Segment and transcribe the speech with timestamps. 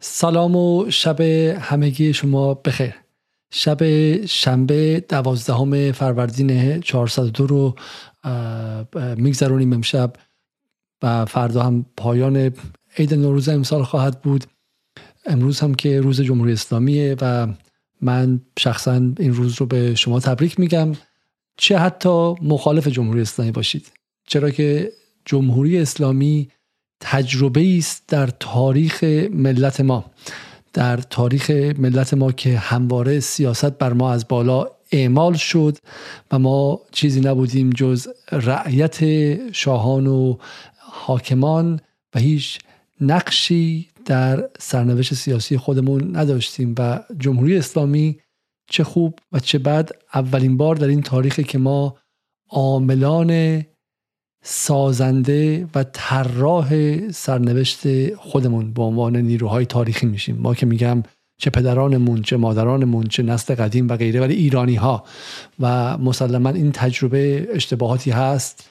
[0.00, 1.20] سلام و شب
[1.60, 2.94] همگی شما بخیر.
[3.50, 3.78] شب
[4.26, 7.74] شنبه دوازدهم فروردین 402 رو
[9.16, 10.12] میگذرونیم امشب
[11.02, 12.52] و فردا هم پایان
[12.98, 14.44] عید نوروز امسال خواهد بود.
[15.26, 17.48] امروز هم که روز جمهوری اسلامیه و
[18.00, 20.92] من شخصا این روز رو به شما تبریک میگم.
[21.56, 23.92] چه حتی مخالف جمهوری اسلامی باشید.
[24.26, 24.92] چرا که
[25.24, 26.48] جمهوری اسلامی
[27.00, 30.04] تجربه است در تاریخ ملت ما
[30.72, 35.78] در تاریخ ملت ما که همواره سیاست بر ما از بالا اعمال شد
[36.30, 38.98] و ما چیزی نبودیم جز رعیت
[39.52, 40.36] شاهان و
[40.78, 41.80] حاکمان
[42.14, 42.58] و هیچ
[43.00, 48.20] نقشی در سرنوشت سیاسی خودمون نداشتیم و جمهوری اسلامی
[48.70, 51.96] چه خوب و چه بد اولین بار در این تاریخ که ما
[52.50, 53.62] عاملان
[54.50, 60.36] سازنده و طراح سرنوشت خودمون به عنوان نیروهای تاریخی میشیم.
[60.36, 61.02] ما که میگم
[61.38, 65.04] چه پدرانمون چه مادرانمون چه نسل قدیم و غیره ولی ایرانی ها
[65.60, 68.70] و مسلما این تجربه اشتباهاتی هست.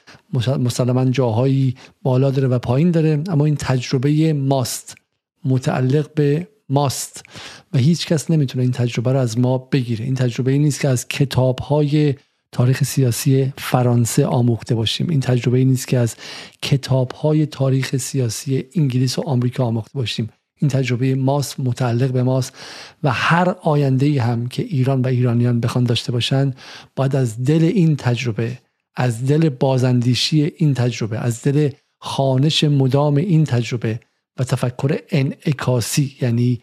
[0.58, 4.94] مسلما جاهایی بالا داره و پایین داره اما این تجربه ماست.
[5.44, 7.22] متعلق به ماست.
[7.72, 10.04] و هیچ کس نمی‌تونه این تجربه رو از ما بگیره.
[10.04, 12.14] این تجربه ای نیست که از کتاب های
[12.52, 15.08] تاریخ سیاسی فرانسه آموخته باشیم.
[15.08, 16.16] این تجربه ای نیست که از
[16.62, 20.28] کتاب های تاریخ سیاسی انگلیس و آمریکا آموخته باشیم.
[20.60, 22.56] این تجربه ماست متعلق به ماست
[23.02, 26.56] و هر آینده ای هم که ایران و ایرانیان بخوان داشته باشند
[26.96, 28.58] باید از دل این تجربه
[28.96, 34.00] از دل بازندیشی این تجربه از دل خانش مدام این تجربه
[34.38, 36.62] و تفکر انعکاسی یعنی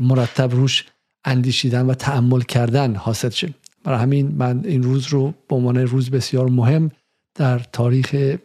[0.00, 0.84] مرتب روش
[1.24, 6.10] اندیشیدن و تعمل کردن حاصل شد برای همین من این روز رو به عنوان روز
[6.10, 6.90] بسیار مهم
[7.34, 8.36] در تاریخ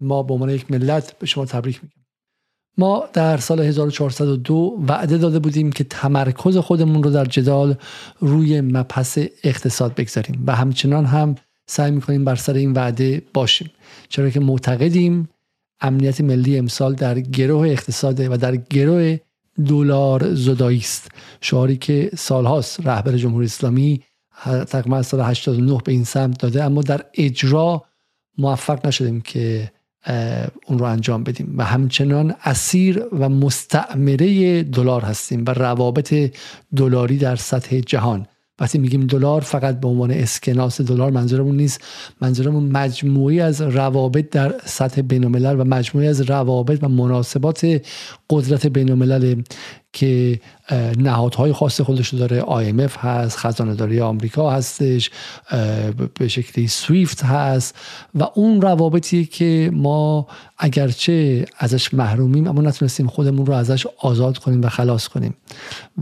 [0.00, 1.94] ما به عنوان یک ملت به شما تبریک میگم.
[2.78, 7.74] ما در سال 1402 وعده داده بودیم که تمرکز خودمون رو در جدال
[8.20, 11.34] روی مپس اقتصاد بگذاریم و همچنان هم
[11.66, 13.70] سعی می‌کنیم بر سر این وعده باشیم.
[14.08, 15.28] چرا که معتقدیم
[15.80, 19.18] امنیت ملی امسال در گروه اقتصاد و در گروه
[19.66, 21.10] دلار زدایی است.
[21.40, 24.02] شعاری که سالهاست رهبر جمهوری اسلامی
[24.42, 27.84] تقریبا سال 89 به این سمت داده اما در اجرا
[28.38, 29.70] موفق نشدیم که
[30.66, 31.54] اون رو انجام بدیم.
[31.58, 36.32] و همچنان اسیر و مستعمره دلار هستیم و روابط
[36.76, 38.26] دلاری در سطح جهان.
[38.60, 41.80] وقتی میگیم دلار فقط به عنوان اسکناس دلار منظورمون نیست.
[42.20, 47.82] منظورمون مجموعی از روابط در سطح بین و مجموعی از روابط و مناسبات
[48.30, 49.44] قدرت بین
[49.92, 50.40] که
[50.98, 52.40] نهادهای خاص خودش داره.
[52.40, 55.10] IMF هست خزانه داری آمریکا هستش
[56.18, 57.76] به شکلی سویفت هست
[58.14, 60.26] و اون روابطی که ما
[60.58, 65.34] اگرچه ازش محرومیم اما نتونستیم خودمون رو ازش آزاد کنیم و خلاص کنیم.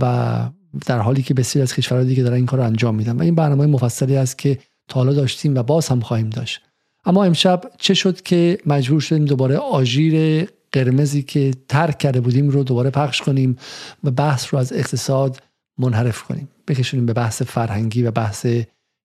[0.01, 0.39] و
[0.87, 3.17] در حالی که بسیاری از کشورهای دیگه دارن این کار رو انجام میدن.
[3.17, 6.61] و این برنامه مفصلی است که تا حالا داشتیم و باز هم خواهیم داشت.
[7.05, 12.65] اما امشب چه شد که مجبور شدیم دوباره آژیر قرمزی که ترک کرده بودیم رو
[12.65, 13.57] دوباره پخش کنیم
[14.05, 15.43] و بحث رو از اقتصاد
[15.79, 16.49] منحرف کنیم.
[16.69, 18.47] بکشونیم به بحث فرهنگی و بحث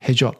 [0.03, 0.35] هجاب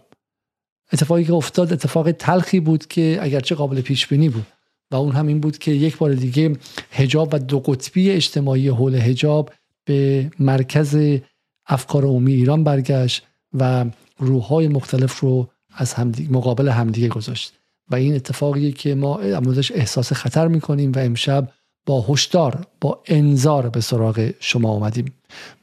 [0.94, 4.46] اتفاقی که افتاد اتفاق تلخی بود که اگرچه قابل پیش بینی بود
[4.92, 6.56] و اون هم این بود که یک بار دیگه
[6.92, 9.52] هجاب و دو قطبی اجتماعی حول هجاب
[9.88, 11.20] به مرکز
[11.68, 13.86] افکار عمومی ایران برگشت و
[14.18, 17.54] روحهای مختلف رو از همدیگه مقابل همدیگه گذاشت.
[17.92, 21.52] و این اتفاقیه که ما امروزش احساس خطر می‌کنیم و امشب
[21.86, 25.14] با هشدار با انذار به سراغ شما آمدیم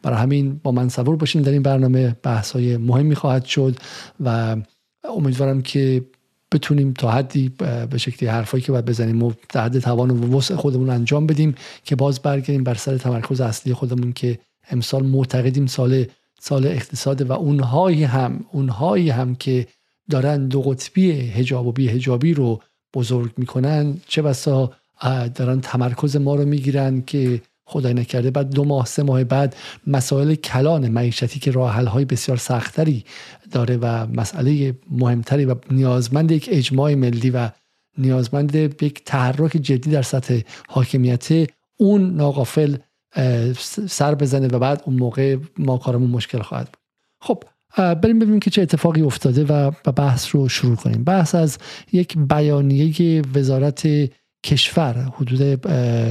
[0.02, 2.16] برای همین با من صبور باشیم در این برنامه.
[2.22, 3.76] بحث های مهمی خواهد شد
[4.20, 4.56] و
[5.04, 6.04] امیدوارم که
[6.54, 7.48] بتونیم تا حدی
[7.90, 11.54] به شکلی حرفایی که باید بزنیم و در حد توان و وسع خودمون انجام بدیم
[11.84, 14.38] که باز برگردیم بر سر تمرکز اصلی خودمون که
[14.70, 16.04] امسال معتقدیم سال
[16.40, 19.66] سال اقتصاد و اونهایی هم اونهایی هم که
[20.10, 22.60] دارن دو قطبی هجاب و بی هجابی رو
[22.94, 24.72] بزرگ می‌کنن چه بسا
[25.34, 28.30] دارن تمرکز ما رو می‌گیرن که خدای نکرده.
[28.30, 29.56] بعد دو ماه سه ماه بعد
[29.86, 33.04] مسائل کلان معیشتی که راه های بسیار سختری
[33.52, 37.48] داره و مسئله مهمتری و نیازمند یک اجماع ملی و
[37.98, 41.28] نیازمند یک تحرک جدی در سطح حاکمیت
[41.76, 42.76] اون ناقافل
[43.88, 46.78] سر بزنه و بعد اون موقع ما کارمون مشکل خواهد بود.
[47.20, 47.44] خب
[47.76, 51.04] بریم ببینیم که چه اتفاقی افتاده و بحث رو شروع کنیم.
[51.04, 51.58] بحث از
[51.92, 53.88] یک بیانیه وزارت
[54.44, 55.66] کشور حدود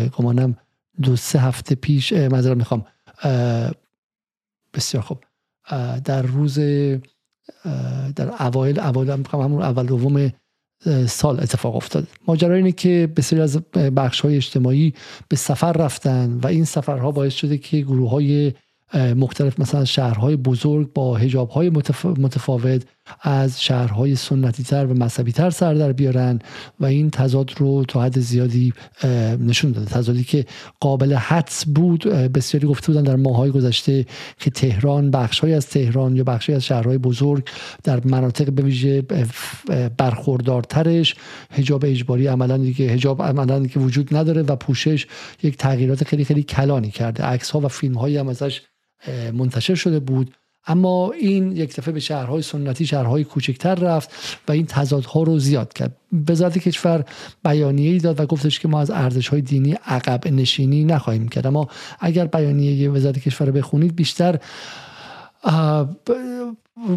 [0.09, 0.57] گمانم
[1.01, 2.85] دو سه هفته پیش مذارم می‌خوام
[4.73, 5.17] بسیار خوب
[6.05, 6.59] در روز
[8.15, 10.31] در اوایل اوایل همون اول دوم
[11.07, 12.07] سال اتفاق افتاد.
[12.27, 14.93] ماجرا اینه که بسیاری از بخش های اجتماعی
[15.27, 18.53] به سفر رفتن و این سفرها باعث شده که گروه های
[18.93, 21.69] مختلف مثلا شهرهای بزرگ با هجابهای
[22.17, 22.85] متفاوت
[23.21, 26.39] از شهرهای سنتی تر و مذهبی تر سر در بیارن
[26.79, 28.73] و این تضاد رو تا حد زیادی
[29.39, 29.85] نشون داده.
[29.85, 30.45] تضادی که
[30.79, 34.05] قابل حدس بود بسیاری گفته بودن در ماهای گذشته
[34.39, 37.49] که تهران بخشهایی از تهران یا بخشهایی از شهرهای بزرگ
[37.83, 39.01] در مناطق به ویژه
[39.97, 41.15] برخوردارترش
[41.51, 45.07] هجاب اجباری عملا دیگه هجاب عملا که وجود نداره و پوشش
[45.43, 47.23] یک تغییرات خیلی خیلی کلانی کرده.
[47.23, 48.61] عکس ها و فیلم هایی هم ازش
[49.33, 50.35] منتشر شده بود.
[50.67, 54.09] اما این یک دفعه به شهرهای سنتی شهرهای کوچکتر رفت
[54.47, 55.97] و این تضادها رو زیاد کرد.
[56.29, 57.05] وزارت کشور
[57.43, 61.47] بیانیه ای داد و گفتش که ما از ارزش های دینی عقب نشینی نخواهیم کرد.
[61.47, 61.67] اما
[61.99, 64.39] اگر بیانیه وزارت کشور رو بخونید بیشتر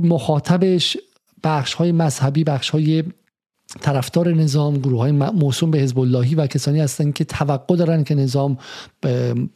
[0.02, 0.96] مخاطبش
[1.44, 3.04] بخش های مذهبی بخش های
[3.80, 8.14] طرفدار نظام گروه های موسوم به حزب اللهی و کسانی هستند که توقع دارن که
[8.14, 8.58] نظام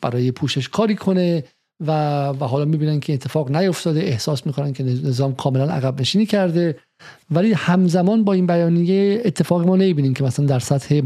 [0.00, 1.44] برای پوشش کاری کنه.
[1.80, 4.00] و, و حالا می‌بینن که اتفاق نیفتاده.
[4.00, 6.76] احساس می‌کنن که نظام کاملا عقب نشینی کرده.
[7.30, 11.00] ولی همزمان با این بیانیه اتفاق ما نمی‌بینیم که مثلا در سطح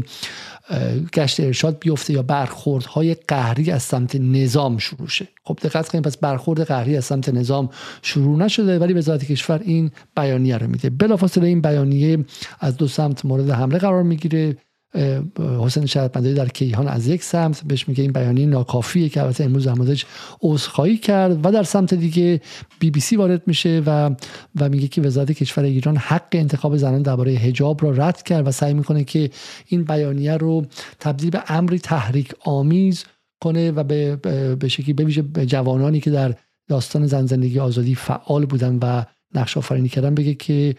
[1.13, 5.27] گشت ارشاد بیفته یا برخوردهای قهری از سمت نظام شروع شه.
[5.43, 7.69] خب دقت کنید پس برخورد قهری از سمت نظام
[8.01, 10.89] شروع نشده ولی وزارت کشور این بیانیه رو میده.
[10.89, 12.25] بلافاصله این بیانیه
[12.59, 14.57] از دو سمت مورد حمله قرار می‌گیره.
[15.37, 19.67] حسین شهربندری در کیهان از یک سمت بهش میگه این بیانیه ناکافیه که البته امروز
[19.67, 20.05] همازش
[20.41, 22.41] عذرخواهی کرد و در سمت دیگه
[22.79, 24.15] بی بی سی وارد میشه و
[24.59, 28.51] و میگه که وزارت کشور ایران حق انتخاب زنان درباره حجاب را رد کرد و
[28.51, 29.29] سعی می‌کنه که
[29.65, 30.65] این بیانیه رو
[30.99, 33.05] تبدیل به امری تحریک آمیز
[33.43, 34.15] کنه و به
[34.55, 36.35] به شکلی به جوانانی که در
[36.67, 39.03] داستان زن زندگی آزادی فعال بودن و
[39.35, 40.75] نقش آفرینی کردن بگه که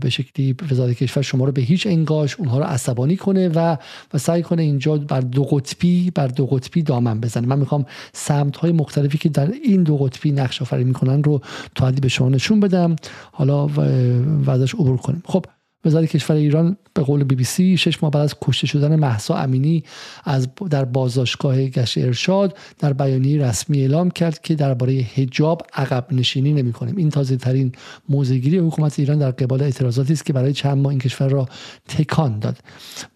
[0.00, 3.76] به شکلی وزارت کشور شما رو به هیچ انگاش اونها رو عصبانی کنه و
[4.14, 7.46] و سعی کنه اینجا بر دو قطبی بر دو قطبی دامن بزنه.
[7.46, 11.40] من می‌خوام سمت های مختلفی که در این دو قطبی نقش آفرینی می‌کنن رو
[11.74, 12.96] تا به شما نشون بدم.
[13.32, 15.22] حالا و ازش عبور کنیم.
[15.26, 15.44] خب
[15.84, 19.36] وزارت کشور ایران به قول بی بی سی شش ماه بعد از کشته شدن محسا
[19.36, 19.84] امینی
[20.24, 26.52] از در بازداشتگاه گشت ارشاد در بیانیه رسمی اعلام کرد که درباره حجاب عقب نشینی
[26.52, 26.96] نمی کنیم.
[26.96, 27.72] این تازه ترین
[28.08, 31.48] موزگیری حکومت ایران در قبال اعتراضاتی است که برای چند ماه این کشور را
[31.88, 32.58] تکان داد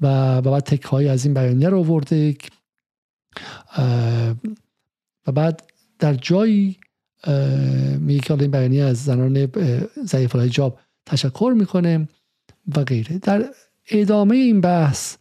[0.01, 2.37] و بعد تک از این بیانیه رو آورده
[5.27, 5.63] و بعد
[5.99, 6.77] در جایی
[7.99, 9.49] میگه که این بیانیه از زنان
[10.05, 12.09] ضعیف الحجاب تشکر می‌کنه.
[12.77, 13.19] و غیره.
[13.19, 13.45] در
[13.91, 15.17] ادامه این بحث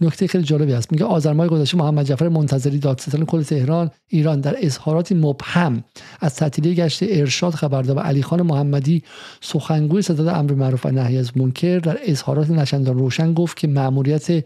[0.00, 0.92] نکته خیلی جالبی هست.
[0.92, 4.40] میگه آذر ماه گذشته محمد جعفر منتظری دادستان کل تهران ایران.
[4.40, 5.84] در اظهاراتی مبهم
[6.20, 9.02] از تعطیلی گشت ارشاد خبر داد و علی خان محمدی
[9.40, 13.68] سخنگوی ستاد امر معروف و نهی از منکر در اظهارات نه چندان روشن گفت که
[13.68, 14.44] مأموریت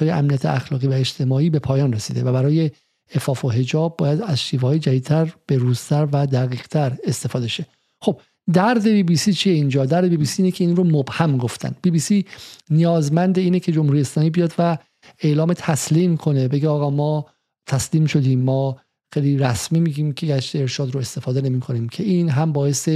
[0.00, 2.70] های امنیت اخلاقی و اجتماعی به پایان رسیده و برای
[3.14, 7.66] عفاف و حجاب باید از شیوه جدیدتر بروزتر و دقیقتر استفاده شه.
[8.00, 8.20] خب
[8.52, 11.36] درد بی بی سی چیه اینجا؟ درد بی بی سی اینه که این رو مبهم
[11.36, 11.74] گفتن.
[11.82, 12.26] بی بی سی
[12.70, 14.78] نیازمند اینه که جمهوری اسلامی بیاد و
[15.20, 16.48] اعلام تسلیم کنه.
[16.48, 17.26] بگه آقا ما
[17.66, 18.40] تسلیم شدیم.
[18.40, 18.80] ما
[19.14, 21.88] خیلی رسمی میگیم که گشت ارشاد رو استفاده نمی کنیم.
[21.88, 22.88] که این هم باعث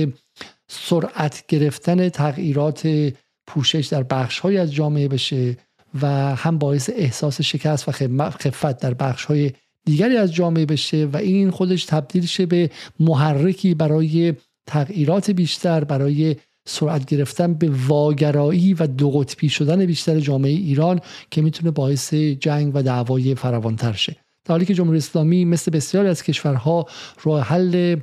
[0.68, 3.12] سرعت گرفتن تغییرات
[3.46, 5.56] پوشش در بخش های از جامعه بشه
[6.02, 7.92] و هم باعث احساس شکست و
[8.30, 9.52] خفت در بخش های
[9.84, 14.34] دیگری از جامعه بشه و این خودش تبدیل شه به محرکی برای
[14.66, 21.42] تغییرات بیشتر برای سرعت گرفتن به واگرایی و دو قطبی شدن بیشتر جامعه ایران که
[21.42, 24.16] می‌تونه باعث جنگ و دعوای فراوانتر شه.
[24.44, 26.86] در حالی که جمهوری اسلامی مثل بسیاری از کشورها
[27.22, 27.96] راه حل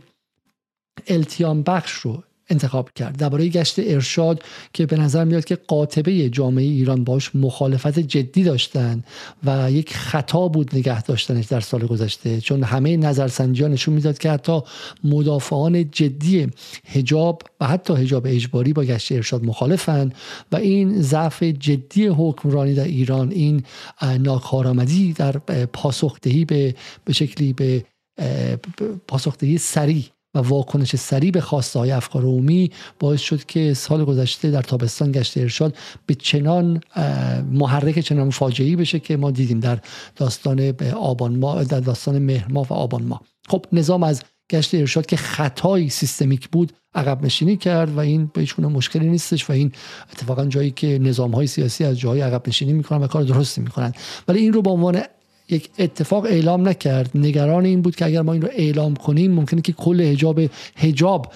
[1.08, 3.18] التیام بخش رو انتخاب کرد.
[3.18, 4.44] درباره گشت ارشاد
[4.74, 9.04] که به نظر میاد که قاطبه جامعه ایران باش مخالفت جدی داشتن
[9.44, 14.32] و یک خطا بود نگه داشتنش در سال گذشته چون همه نظرسنجی نشون می‌داد که
[14.32, 14.62] حتی
[15.04, 16.48] مدافعان جدی
[16.86, 20.12] هجاب و حتی هجاب اجباری با گشت ارشاد مخالفن
[20.52, 23.64] و این ضعف جدی حکمرانی در ایران این
[24.20, 25.32] ناکارآمدی در
[25.74, 27.86] پاسخدهی به به شکلی به
[29.08, 30.04] پاسخدهی سریع
[30.36, 35.12] و واکنش سریع به خواسته های افکار عمومی باعث شد که سال گذشته در تابستان
[35.12, 36.82] گشت ارشاد به چنان
[37.52, 39.80] محرک چنان فاجعی بشه که ما دیدیم در
[40.16, 45.18] داستان آبان ما در داستان مهر و آبان ما خب نظام از گشت ارشاد که
[45.18, 49.72] خطایی سیستمیک بود عقب نشینی کرد و این به هیچ مشکلی نیستش و این
[50.14, 53.94] اتفاقا جایی که نظام های سیاسی از جاهای عقب نشینی می‌کنن و کار درستی می‌کنن.
[54.28, 55.02] ولی این رو به عنوان
[55.52, 57.12] یک اتفاق اعلام نکرد.
[57.16, 60.42] نگران این بود که اگر ما این رو اعلام کنیم ممکنه که کل حجاب
[60.76, 61.34] حجاب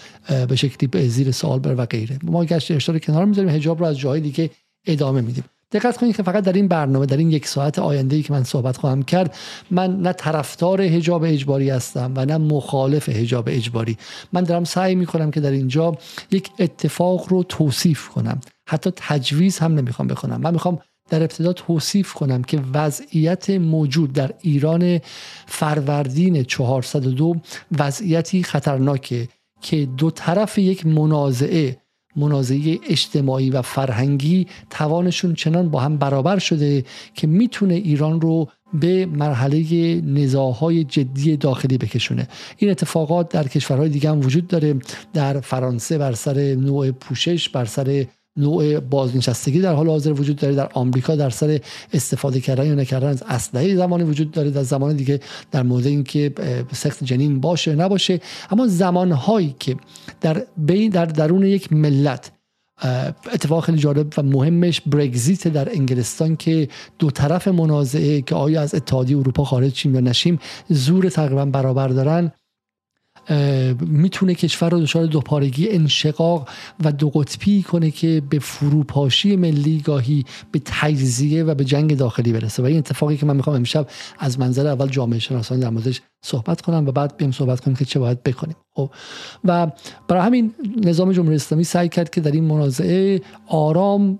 [0.47, 2.19] به شکلی به زیر سوال بر و غیره.
[2.23, 3.51] ما گشت ارشاد کنار می‌ذاریم.
[3.51, 4.49] حجاب رو از جای دیگه
[4.87, 5.43] ادامه میدیم.
[5.71, 8.43] دقت کنید که فقط در این برنامه در این یک ساعت آینده ای که من
[8.43, 9.35] صحبت خواهم کرد
[9.71, 13.97] من نه طرفدار حجاب اجباری هستم و نه مخالف حجاب اجباری.
[14.33, 15.97] من دارم سعی می کنم که در اینجا
[16.31, 18.41] یک اتفاق رو توصیف کنم.
[18.67, 24.31] حتی تجویز هم نمی‌خوام بکنم من می‌خوام در ابتدا توصیف کنم که وضعیت موجود در
[24.41, 24.99] ایران
[25.45, 27.35] فروردین 402
[27.79, 29.27] وضعیتی خطرناکه
[29.61, 31.77] که دو طرف یک منازعه
[32.15, 39.05] منازعه اجتماعی و فرهنگی توانشون چنان با هم برابر شده که می‌تونه ایران رو به
[39.05, 42.27] مرحله نزاهای جدی داخلی بکشونه.
[42.57, 44.75] این اتفاقات در کشورهای دیگه هم وجود داره
[45.13, 48.05] در فرانسه بر سر نوع پوشش بر سر
[48.37, 50.55] نوع بازنشستگی در حال حاضر وجود داره.
[50.55, 51.59] در آمریکا در سر
[51.93, 55.19] استفاده کردن یا نکردن از اسلحه زمانی وجود داره در زمان دیگه
[55.51, 56.33] در مورد اینکه
[56.71, 58.19] سخت جنین باشه نباشه.
[58.51, 59.75] اما زمانهایی که
[60.21, 62.31] در بین در درون یک ملت
[63.33, 66.67] اتفاق خیلی جالب و مهمش برگزیت در انگلستان که
[66.99, 70.39] دو طرف منازعه که آیا از اتحادیه اروپا خارج شیم یا نشیم
[70.69, 72.31] زور تقریبا برابر دارن.
[73.81, 76.49] می‌تونه کشور رو دچار دوپارگی انشقاق
[76.83, 82.33] و دو قطبی کنه که به فروپاشی ملی گاهی به تجزیه و به جنگ داخلی
[82.33, 82.63] برسه.
[82.63, 83.87] و این اتفاقی که من می‌خوام امشب
[84.19, 87.85] از منظر اول جامعه شناسان در موردش صحبت کنم و بعد بیم صحبت کنیم که
[87.85, 88.55] چه باید بکنیم.
[88.75, 88.89] خب
[89.43, 89.71] و
[90.07, 90.53] برای همین
[90.83, 94.17] نظام جمهوری اسلامی سعی کرد که در این منازعه آرام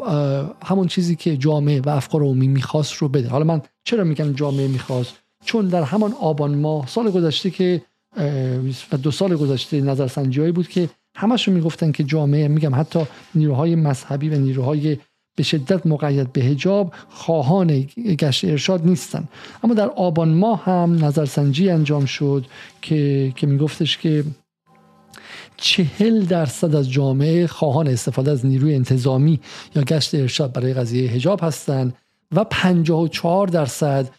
[0.63, 3.29] همون چیزی که جامعه و افکار عمومی می‌خواست رو بده.
[3.29, 5.13] حالا من چرا میگم جامعه می‌خواست؟
[5.45, 7.81] چون در همان آبان ماه سال گذشته که
[8.91, 12.99] و دو سال گذشته نظرسنجی بود که همشون می‌گفتن که جامعه میگم حتی
[13.35, 14.97] نیروهای مذهبی و نیروهای
[15.35, 19.27] به شدت مقید به هجاب خواهان گشت ارشاد نیستن.
[19.63, 22.45] اما در آبان ماه هم نظرسنجی انجام شد
[22.81, 24.23] که که میگفتش که
[25.57, 29.39] چهل درصد از جامعه خواهان استفاده از نیروی انتظامی
[29.75, 31.93] یا گشت ارشاد برای قضیه هجاب هستند
[32.31, 34.09] و 54 درصد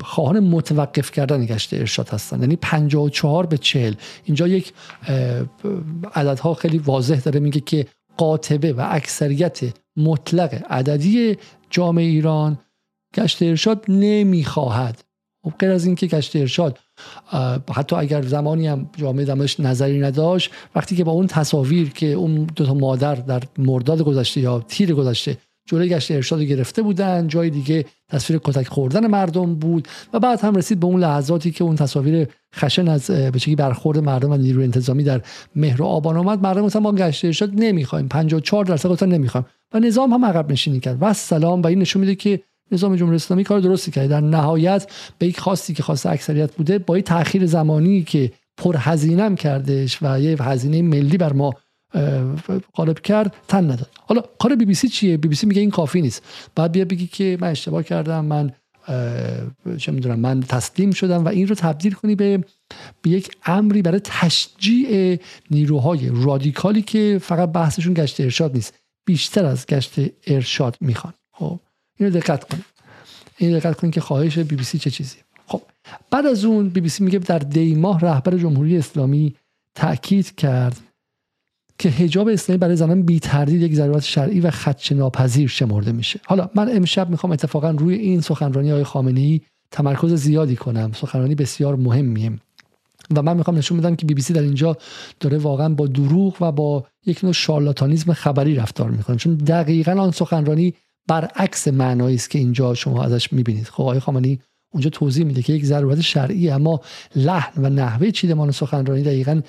[0.00, 2.40] خواهان متوقف کردن گشت ارشاد هستن.
[2.40, 4.72] یعنی 54 به 40 اینجا یک
[6.14, 9.60] عددها خیلی واضح داره میگه که قاطبه و اکثریت
[9.96, 11.36] مطلق عددی
[11.70, 12.58] جامعه ایران
[13.14, 15.02] گشت ارشاد نمی‌خواهد.
[15.44, 16.78] خب غیر از اینکه گشت ارشاد
[17.74, 22.44] حتی اگر زمانی هم جامعه دمش نظری نداشت وقتی که با اون تصاویر که اون
[22.44, 27.50] دو تا مادر در مرداد گذشته یا تیر گذشته جلوی گشت ارشاد گرفته بودن جای
[27.50, 31.76] دیگه تصویر کتک خوردن مردم بود و بعد هم رسید به اون لحظاتی که اون
[31.76, 35.20] تصاویر خشن از به برخورد مردم و نیروی انتظامی در
[35.56, 39.80] مهر و آبان آمد مردم مثلا ما گشت ارشاد نمی‌خوایم 54 درصد گفتن نمی‌خوایم و
[39.80, 40.98] نظام هم عقب نشینی کرد.
[41.00, 42.40] و سلام و این نشون میده که
[42.72, 46.78] نظام جمهوری اسلامی کار درستی کرد در نهایت به یک خواستی که خواست اکثریت بوده
[46.78, 51.54] با تاخیر زمانی که پر هزینه کردش و یه هزینه ملی بر ما
[52.74, 53.90] غالب کرد تن نداد.
[54.06, 56.22] حالا کار بی بی سی چیه؟ بی بی سی میگه این کافی نیست.
[56.54, 58.52] باید بیای بگی که من اشتباه کردم من
[59.78, 62.44] چه می‌دونم من تسلیم شدم و این رو تبدیل کنی به
[63.02, 65.18] به یک امری برای تشجیع
[65.50, 68.74] نیروهای رادیکالی که فقط بحثشون گشت ارشاد نیست
[69.06, 69.92] بیشتر از گشت
[70.26, 71.12] ارشاد می‌خوان.
[71.32, 71.60] خب
[71.98, 72.64] اینو دقت کنید
[73.38, 75.62] این دقت کنید که خواهش بی بی سی چه چیزیه خب
[76.10, 79.34] بعد از اون بی بی سی میگه در دی ماه رهبر جمهوری اسلامی
[79.74, 80.80] تاکید کرد
[81.78, 86.20] که حجاب اسلامی برای زنان بی تردید یک ضرورت شرعی و خدشه ناپذیر شمرده میشه.
[86.26, 89.40] حالا من امشب می‌خوام اتفاقا روی این سخنرانی های خامنه ای
[89.70, 90.92] تمرکز زیادی کنم.
[90.94, 92.32] سخنرانی بسیار مهمیه.
[93.16, 94.76] و من می‌خوام نشون بدم که بی بی سی در اینجا
[95.20, 99.16] داره واقعا با دروغ و با یک نوع شارلاتانیزم خبری رفتار می‌کنه.
[99.16, 100.74] چون دقیقا آن سخنرانی
[101.08, 103.66] برعکس معنایی است که اینجا شما ازش می‌بینید.
[103.66, 104.38] خب آقای خامنه‌ای
[104.72, 106.80] اونجا توضیح میده که یک ضرورت شرعی اما
[107.16, 109.40] لحن و نحوه چیدمان سخنرانی دقیقا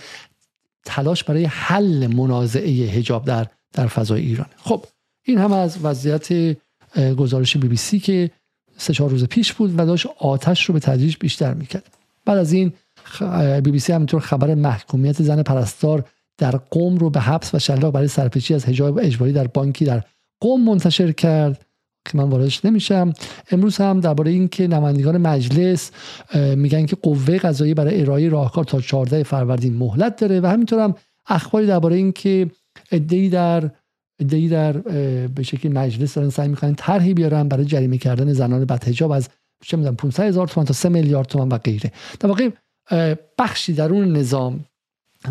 [0.87, 4.47] تلاش برای حل منازعه حجاب در در فضای ایران.
[4.57, 4.85] خب
[5.25, 6.57] این هم از وضعیت
[7.17, 8.31] گزارش بی بی سی که
[8.77, 11.97] سه چهار روز پیش بود و داشت آتش رو به تدریج بیشتر می‌کرد.
[12.25, 12.73] بعد از این
[13.63, 16.05] بی بی سی همینطور خبر محکومیت زن پرستار
[16.37, 20.03] در قوم رو به حبس و شلاق برای سرپیچی از حجاب اجباری در بانکی در
[20.41, 21.65] قوم منتشر کرد.
[22.07, 23.13] که من واردش نمیشم.
[23.51, 25.91] امروز هم درباره اینکه نمایندگان مجلس
[26.55, 30.95] میگن که قوه قضایی برای ارائه راهکار تا 14 فروردین مهلت داره و همینطور هم
[31.27, 32.51] اخباری درباره اینکه
[32.91, 33.71] ادعی در
[34.19, 34.71] ادعی در
[35.27, 39.29] به شکل مجلس دارن سعی می‌کنن طرحی بیارن برای جریمه کردن زنان بدحجاب از
[39.61, 41.91] چه می‌دونم 500 هزار تومان تا 3 میلیارد تومان و غیره.
[42.19, 42.49] در واقع
[43.37, 44.65] بخشی درون نظام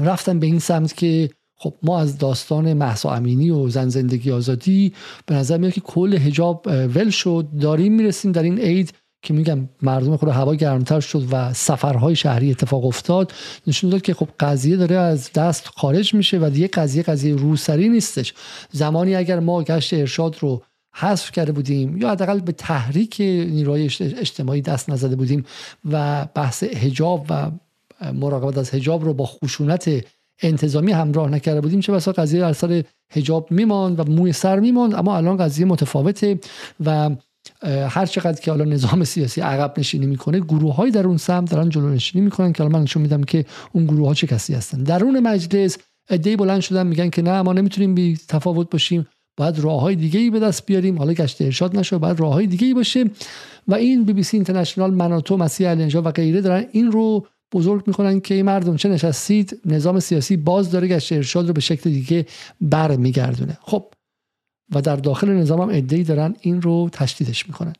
[0.00, 4.92] رفتن به این سمت که خب ما از داستان محسا امینی و زن زندگی آزادی
[5.26, 7.48] به نظر میاد که کل هجاب ول شد.
[7.60, 12.50] داریم می‌رسیم در این عید که میگم مردم خود هوا گرمتر شد و سفرهای شهری
[12.50, 13.32] اتفاق افتاد.
[13.66, 17.88] نشون داد که خب قضیه داره از دست خارج میشه و دیگه قضیه قضیه روسری
[17.88, 18.34] نیستش.
[18.70, 20.62] زمانی اگر ما گشت ارشاد رو
[20.94, 25.44] حذف کرده بودیم یا حداقل به تحریک نیروهای اجتماعی دست نزده بودیم
[25.90, 27.50] و بحث حجاب و
[28.12, 30.04] مراقبت از حجاب رو با خشونت
[30.42, 34.94] انتظامی همراه نکرده بودیم چه بسا قضیه در سر حجاب میماند و موی سر میماند
[34.94, 36.38] اما الان قضیه متفاوته
[36.84, 37.10] و
[37.88, 41.68] هر چقدر که حالا نظام سیاسی عقب نشینی می‌کنه گروه های در اون سمت دارن
[41.68, 44.82] جلو نشینی می‌کنن که الان من نشون میدم که اون گروه ها چه کسی هستن.
[44.82, 45.78] درون مجلس
[46.10, 50.20] ایده بلند شدن میگن که نه ما نمی‌تونیم بی تفاوت باشیم باید راه های دیگه
[50.20, 53.04] ای به دست بیاریم حالا گشت ارشاد نشه باید راه های دیگه ای باشه.
[53.68, 57.84] و این بی بی سی اینترنشنال مناتو مسیح الانجا و غیره دارن این رو بزرگ
[57.86, 62.26] می‌کنن که مردم چه نشستید نظام سیاسی باز داره گشت ارشاد رو به شکل دیگه
[62.60, 63.84] بر میگردونه خب
[64.74, 67.72] و در داخل نظام هم ادعی دارن این رو تشدیدش می‌کنن.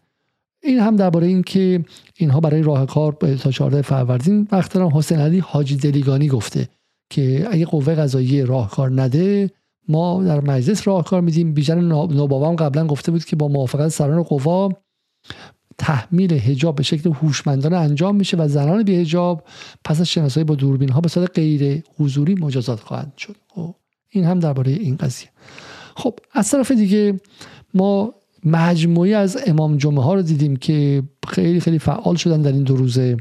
[0.63, 1.85] این هم درباره این که
[2.17, 4.91] اینها برای راه کار تا 14 فروردین وقت دارن.
[4.91, 6.69] حسین علی حاجی دلیگانی گفته
[7.11, 9.51] که اگه قوه قضایی راهکار نده
[9.89, 11.55] ما در مجلس راهکار میدیم.
[11.55, 14.69] بیژن نوباوام قبلا گفته بود که با موافقت سران قوا
[15.79, 19.45] تحمیل حجاب به شکل هوشمندانه انجام میشه و زنان بی حجاب
[19.85, 23.37] پس از شناسایی با دوربین ها به صورت غیر حضوری مجازات خواهند شد.
[23.49, 23.75] خب
[24.09, 25.29] این هم درباره این قضیه.
[25.97, 27.21] خب از طرف دیگه
[27.75, 28.15] ما
[28.45, 32.77] مجموعی از امام جمعه ها رو دیدیم که خیلی خیلی فعال شدن در این دو
[32.77, 33.17] روزه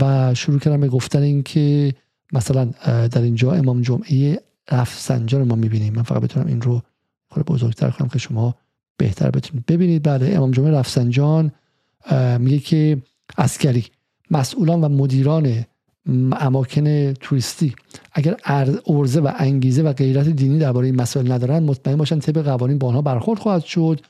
[0.00, 1.94] و شروع کردن به گفتن این که
[2.32, 2.64] مثلا
[3.10, 4.40] در اینجا امام جمعه
[4.70, 5.94] رفسنجان ما می‌بینیم.
[5.94, 6.82] من فقط بتونم این رو
[7.46, 8.54] بزرگتر کنم که شما
[8.96, 10.02] بهتر بتونید ببینید.
[10.02, 11.52] بله امام جمعه رفسنجان
[12.38, 13.02] میگه که
[13.38, 13.84] اسکری
[14.30, 15.64] مسئولان و مدیران
[16.32, 17.74] اماکن توریستی.
[18.12, 22.78] اگر ارزه و انگیزه و غیرت دینی درباره این مسائل ندارن مطمئن باشن طبق قوانین
[22.78, 24.00] با آنها برخورد خواهد شد.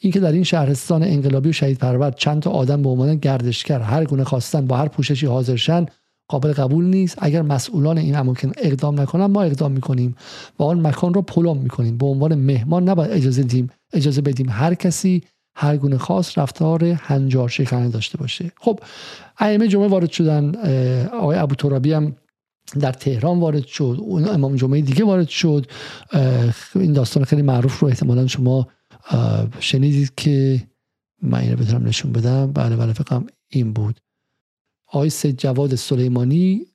[0.00, 4.04] اینکه در این شهرستان انقلابی و شهید پرور چند تا آدم به عنوان گردشگر هر
[4.04, 5.86] گونه خواستن با هر پوششی حاضرشن
[6.28, 7.18] قابل قبول نیست.
[7.18, 10.16] اگر مسئولان این اماکن اقدام نکنن ما اقدام می‌کنیم
[10.58, 11.98] و آن مکان رو پلم می‌کنیم.
[11.98, 15.22] به عنوان مهمان نباید اجازه دیم اجازه بدیم هر کسی
[15.60, 18.52] هر گونه خاص رفتار هنجار شکنی داشته باشه.
[18.56, 18.80] خب
[19.38, 20.54] ائمه جمعه وارد شدن
[21.06, 22.16] آقای ابو ترابی هم
[22.80, 25.66] در تهران وارد شد اون امام جمعه دیگه وارد شد.
[26.74, 28.68] این داستان خیلی معروف رو احتمالا شما
[29.60, 30.62] شنیدید که
[31.22, 32.52] من اینو بتونم نشون بدم.
[32.52, 34.00] بله بله فکرم این بود.
[34.86, 36.66] آقای سید جواد سلیمانی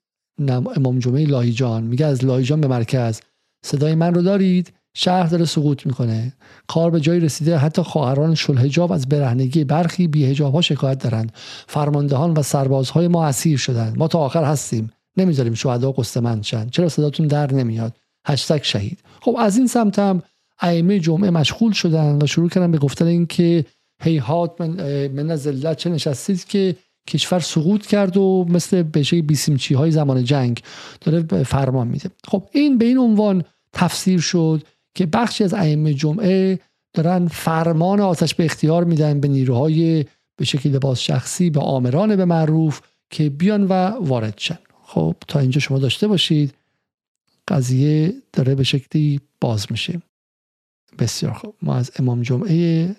[0.75, 1.83] امام جمعه لایجان.
[1.83, 3.19] میگه از لایجان به مرکز.
[3.65, 6.33] صدای من رو دارید؟ شهر داره سقوط می‌کنه.
[6.67, 7.57] کار به جایی رسیده.
[7.57, 11.31] حتی خواهران شلحجاب از برهنگی برخی بیهجاب ها شکایت دارند.
[11.67, 13.97] فرماندهان و سربازهای ما اسیر شدند.
[13.97, 14.91] ما تا آخر هستیم.
[15.17, 16.69] نمی‌ذاریم شهدا قسطمند شن.
[16.69, 17.93] چرا صداتون در نمیاد؟
[18.27, 18.99] هشتگ شهید.
[19.21, 20.23] خب از این سمت هم
[20.61, 23.65] ائمه جمعه مشغول شدن و شروع کردن به گفتن اینکه
[24.03, 26.75] هیهات من, من ذلت چه نشستید که
[27.07, 30.61] کشور سقوط کرد و مثل بشه بیسیمچی های زمان جنگ
[31.01, 32.09] داره فرمان میده.
[32.27, 34.63] خب این به این عنوان تفسیر شد.
[34.95, 36.59] که بخشی از ائمه جمعه
[36.93, 42.25] دارن فرمان آتش به اختیار میدن به نیروهای به شکل لباس شخصی به آمران به
[42.25, 44.57] معروف که بیان و وارد شن.
[44.83, 46.53] خب تا اینجا شما داشته باشید.
[47.47, 50.01] قضیه داره به شکلی باز میشه.
[50.99, 51.55] بسیار خوب.
[51.61, 52.95] ما از امام جمعه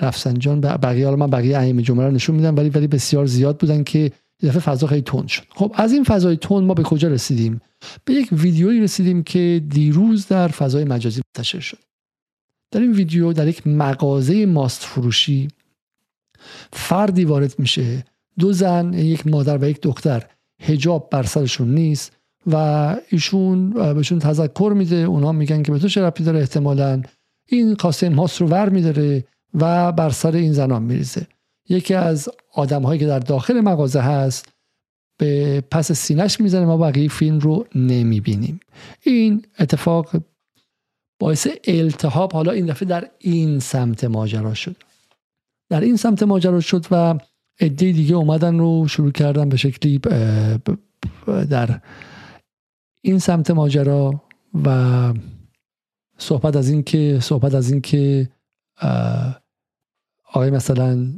[0.00, 3.84] رفسنجان بقیه حالا من بقیه ائمه جمعه رو نشون میدم ولی ولی بسیار زیاد بودن
[3.84, 5.44] که دفعه فضا خیلی تند شد.
[5.48, 7.60] خب از این فضای تند ما به کجا رسیدیم؟
[8.04, 11.78] به یک ویدیویی رسیدیم که دیروز در فضای مجازی منتشر شد.
[12.70, 15.48] در این ویدیو در یک مغازه ماست فروشی
[16.72, 18.04] فردی وارد میشه.
[18.38, 20.26] دو زن یک مادر و یک دختر.
[20.62, 22.12] هجاب بر سرشون نیست
[22.46, 22.56] و
[23.08, 24.96] ایشون بهشون تذکر میده.
[24.96, 27.02] اونها میگن که به تو چه داره احتمالا؟
[27.48, 31.26] این قاسم ماست رو ور میداره و بر سر این زنان میریزه.
[31.68, 34.48] یکی از آدم هایی که در داخل مغازه هست
[35.18, 38.60] به پس سینش می‌زنه ما بقیه فیلم رو نمی‌بینیم.
[39.02, 40.10] این اتفاق
[41.18, 44.76] باعث التحاب حالا این دفعه در این سمت ماجرا شد.
[45.70, 47.18] در این سمت ماجرا شد و
[47.60, 50.00] عده دیگه اومدن رو شروع کردن به شکلی
[51.26, 51.80] در
[53.02, 54.22] این سمت ماجرا
[54.64, 55.12] و
[56.18, 58.28] صحبت از این که صحبت از این که
[60.32, 61.12] آقای مثلا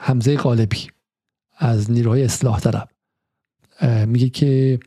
[0.00, 0.86] حمزه قالبی
[1.58, 2.88] از نیروهای اصلاح طلب.
[4.06, 4.80] میگه که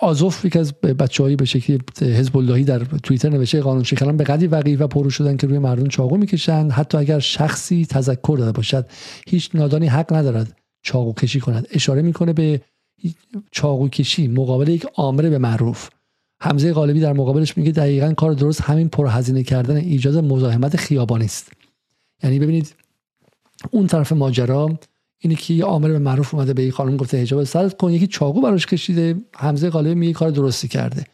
[0.00, 4.46] آزوف یکی از بچه‌ای به شکلی حزب اللهی در توییتر نوشته قانون شکنان به قدری
[4.46, 6.72] وقیح و پرو شدن که روی مردم چاقو می‌کشند.
[6.72, 8.86] حتی اگر شخصی تذکر داده باشد
[9.28, 11.66] هیچ نادانی حق ندارد چاقو کشی کند.
[11.70, 12.60] اشاره می‌کنه به
[13.50, 15.88] چاقو کشی مقابل یک آمره به معروف.
[16.42, 21.52] حمزه غالبی در مقابلش میگه دقیقا کار درست همین پرهزینه کردن ایجاد مزاحمت خیابانی است.
[22.22, 22.74] یعنی ببینید
[23.70, 24.78] اون طرف ماجرا
[25.18, 28.06] اینه که یه عامل به معروف اومده به این خانم گفته حجاب سرت کن یکی
[28.06, 31.04] چاقو براش کشیده حمزه غالبی میگه کار درستی کرده.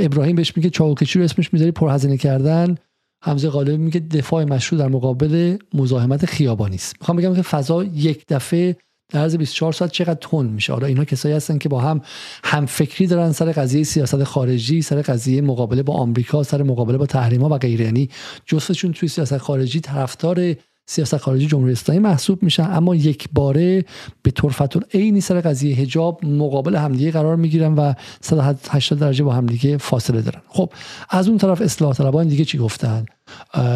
[0.00, 2.76] ابراهیم بهش میگه چاقو کشی رو اسمش می‌ذاری پرهزینه کردن.
[3.22, 6.96] حمزه غالبی میگه دفاع مشروع در مقابل مزاحمت خیابانی است.
[7.00, 8.76] می‌خوام بگم که فضا یک دفعه
[9.12, 10.72] در عرض 24 ساعت چقدر تون میشه.
[10.72, 12.00] حالا اینها کسایی هستن که با هم
[12.44, 17.06] هم فکری دارن سر قضیه سیاست خارجی سر قضیه مقابله با آمریکا سر مقابله با
[17.06, 17.84] تحریما و غیره.
[17.84, 18.08] یعنی
[18.46, 20.54] جفتشون توی سیاست خارجی طرفدار
[20.90, 23.84] سیاست خارجی جمهوری اسلامی محسوب میشن اما یک باره
[24.22, 29.32] به طور فتول عینی سر قضیه حجاب مقابل همدیگه قرار می‌گیرن و 180 درجه با
[29.32, 30.40] همدیگه فاصله دارن.
[30.48, 30.72] خب
[31.10, 33.06] از اون طرف اصلاح طلبان دیگه چی گفتن؟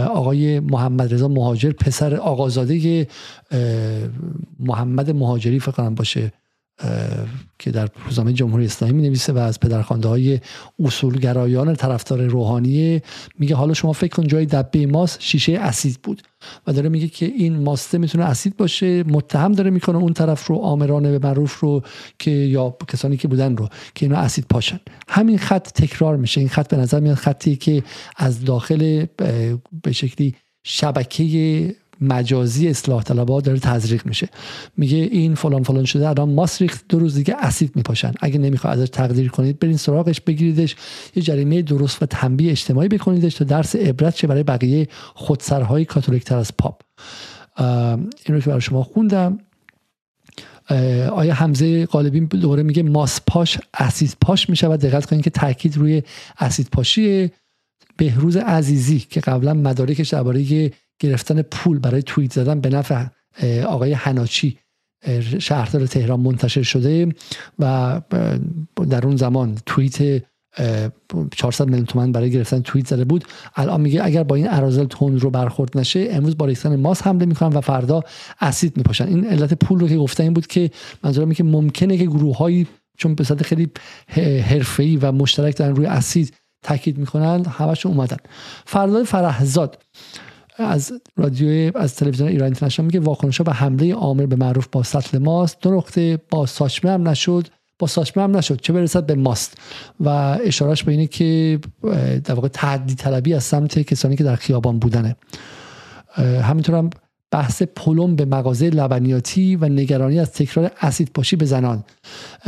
[0.08, 3.06] آقای محمد رضا مهاجر پسر آقازاده
[4.60, 6.32] محمد مهاجری فکر کنم باشه.
[7.58, 10.40] که در روزنامه جمهوری اسلامی می نویسه و از پدرخوانده های
[10.84, 13.02] اصولگرایان طرفدار روحانی
[13.38, 16.22] میگه حالا شما فکر کن جای دبه ماست شیشه اسید بود.
[16.66, 20.56] و داره میگه که این ماسته می‌تونه اسید باشه متهم داره می‌کنه اون طرف رو
[20.56, 21.82] آمرانه به معروف رو
[22.18, 24.80] که یا کسانی که بودن رو که اینا اسید پاشن.
[25.08, 27.82] همین خط تکرار میشه این خط به نظر میاد خطی که
[28.16, 29.06] از داخل
[29.82, 34.28] به شکلی شبکه مجازی اصلاح طلبها داره تزریق میشه.
[34.76, 38.12] میگه این فلان فلان شده الان ماس ریخت دو روز دیگه اسید میپاشن.
[38.20, 40.76] اگه نمی‌خواد ازش تقدیر کنید برین سراغش بگیریدش.
[41.16, 46.24] یه جریمه درست و تنبیه اجتماعی بکنیدش تا درس عبرت چه برای بقیه خودسرهای کاتولیک
[46.24, 46.82] تر از پاپ.
[47.58, 49.38] این رو که برای شما خوندم.
[51.10, 55.76] آیا حمزه غالبی دوره میگه ماس پاش اسید پاش میشه و دقت کنید که تاکید
[55.76, 56.02] روی
[56.38, 57.32] اسید پاشیه.
[57.96, 63.06] بهروز عزیزی که قبلا مدارکش درباره گرفتن پول برای توییت زدن به نفع
[63.66, 64.58] آقای هناچی
[65.38, 67.08] شهردار تهران منتشر شده
[67.58, 68.00] و
[68.90, 70.22] در اون زمان توییت
[71.36, 73.24] 400 میلیون تومن برای گرفتن توییت زده بود.
[73.56, 77.26] الان میگه اگر با این ارازل تون رو برخورد نشه امروز با ریختن ماس حمله
[77.26, 78.02] می‌کنن و فردا
[78.40, 79.06] اسید میپاشن.
[79.08, 80.70] این علت پول رو که گفتن این بود که
[81.04, 82.66] منظورم که ممکنه که گروه هایی
[82.98, 83.70] چون به صورت خیلی
[84.42, 88.16] حرفه‌ای و مشترک دارن روی اسید تاکید می‌کنن همشون اومدن.
[88.66, 89.78] فردا فرهزاد
[90.56, 95.18] از رادیو از تلویزیون ایران اینترنشنال میگه واکنش به حمله عامر به معروف با سطل
[95.18, 95.60] ماست.
[95.60, 97.48] دو نقطه با ساچمه هم نشد.
[97.78, 98.60] با ساچمه هم نشد.
[98.60, 99.58] چه برسد به ماست.
[100.00, 100.08] و
[100.44, 101.60] اشارش به اینه که
[102.24, 105.16] در واقع تعدی طلبی از سمت کسانی که در خیابان بودنه.
[106.42, 106.90] همینطور هم
[107.30, 111.84] بحث پلم به مغازه لبنیاتی و نگرانی از تکرار اسید پاشی به زنان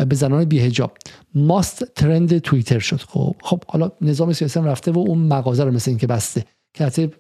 [0.09, 0.93] به زنان بیهجاب
[1.35, 3.01] ماست ترند توییتر شد.
[3.01, 6.45] خب خب حالا نظام سیاسی رفته و اون مغازه رو مثل اینکه بسته.
[6.75, 7.11] که حتی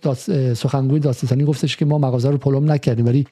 [0.54, 3.06] سخنگوی داستانی گفتش که ما مغازه رو پلم نکردیم.
[3.06, 3.26] ولی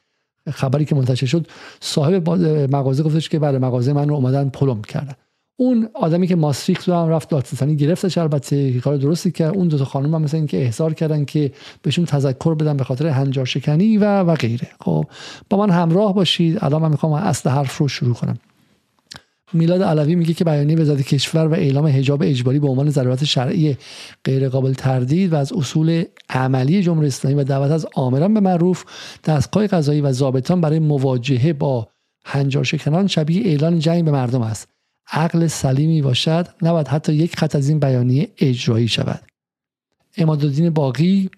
[0.51, 1.47] خبری که منتشر شد
[1.81, 2.31] صاحب
[2.77, 5.15] مغازه گفتش که بله مغازه من رو اومدن پلم کردن.
[5.57, 9.55] اون آدمی که ماسریخت رو هم رفت دادستانی گرفتش البته کار درستی کرد.
[9.55, 13.07] اون دو تا خانم هم مثل اینکه احضار کردن که بهشون تذکر بدن به خاطر
[13.07, 14.69] هنجار شکنی و و غیره.
[14.81, 15.05] خب
[15.51, 16.59] با من همراه باشید.
[16.61, 18.39] الان من می‌خوام اصل حرف رو شروع کنم.
[19.55, 23.77] میلاد علوی میگه که بیانیه وزارت کشور و اعلام حجاب اجباری به عنوان ضرورت شرعی
[24.25, 28.85] غیر قابل تردید و از اصول عملی جمهوری اسلامی و دعوت از آمران به معروف
[29.25, 31.89] دستگاه قضایی و ضابطان برای مواجهه با
[32.25, 34.69] هنجار شکنان شبیه اعلان جنگ به مردم است.
[35.13, 39.21] عقل سلیمی باشد نباید حتی یک خط از این بیانیه اجرایی شود.
[40.17, 41.31] امادالدین باقی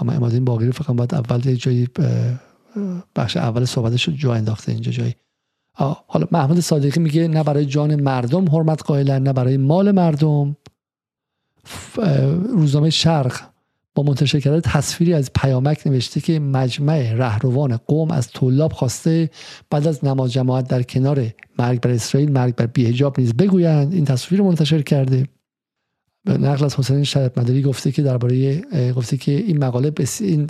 [0.00, 1.88] اما امادالدین باقی رو فقط باید اول جایی
[3.16, 5.14] بخش اول صحبتش جا انداخته اینجا جایی.
[5.74, 10.56] حالا محمود صادقی میگه نه برای جان مردم حرمت قائلن نه برای مال مردم.
[12.52, 13.40] روزنامه شرق
[13.94, 19.30] با منتشر کردن تصویری از پیامک نوشته که مجمع رهروان قوم از طلاب خواسته
[19.70, 21.26] بعد از نماز جماعت در کنار
[21.58, 23.92] مرگ بر اسرائیل مرگ بر بیهجاب نیز بگویند.
[23.92, 25.28] این تصویر منتشر کرده.
[26.24, 28.60] به نقل از حسین شهید مداری گفته که درباره
[28.92, 30.48] گفته که این مقاله بس این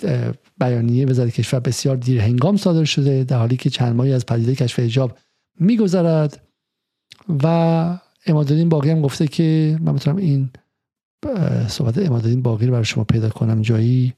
[0.58, 4.54] بیانیه وزارت کشور بسیار دیر هنگام صادر شده در حالی که چند ماهی از پدیده
[4.54, 5.18] کشف حجاب
[5.60, 6.48] میگذرد.
[7.42, 10.50] و امادالدین باقی هم گفته که من می‌تونم این
[11.68, 13.62] صحبت امادالدین باقی رو برای شما پیدا کنم.
[13.62, 14.14] جایی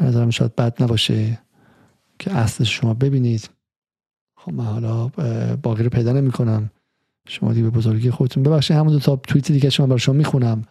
[0.00, 1.38] نظرم شاید بد نباشه
[2.18, 3.50] که اصلش شما ببینید.
[4.36, 5.08] خب من حالا
[5.62, 6.70] باقی رو پیدا نمی کنم
[7.28, 8.76] شما دیگه به بزرگی خودتون ببخشید.
[8.76, 10.62] همون دو تا توییت دیگه شما برای شما می‌خونم.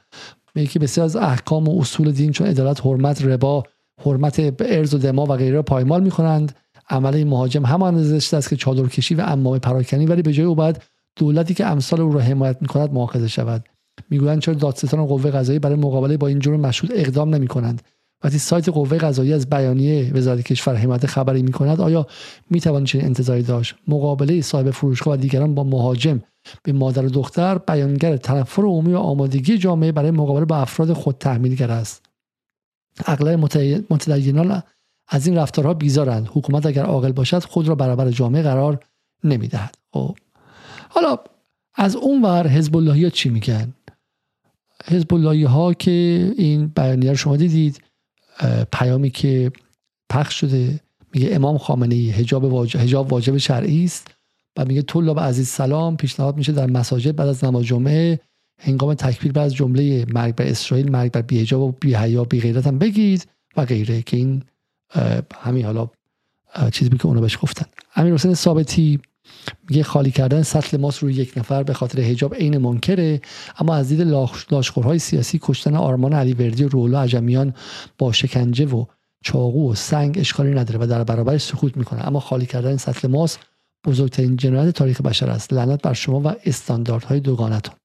[0.55, 3.63] میگه که بسیار از احکام و اصول دین چون عدالت حرمت ربا
[4.05, 6.55] حرمت ارز و دما و غیره پایمال می‌کنند.
[6.89, 10.45] عمل این مهاجم همان زشت است که چادر کشی و امامه پراکنی ولی به جای
[10.45, 10.81] او باید
[11.15, 13.65] دولتی که امثال او را حمایت می‌کند مؤاخذه شود.
[14.09, 17.81] می‌گویند چرا دادستان قوه قضایی برای مقابله با این جرم مشهود اقدام نمی‌کنند.
[18.23, 22.07] وقتی سایت قوه قضایی از بیانیه وزارت کشور حمایت خبری می‌کند آیا
[22.49, 26.21] می‌توان چنین انتظاری داشت؟ مقابله صاحب فروشگاه و دیگران با مهاجم
[26.63, 31.17] به مادر و دختر بیانگر تنفر عمومی و آمادگی جامعه برای مقابله با افراد خود
[31.17, 32.05] تحمیلگر است.
[33.05, 33.39] اغلب
[33.89, 34.63] متدینان
[35.07, 36.29] از این رفتارها بیزارند.
[36.33, 38.79] حکومت اگر عاقل باشد خود را برابر جامعه قرار
[39.23, 39.77] نمی‌دهد.
[39.93, 40.17] خب.
[40.89, 41.17] حالا
[41.75, 43.73] از اون ور حزب ها چی میگن؟
[44.85, 45.11] حزب
[45.45, 45.91] ها که
[46.37, 47.81] این بیانیه رو شما دیدید
[48.73, 49.51] پیامی که
[50.09, 50.79] پخش شده
[51.13, 54.07] میگه امام خامنه ای حجاب واجب, حجاب واجب شرعی است.
[54.57, 58.19] و میگه طلاب عزیز سلام پیشنهاد میشه در مساجد بعد از نماز جمعه
[58.59, 62.67] هنگام تکبیر بعد از جمله مرگ بر اسرائیل مرگ بر بیهجاب و بیهیا بی غیرت
[62.67, 64.01] هم بگید و غیره.
[64.01, 64.43] که این
[65.35, 65.89] همین حالا
[66.71, 67.65] چیزی که اونا بهش گفتن.
[67.95, 68.99] امیر حسین ثابتی
[69.69, 73.21] میگه خالی کردن سطل ماست روی یک نفر به خاطر حجاب عین منکره
[73.57, 74.01] اما از دید
[74.51, 77.53] لاشخورهای سیاسی کشتن آرمان علی وردی و رولا عجمیان
[77.97, 78.85] با شکنجه و
[79.23, 82.07] چاقو و سنگ اشکالی نداره و در برابرش سکوت می‌کنه.
[82.07, 83.39] اما خالی کردن سطل ماست
[83.85, 85.53] بزرگترین جنایت تاریخ بشر است.
[85.53, 87.75] لعنت بر شما و استانداردهای دوگانتون.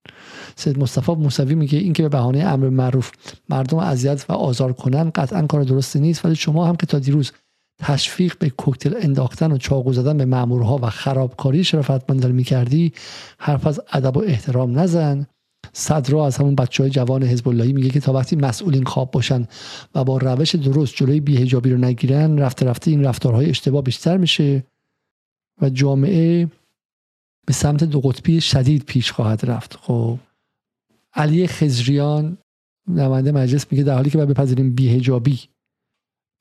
[0.57, 3.11] سید مصطفی موسوی میگه اینکه به بهانه امر معروف
[3.49, 7.33] مردم اذیت و آزار کنن قطعا کار درستی نیست ولی شما هم که تا دیروز
[7.79, 12.93] تشویق به کوکتل انداختن و چاقو زدن به مامورها و خرابکاری شرافتمندانه می‌کردی
[13.39, 15.27] حرف از ادب و احترام نزن.
[15.73, 19.47] صدرا از همون بچه های جوان حزب میگه که تا وقتی مسئولین خواب باشن
[19.95, 24.65] و با روش درست جلوی بیهجابی رو نگیرن رفته رفته این رفتارهای اشتباه بیشتر میشه.
[25.63, 26.49] و جامعه
[27.47, 29.77] به سمت دو قطبی شدید پیش خواهد رفت.
[29.77, 30.19] خب
[31.15, 32.39] علی خزریان
[32.89, 35.41] نماینده مجلس میگه در حالی که باید بپذیریم بیهجابی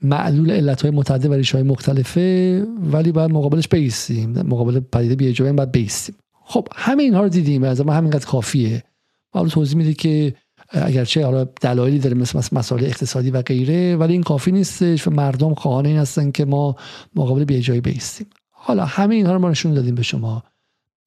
[0.02, 4.42] معلول علت های متعدد و های مختلفه ولی باید مقابلش بیستیم.
[4.42, 6.16] مقابل پدیده بیهجابی باید بیستیم.
[6.44, 7.64] خب همه اینها رو دیدیم.
[7.64, 8.84] از ما همینقدر کافیه.
[9.30, 10.36] حالا توضیح میده که
[10.70, 15.54] اگرچه حالا دلایلی داره مثل مسائل اقتصادی و غیره ولی این کافی نیستش و مردم
[15.54, 16.76] خواهان این هستن که ما
[17.16, 18.28] مقابل بیهجابی بیستیم.
[18.66, 20.44] حالا همه اینها رو ما نشون دادیم به شما.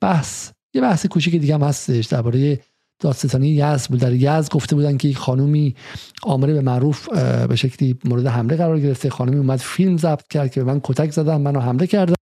[0.01, 2.07] بحث یه بحث کوچیک دیگه هم هستش.
[2.07, 2.61] درباره
[2.99, 4.01] دادستانی یزد بود.
[4.01, 5.75] در یزد گفته بودن که یک خانومی
[6.23, 7.09] آمره به معروف
[7.49, 9.11] به شکلی مورد حمله قرار گرفته.
[9.11, 12.15] خانومی اومد فیلم ضبط کرد که من کتک زدن منو حمله کردن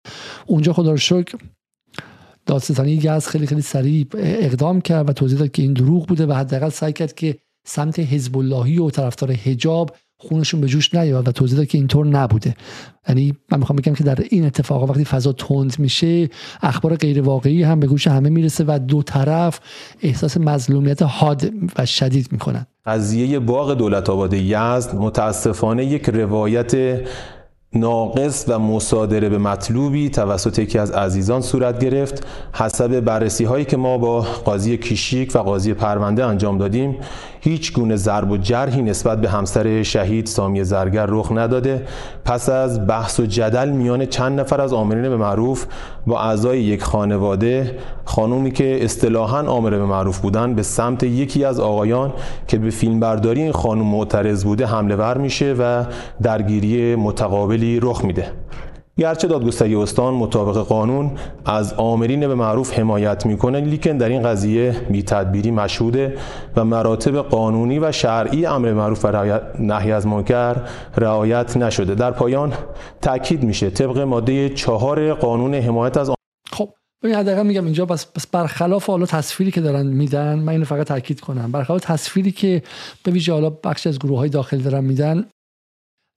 [0.46, 1.38] اونجا خدا رو شکر
[2.46, 6.34] دادستانی یزد خیلی خیلی سریع اقدام کرد و توضیح داد که این دروغ بوده و
[6.34, 11.32] حداقل سعی کرد که سمت حزب اللهی و طرفدار حجاب خونشون به جوش نیاد و
[11.32, 12.56] توضیح داد که اینطور نبوده.
[13.08, 16.30] یعنی من می‌خوام بگم که در این اتفاق وقتی فضا تند میشه
[16.62, 19.60] اخبار غیر واقعی هم به گوش همه می‌رسه و دو طرف
[20.02, 22.66] احساس مظلومیت حاد و شدید می‌کنن.
[22.86, 27.02] قضیه باغ دولت آباد یزد متاسفانه یک روایت
[27.74, 32.28] ناقص و مصادره به مطلوبی توسط یکی از عزیزان صورت گرفت.
[32.54, 36.98] حسب بررسی هایی که ما با قاضی کیشیک و قاضی پرونده انجام دادیم
[37.46, 41.86] هیچ گونه ضرب و جرحی نسبت به همسر شهید سامی زرگر رخ نداده.
[42.26, 45.66] پس از بحث و جدل میان چند نفر از آمرین به معروف
[46.08, 51.60] با اعضای یک خانواده خانومی که اصطلاحا آمر به معروف بودن به سمت یکی از
[51.60, 52.14] آقایان
[52.48, 55.84] که به فیلمبرداری این خانم معترض بوده حمله ور میشه و
[56.22, 58.32] درگیری متقابلی رخ میده.
[59.00, 61.12] گرچه دادگستری استان مطابق قانون
[61.46, 66.18] از آمرین به معروف حمایت می‌کنه لیکن در این قضیه بی تدبیری مشهوده
[66.56, 70.56] و مراتب قانونی و شرعی امر معروف و نهی از منکر
[70.98, 71.96] رعایت نشده.
[71.96, 72.54] در پایان
[73.02, 76.12] تاکید میشه طبق ماده چهار قانون حمایت از
[76.52, 76.70] خب
[77.04, 80.88] ببین حداقل میگم اینجا بس, بس برخلاف حالا تصویری که دارن میدن من اینو فقط
[80.88, 81.52] تاکید کنم.
[81.52, 82.64] برخلاف تصویری که
[83.04, 85.26] به ویژه حالا بخش از گروه های داخل دارن میدن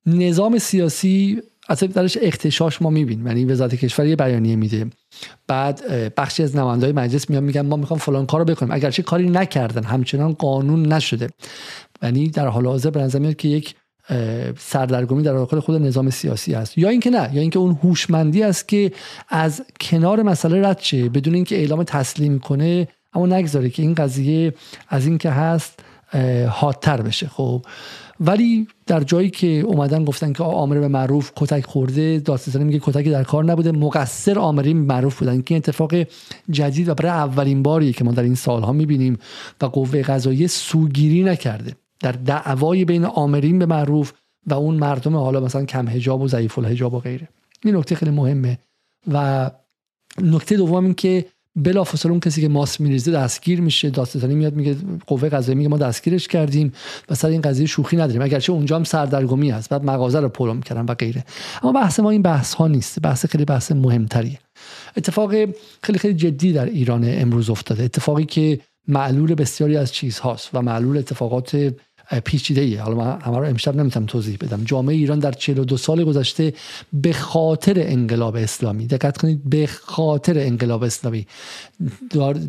[0.06, 3.26] نظام سیاسی اصلا درش اختشاش ما می‌بینیم.
[3.26, 4.86] یعنی وزارت کشور یه بیانیه میده.
[5.46, 5.82] بعد
[6.16, 8.72] بخشی از نمایندهای مجلس میان میگن ما می‌خوام فلان کارو بکنیم.
[8.72, 11.28] اگرچه کاری نکردن همچنان قانون نشده.
[12.02, 13.74] یعنی در حال حاضر به میاد که یک
[14.58, 16.78] سردرگمی در داخل خود نظام سیاسی است.
[16.78, 18.92] یا اینکه نه یا اینکه اون هوشمندی است که
[19.28, 24.54] از کنار مسئله رد شه بدون اینکه اعلام تسلیم کنه اما نگذاره که این قضیه
[24.88, 25.80] از اینکه هست
[26.48, 27.28] حادتر بشه.
[27.28, 27.66] خب
[28.20, 33.10] ولی در جایی که اومدن گفتن که آمر به معروف کتک خورده دادستانی میگه کتکی
[33.10, 35.42] در کار نبوده مقصر آمرین معروف بودن.
[35.42, 35.94] که اتفاق
[36.50, 39.18] جدید و برای اولین باری که ما در این سالها می‌بینیم
[39.60, 41.74] و قوه قضاییه سوگیری نکرده.
[42.00, 44.12] در دعوای بین آمرین به معروف
[44.46, 47.28] و اون مردم حالا مثلا کم هجاب و ضعیف الحجاب و غیره.
[47.64, 48.58] این نکته خیلی مهمه.
[49.12, 49.50] و
[50.22, 51.24] نکته دوم این که
[51.62, 55.78] بلافاصله اون کسی که ماس میریزه دستگیر میشه دادستانی میاد میگه قوه قضاییه میگه ما
[55.78, 56.72] دستگیرش کردیم
[57.10, 58.22] و سر این قضیه شوخی نداریم.
[58.22, 61.24] اگرچه اونجا هم سردرگمی هست بعد مغازه رو پلو می‌کردن و غیره.
[61.62, 63.00] اما بحث ما این بحث ها نیست.
[63.00, 64.38] بحث خیلی بحث مهمتریه.
[64.96, 65.30] اتفاق
[65.82, 67.84] خیلی خیلی جدی در ایران امروز افتاده.
[67.84, 71.74] اتفاقی که معلول بسیاری از چیزهاست و معلول اتفاقات
[72.24, 74.64] پیچیده ای حالا من همه رو امشب نمی‌تونم توضیح بدم.
[74.64, 76.52] جامعه ایران در 42 سال گذشته
[76.92, 81.26] به خاطر انقلاب اسلامی دقت کنید به خاطر انقلاب اسلامی.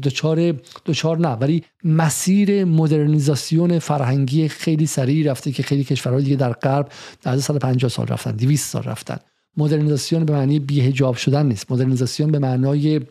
[0.01, 6.53] دوچار دوچار نه ولی مسیر مدرنیزاسیون فرهنگی خیلی سریع رفته که خیلی کشورهای دیگه در
[6.53, 6.91] غرب
[7.21, 9.17] در 150 سال رفتن 200 سال رفتن.
[9.57, 11.71] مدرنیزاسیون به معنی بیهجاب شدن نیست.
[11.71, 13.01] مدرنیزاسیون به معنای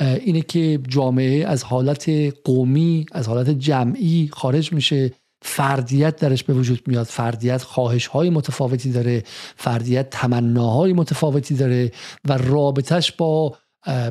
[0.00, 2.10] اینه که جامعه از حالت
[2.44, 5.12] قومی از حالت جمعی خارج میشه.
[5.46, 7.06] فردیت درش به وجود میاد.
[7.06, 9.22] فردیت خواهش های متفاوتی داره
[9.56, 11.92] فردیت تمناهای متفاوتی داره
[12.28, 13.56] و رابطش با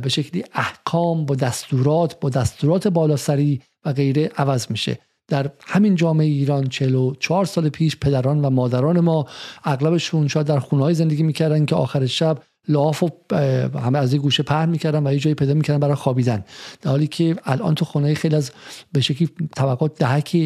[0.04, 5.00] به شکلی احکام با دستورات با دستورات بالاسری و غیره عوض میشه.
[5.28, 9.28] در همین جامعه ایران 44 سال پیش پدران و مادران ما
[9.63, 14.43] اغلبشون شاید در خونه زندگی می‌کردن که آخر شب لحاف و همه از یه گوشه
[14.43, 16.45] پهن می‌کردن و یه جایی پیدا می‌کردن برای خوابیدن.
[16.82, 18.52] در حالی که الان تو خونه خیلی از
[18.91, 20.38] به شکلی طبقات دهک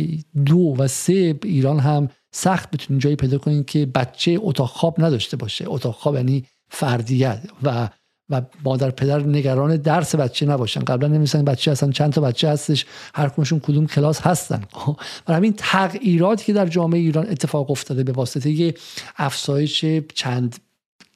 [0.46, 5.38] دو و سه ایران هم سخت بتونین جایی پیدا کنین که بچه اتاق خواب نداشته
[5.38, 5.66] باشه.
[5.68, 7.90] اتاق خواب یعنی فردیت و
[8.30, 10.80] و مادر پدر نگران درس بچه نباشن.
[10.82, 14.64] قبلا نمیسن بچه اصلا چند تا بچه هستش هر کدومشون کدوم کلاس هستن.
[15.28, 18.74] و همین تغییراتی که در جامعه ایران اتفاق افتاده به واسطه
[19.18, 20.56] افزایش چند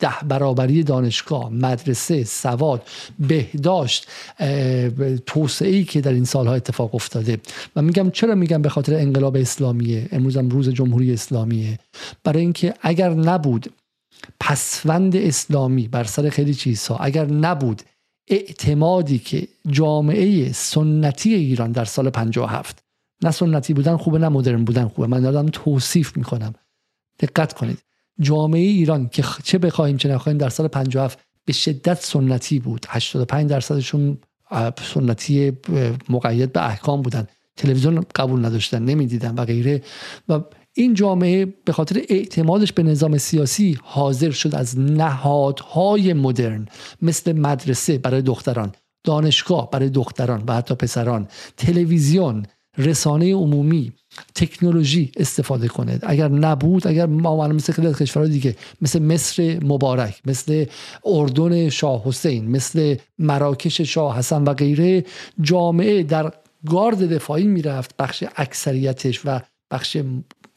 [0.01, 2.87] ده برابری دانشگاه مدرسه سواد
[3.19, 4.07] بهداشت
[5.25, 7.37] توسعه که در این سالها اتفاق افتاده.
[7.75, 11.79] و میگم چرا میگم؟ به خاطر انقلاب اسلامیه امروزم روز جمهوری اسلامیه
[12.23, 13.73] برای اینکه اگر نبود
[14.39, 17.81] پسوند اسلامی بر سر خیلی چیزها اگر نبود
[18.27, 22.83] اعتمادی که جامعه سنتی ایران در سال 57
[23.23, 25.07] نه سنتی بودن خوبه نه مدرن بودن خوبه.
[25.07, 26.53] من دارم توصیف می‌کنم.
[27.19, 27.77] دقت کنید.
[28.21, 32.86] جامعه ایران که چه بخوایم چه نخواهیم در سال 57 به شدت سنتی بود.
[32.89, 34.17] 85 درصدشون
[34.93, 35.51] سنتی
[36.10, 37.27] مقید به احکام بودن.
[37.57, 39.81] تلویزیون قبول نداشتن نمی‌دیدن و غیره.
[40.29, 40.39] و
[40.73, 46.67] این جامعه به خاطر اعتمادش به نظام سیاسی حاضر شد از نهادهای مدرن
[47.01, 48.71] مثل مدرسه برای دختران
[49.03, 52.45] دانشگاه برای دختران و حتی پسران تلویزیون
[52.77, 53.91] رسانه عمومی
[54.36, 55.99] تکنولوژی استفاده کنه.
[56.03, 60.65] اگر نبود اگر ما مثل خیلی کشورهای دیگه مثل مصر مبارک مثل
[61.05, 65.05] اردن شاه حسین مثل مراکش شاه حسن و غیره
[65.41, 66.34] جامعه در
[66.69, 67.97] گارد دفاعی می‌رفت.
[67.97, 69.97] بخش اکثریتش و بخش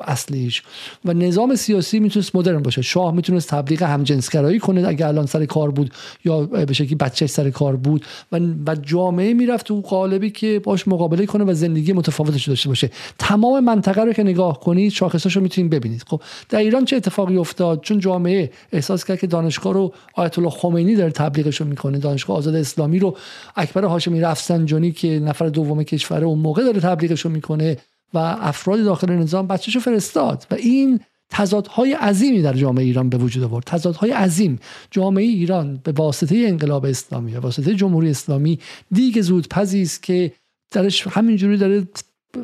[0.07, 0.63] اصلیش.
[1.05, 2.83] و نظام سیاسی می‌تونست مدرن باشه.
[2.83, 7.51] شاه می‌تونست تبلیغ همجنسگرایی کنه اگر الان سر کار بود یا به شکلی بچه سر
[7.51, 8.05] کار بود.
[8.33, 12.91] و, و جامعه می‌رفت تو قالبی که باش مقابله کنه و زندگی متفاوتش داشته باشه.
[13.19, 16.05] تمام منطقه رو که نگاه کنید شاخصاشو می‌تونید ببینید.
[16.07, 20.51] خب در ایران چه اتفاقی افتاد؟ چون جامعه احساس کرد که دانشگاه رو آیت الله
[20.51, 21.99] خمینی داره تبلیغش رو می‌کنه.
[21.99, 23.17] دانشگاه آزاد اسلامی رو
[23.57, 27.77] اکبر هاشمی رفسنجانی که نفر دوم کشور اون موقع داره تبلیغش رو می‌کنه
[28.15, 30.47] و افراد داخل نظام بچهشو فرستاد.
[30.51, 31.01] و این
[31.31, 33.65] تضادهای عظیمی در جامعه ایران به وجود آورد.
[33.65, 34.59] تضادهای عظیم.
[34.91, 38.59] جامعه ایران به واسطه انقلاب اسلامی به واسطه جمهوری اسلامی
[38.91, 40.33] دیگه زود است که
[40.73, 41.89] درش همینجوری داره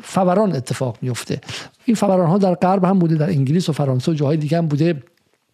[0.01, 1.41] فوران اتفاق میفته.
[1.85, 4.67] این فوران ها در غرب هم بوده در انگلیس و فرانسه و جاهای دیگه هم
[4.67, 5.03] بوده.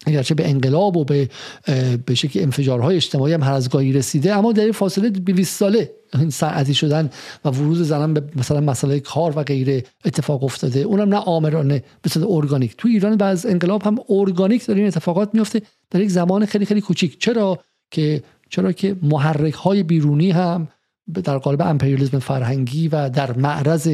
[0.08, 1.28] اگرچه به انقلاب و به
[2.06, 6.30] به شکل انفجارهای اجتماعی هم هر از گاهی رسیده اما در فاصله 20 ساله این
[6.30, 7.10] ساعتی شدن
[7.44, 10.80] و ورود زنان به مثلا مسئله کار و غیره اتفاق افتاده.
[10.80, 12.76] اونم نه آمرانه به صورت ارگانیک.
[12.76, 16.80] تو ایران بعد انقلاب هم ارگانیک داره این اتفاقات میفته در یک زمان خیلی خیلی
[16.80, 17.20] کوچیک.
[17.20, 17.58] چرا
[17.90, 20.68] که چرا که محرک های بیرونی هم
[21.24, 23.88] در قالب امپریالیسم فرهنگی و در معرض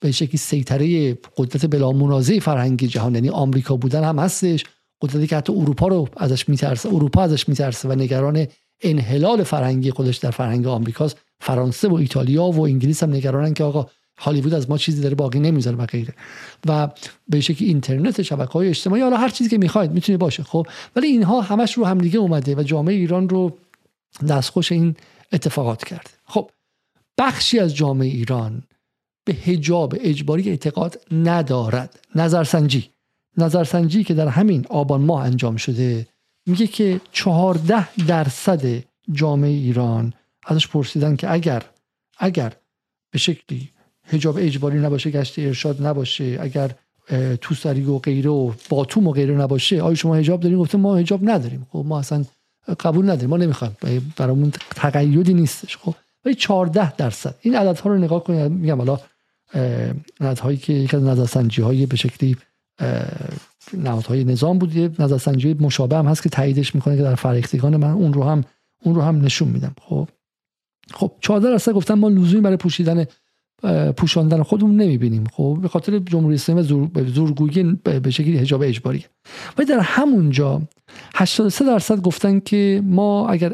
[0.00, 4.64] به شکلی سیطره قدرت بلا منازع فرهنگی جهان یعنی آمریکا بودن هم هستش.
[5.00, 8.46] قدرتی که حتی اروپا رو ازش میترسه اروپا ازش میترسه و نگران
[8.82, 11.18] انحلال فرهنگی خودش در فرهنگ آمریکاست.
[11.40, 13.86] فرانسه و ایتالیا و انگلیس هم نگرانن که آقا
[14.18, 16.14] هالیوود از ما چیزی داره باقی نمی‌ذاره و غیره.
[16.66, 16.88] و
[17.28, 21.06] به شکلی اینترنت شبکه های اجتماعی حالا هر چیزی که می‌خواید می‌تونه باشه خب؟ ولی
[21.06, 23.58] اینها همش رو همدیگه اومده و جامعه ایران رو
[24.28, 24.96] دستخوش این
[25.32, 26.50] اتفاقات کرد خب
[27.18, 28.62] بخشی از جامعه ایران
[29.24, 32.00] به حجاب اجباری اعتقاد ندارد.
[32.14, 32.90] نظرسنجی.
[33.36, 36.06] نظرسنجی که در همین آبان ماه انجام شده
[36.46, 40.12] میگه که چهارده درصد جامعه ایران
[40.46, 41.62] ازش پرسیدن که اگر
[42.18, 42.52] اگر
[43.10, 43.70] به شکلی
[44.04, 46.70] حجاب اجباری نباشه گشت ارشاد نباشه اگر
[47.40, 51.20] توسری و غیره و باتوم و غیره نباشه آیا شما حجاب داریم گفته ما حجاب
[51.22, 51.66] نداریم.
[51.72, 52.24] خب ما اصلا
[52.80, 53.30] قبول نداریم.
[53.30, 53.76] ما نمی‌خوایم.
[54.16, 55.76] برامون تقیدی نیستش.
[55.76, 55.94] خب
[56.24, 57.34] ولی 14 درصد.
[57.40, 58.52] این عددها رو نگاه کنید.
[58.52, 59.00] میگم حالا
[60.20, 62.36] عددهایی که یک از نظرسنجی های به شکلی
[63.72, 64.76] نهادهای نظام بود.
[64.76, 68.44] یه نظرسنجی مشابه هم هست که تاییدش می‌کنه که در فرهیختگان من اون رو هم
[68.82, 69.74] اون رو هم نشون میدم.
[69.80, 70.08] خب
[70.94, 73.06] خب 14 درصد گفتن ما لزومی برای پوشیدن
[73.96, 75.24] پوشاندن خودمون نمی‌بینیم.
[75.32, 79.04] خب به خاطر جمهوری اسلامی زور زورگویی به شکلی حجاب اجباری.
[79.58, 80.62] ولی در همونجا
[81.14, 83.52] 83 درصد گفتن که ما اگر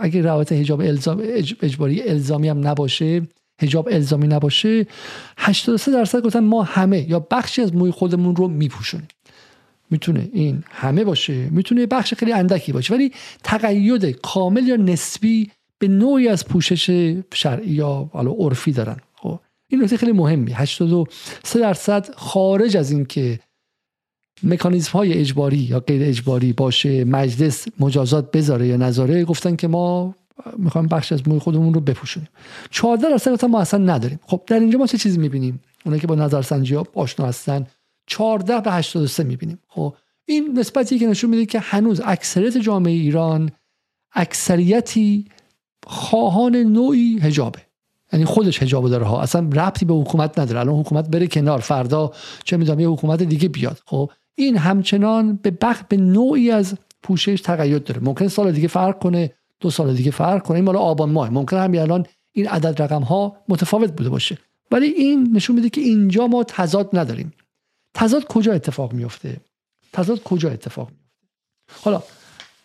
[0.00, 1.22] اگر رعایت حجاب الزام
[1.62, 3.22] اجباری الزامی هم نباشه
[3.62, 4.86] حجاب الزامی نباشه
[5.36, 9.08] 83 درصد گفتن ما همه یا بخشی از موی خودمون رو میپوشونیم.
[9.90, 13.12] می‌تونه این همه باشه می‌تونه بخش خیلی اندکی باشه ولی
[13.44, 18.96] تقید کامل یا نسبی به نوعی از پوشش شرعی یا عرفی دارن.
[19.14, 20.52] خب این نکته خیلی مهمی.
[20.52, 23.40] 83 درصد خارج از اینکه
[24.42, 30.14] مکانیزم های اجباری یا غیر اجباری باشه مجلس مجازات بذاره یا نذاره گفتن که ما
[30.56, 32.28] می‌خوایم بخش از موی خودمون رو بپوشونیم.
[32.70, 34.20] 14 درصد ما اصلا نداریم.
[34.26, 37.66] خب در اینجا ما چه چیزی می‌بینیم؟ اونایی که با نظرسنجی ها آشنا هستن
[38.06, 39.58] 14 به 83 می‌بینیم.
[39.68, 43.50] خب این نسبتی که نشون میده که هنوز اکثریت جامعه ایران
[44.14, 45.26] اکثریتی
[45.86, 47.58] خواهان نوعی هجابه
[48.12, 49.22] یعنی خودش هجاب داره ها.
[49.22, 50.60] اصلا ربطی به حکومت نداره.
[50.60, 51.58] الان حکومت بره کنار.
[51.58, 52.12] فردا
[52.44, 53.78] چه می‌دونم یه حکومت دیگه بیاد.
[53.86, 58.00] خب این همچنان به بخ به نوعی از پوشش تقید داره.
[58.04, 59.32] ممکن سال دیگه فرق کنه.
[59.62, 60.54] دو سال دیگه فرق کنه.
[60.54, 61.30] این مال آبان ماه.
[61.30, 64.38] ممکن هم الان این عدد رقم ها متفاوت بوده باشه.
[64.70, 67.32] ولی این نشون میده که اینجا ما تضاد نداریم.
[67.94, 69.40] تضاد کجا اتفاق میفته؟
[69.92, 71.02] تضاد کجا اتفاق میفته؟
[71.84, 72.02] حالا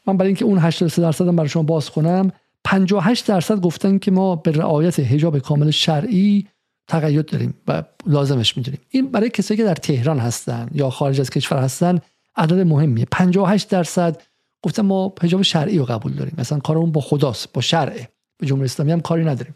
[0.05, 2.31] من برای اینکه اون 83 درصد برای شما باز کنم
[2.63, 6.47] 58 درصد گفتن که ما به رعایت حجاب کامل شرعی
[6.87, 8.79] تقید داریم و لازمش می‌دونیم.
[8.89, 11.99] این برای کسایی که در تهران هستن یا خارج از کشور هستن
[12.35, 13.07] عدد مهمیه.
[13.11, 14.21] 58 درصد
[14.67, 16.33] گفتن ما حجاب شرعی رو قبول داریم.
[16.37, 18.09] مثلا کارمون با خداست با شرعه.
[18.39, 19.55] به جمهوری اسلامی هم کاری نداریم.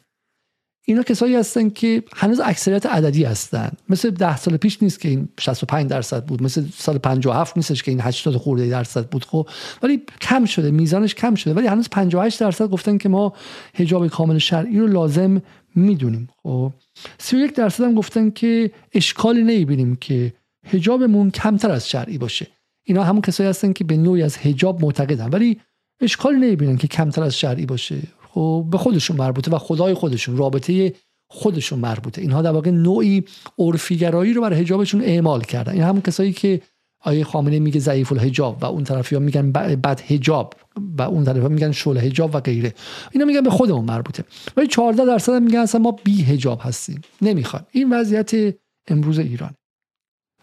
[0.85, 3.71] اینا کسایی هستن که هنوز اکثریت عددی هستن.
[3.89, 6.43] مثل ده سال پیش نیست که این 65 درصد بود.
[6.43, 9.49] مثل سال 57 نیستش که این 80 خورده درصد بود خب.
[9.83, 11.53] ولی کم شده میزانش کم شده.
[11.53, 13.33] ولی هنوز 58 درصد گفتن که ما
[13.73, 15.41] حجاب کامل شرعی رو لازم
[15.75, 16.73] می‌دونیم خب.
[17.17, 20.33] 31 درصد هم گفتن که اشکالی نمی‌بینیم که
[20.65, 22.47] حجابمون کمتر از شرعی باشه.
[22.83, 25.29] اینا همون کسایی هستن که به نوعی از حجاب معتقدن.
[25.29, 25.59] ولی
[26.01, 28.01] اشکالی نمی‌بینن که کمتر از شرعی باشه.
[28.29, 30.93] خب به خودشون مربوطه و خدای خودشون رابطه
[31.29, 32.21] خودشون مربوطه.
[32.21, 33.23] اینها در واقع نوعی
[33.59, 35.73] عرفیگرایی رو برای حجابشون اعمال کردن.
[35.73, 36.61] این همون کسایی که
[37.03, 40.53] آیه خامنه میگه ضعیف الحجاب و اون طرفی میگن بد حجاب
[40.97, 42.73] و اون طرف ها میگن شل حجاب و غیره.
[43.11, 44.23] اینا میگن به خودمون مربوطه.
[44.57, 47.01] ولی 14 درصد میگن اصلا ما بی حجاب هستیم.
[47.21, 48.55] نمی‌خوایم این وضعیت
[48.87, 49.53] امروز ایران.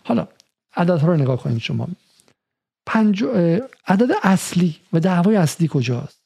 [0.05, 0.29] حالا
[0.77, 1.89] عددها رو نگاه کنید شما.
[2.89, 3.25] پنج
[3.87, 6.21] عدد اصلی و دعوای اصلی کجاست؟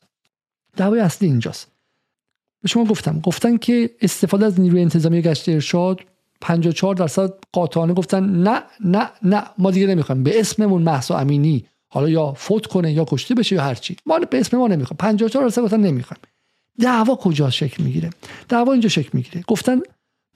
[0.77, 1.69] دعوای اصلی اینجاست.
[2.63, 3.21] به شما گفتم.
[3.21, 6.01] گفتن که استفاده از نیروی انتظامی گشت ارشاد
[6.41, 9.45] 54 درصد قاطعانه گفتن نه نه نه.
[9.59, 10.23] ما دیگه نمی‌خوایم.
[10.23, 11.67] به اسممون محسا امینی.
[11.89, 13.97] حالا یا فوت کنه یا کشته بشه یا هرچی.
[14.07, 14.99] ما به اسم ما نمی‌خوایم.
[14.99, 16.21] 54 درصد گفتن نمی‌خوایم.
[16.81, 18.11] دعوا کجا شکل می‌گیره؟
[18.49, 19.45] دعوا اینجا شکل می‌گیره.
[19.47, 19.81] گفتن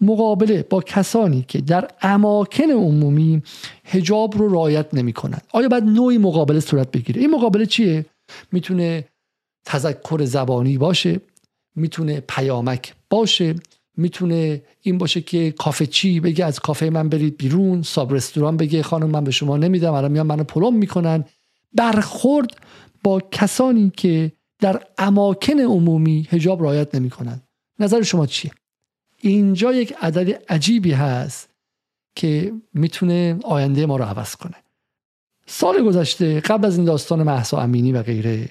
[0.01, 3.43] مقابله با کسانی که در اماکن عمومی
[3.85, 8.07] هجاب رو رعایت نمی‌کنن آیا باید نوعی مقابله صورت بگیره؟ این مقابله چیه؟
[8.53, 9.05] می‌تونه
[9.65, 11.21] تذکر زبانی باشه
[11.75, 13.55] می‌تونه پیامک باشه
[13.97, 18.83] می‌تونه این باشه که کافه چی بگه از کافه من برید بیرون ساب رستوران بگه
[18.83, 21.25] خانم من به شما نمیدم الان میان منو پلم می‌کنن.
[21.75, 22.51] برخورد
[23.05, 27.41] با کسانی که در اماکن عمومی هجاب رعایت نمی‌کنن
[27.79, 28.51] نظر شما چیه؟
[29.29, 31.49] اینجا یک عدد عجیبی هست
[32.14, 34.55] که می‌تونه آینده ما رو عوض کنه.
[35.47, 38.49] سال گذشته قبل از این داستان محسا امینی و غیره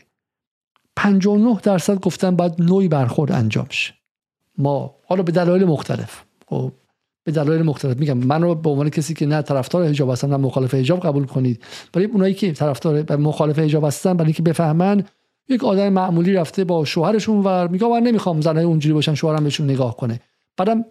[0.95, 3.93] 59 درصد گفتن باید نوعی برخورد انجام شه.
[4.57, 6.71] ما حالا به دلایل مختلف خب
[7.23, 8.17] به دلایل مختلف میگم.
[8.17, 11.63] من رو به عنوان کسی که نه طرفدار حجاب هستم نه مخالف حجاب قبول کنید.
[11.95, 15.03] ولی اونایی که طرفدار و مخالف حجاب هستن برای اینکه بفهمن
[15.49, 19.69] یک آدم معمولی رفته با شوهرشون ور میگه من نمی‌خوام زنای اونجوری باشن شوهرم بهشون
[19.69, 20.19] نگاه کنه.
[20.57, 20.85] بعدم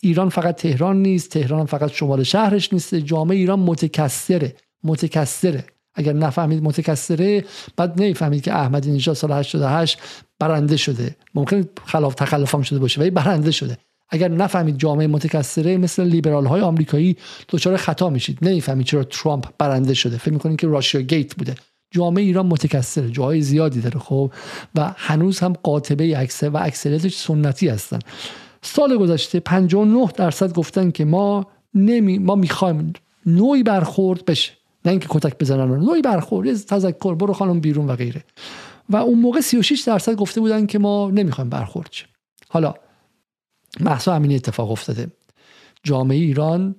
[0.00, 5.64] ایران فقط تهران نیست تهران فقط شمال شهرش نیست جامعه ایران متکثره متکثره.
[5.94, 7.44] اگر نفهمید متکثره
[7.76, 9.98] بعد نمی‌فهمید که احمدی نژاد سال 88
[10.38, 11.16] برنده شده.
[11.34, 13.78] ممکن خلاف تخلفام شده باشه ولی برنده شده.
[14.08, 17.16] اگر نفهمید جامعه متکثره مثل لیبرال های آمریکایی
[17.48, 18.38] دچار خطا میشید.
[18.42, 20.18] نمی‌فهمید چرا ترامپ برنده شده.
[20.18, 21.54] فکر می‌کنید که راشیا گیت بوده.
[21.90, 24.32] جامعه ایران متکثره جاهای زیادی داره خب؟
[24.74, 27.98] و هنوز هم قاطبه اکثر و اکثریتش سنتی هستن.
[28.66, 32.92] سال گذشته 59 درصد گفتن که ما نمی ما می‌خوایم
[33.26, 34.52] نوعی برخورد بشه.
[34.84, 38.24] نه اینکه کتک بزنن نوعی برخورد تذکر برو خانم بیرون و غیره.
[38.88, 42.06] و اون موقع 36 درصد گفته بودن که ما نمی‌خوایم برخورد شه
[42.48, 42.74] حالا
[43.80, 45.10] محسا امینی اتفاق افتاده.
[45.82, 46.74] جامعه ایران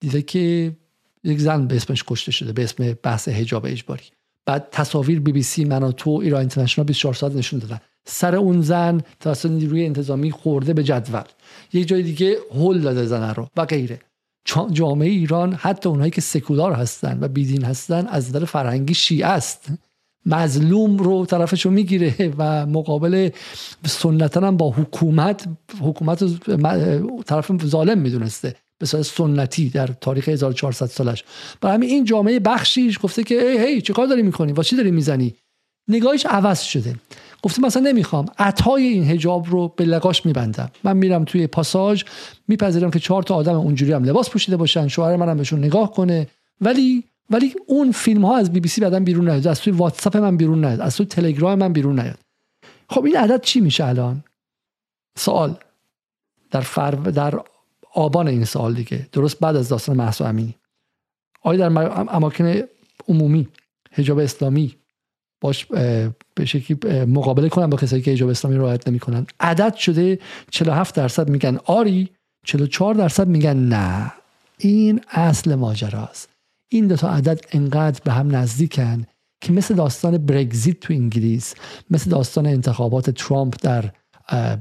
[0.00, 0.76] دیده که
[1.24, 4.04] یک زن به اسمش کشته شده به اسم بحث حجاب اجباری.
[4.46, 7.80] بعد تصاویر بی بی سی من و تو ایران اینترنشنال 24 ساعت نشون دادن.
[8.06, 11.22] سر اون زن توسط نیروی انتظامی خورده به جدول.
[11.72, 14.00] یک جای دیگه هل داده زن رو و غیره.
[14.72, 19.68] جامعه ایران حتی اونهایی که سکولار هستن و بیدین هستن از نظر فرهنگی شیعه است.
[20.26, 23.30] مظلوم رو طرفشو می‌گیره و مقابل
[23.86, 25.48] سنتا هم با حکومت
[25.80, 26.24] حکومت
[27.26, 28.54] طرف ظالم می‌دونسته.
[28.78, 31.24] به صورت سنتی در تاریخ 1400 سالش.
[31.60, 34.90] برای همین این جامعه بخشیش گفته که ای هی چیکار داری می‌کنی؟ واسه چی داری
[34.90, 35.34] می‌زنی؟
[35.88, 36.94] نگاهش عوض شده.
[37.46, 38.26] گفته مثلا نمی‌خوام.
[38.38, 40.70] عطای این هجاب رو به لگاش میبندم.
[40.84, 42.04] من میرم توی پاساژ
[42.48, 46.26] میپذیرم که چهار تا آدم اونجوری هم لباس پوشیده باشن شوهر منم بهشون نگاه کنه.
[46.60, 49.46] ولی ولی اون فیلم ها از بی بی سی بعدم بیرون نیاد.
[49.46, 50.80] از توی واتساپ من بیرون نیاد.
[50.80, 52.18] از توی تلگرام من بیرون نیاد.
[52.90, 54.24] خب این عدد چی میشه الان؟
[55.16, 55.56] سوال.
[56.50, 56.90] در فر...
[56.90, 57.40] در
[57.94, 59.06] آبان این سال دیگه.
[59.12, 60.54] درست بعد از داستان محسا امینی.
[61.42, 62.62] آیا در اماکن
[63.08, 63.48] عمومی
[63.92, 64.76] حجاب اسلامی
[65.40, 65.66] باش
[66.34, 69.26] به شکلی مقابله کنن با کسایی که حجاب اسلامی رعایت نمی‌کنن.
[69.40, 70.18] عدد شده
[70.50, 72.10] 47 درصد میگن آری
[72.44, 74.12] 44 درصد میگن نه.
[74.58, 76.28] این اصل ماجراست.
[76.68, 79.06] این دو تا عدد انقدر به هم نزدیکن
[79.40, 81.54] که مثل داستان برگزیت تو انگلیس
[81.90, 83.90] مثل داستان انتخابات ترامپ در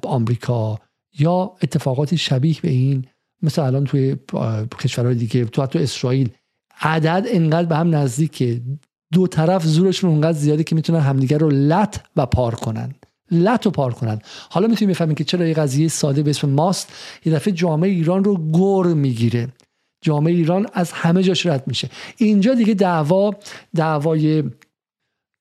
[0.04, 0.80] آمریکا
[1.20, 3.06] یا اتفاقاتی شبیه به این
[3.42, 4.16] مثل الان توی
[4.80, 6.30] کشورهای دیگه تو حتی اسرائیل.
[6.82, 8.62] عدد انقدر به هم نزدیکه.
[9.16, 12.95] دو طرف زورشون اونقدر زیاده که می‌تونن همدیگر رو لط و پار کنن.
[13.32, 14.20] لط و پار کنن.
[14.49, 16.93] حالا می‌تونیم بفهمیم که چرا یه قضیه ساده به اسم ماست.
[17.26, 19.47] یه دفعه جامعه ایران رو گر می‌گیره.
[20.01, 21.89] جامعه ایران از همه جاش رد میشه.
[22.18, 23.32] اینجا دیگه دعوا
[23.76, 24.43] دعوای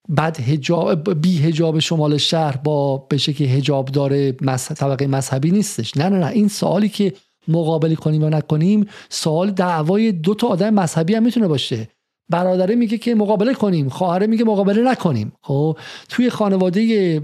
[0.08, 4.32] بعد هجاب بی هجاب شمال شهر با به شکل هجاب داره
[4.76, 5.96] طبقه مذهبی نیستش.
[5.96, 6.26] نه نه نه.
[6.26, 7.12] این سوالی که
[7.48, 11.88] مقابله کنیم یا نکنیم سوال دعوای دو تا آدم مذهبی هم می‌تونه باشه.
[12.28, 15.32] برادره میگه که مقابله کنیم خواهره میگه مقابله نکنیم.
[15.42, 17.20] خب توی خانواده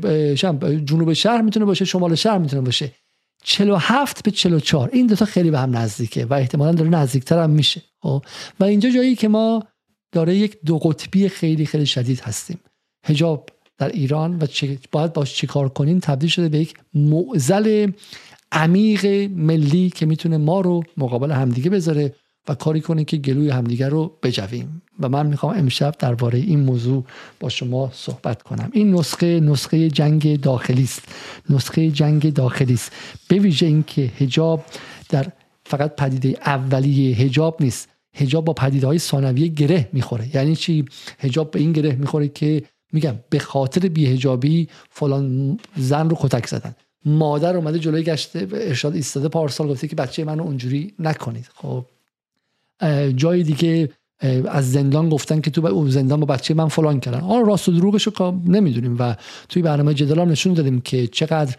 [0.84, 2.92] جنوب شهر می‌تونه باشه شمال شهر می‌تونه باشه.
[3.44, 7.82] 47 به 44 این دوتا خیلی به هم نزدیکه و احتمالا داره نزدیکتر هم میشه.
[8.02, 8.24] خب
[8.60, 9.64] و اینجا جایی که ما
[10.12, 12.60] داره یک دو قطبی خیلی خیلی شدید هستیم.
[13.06, 13.48] هجاب
[13.78, 14.46] در ایران و
[14.92, 17.90] باید باش چیکار کنیم؟ تبدیل شده به یک معزل
[18.52, 22.14] عمیق ملی که می‌تونه ما رو مقابل همدیگه بذاره.
[22.50, 24.82] و کاری کنه که گلوی همدیگه رو بجویم.
[25.00, 27.04] و من می‌خوام امشب درباره این موضوع
[27.40, 28.70] با شما صحبت کنم.
[28.72, 31.02] این نسخه نسخه جنگ داخلی است.
[31.50, 32.92] نسخه جنگ داخلی است.
[33.28, 34.64] به ویژه اینکه حجاب
[35.08, 35.26] در
[35.66, 37.88] فقط پدیده اولیه حجاب نیست.
[38.14, 40.36] حجاب با پدیده های ثانویه گره می‌خوره.
[40.36, 40.84] یعنی چی؟
[41.18, 46.74] حجاب به این گره می‌خوره که میگم به خاطر بیهجابی فلان زن رو کتک زدن.
[47.04, 51.48] مادر اومده جلوی گشته ارشاد ایستاده پارسال گفته که بچه منو اونجوری نکنید.
[51.54, 51.84] خب.
[53.16, 53.88] جای دیگه
[54.48, 57.20] از زندان گفتن که تو زندان با بچه من فلان کردن.
[57.20, 59.16] آن راست و دروغش رو نمی‌دونیم و
[59.48, 61.56] توی برنامه جدال هم نشون دادیم که چقدر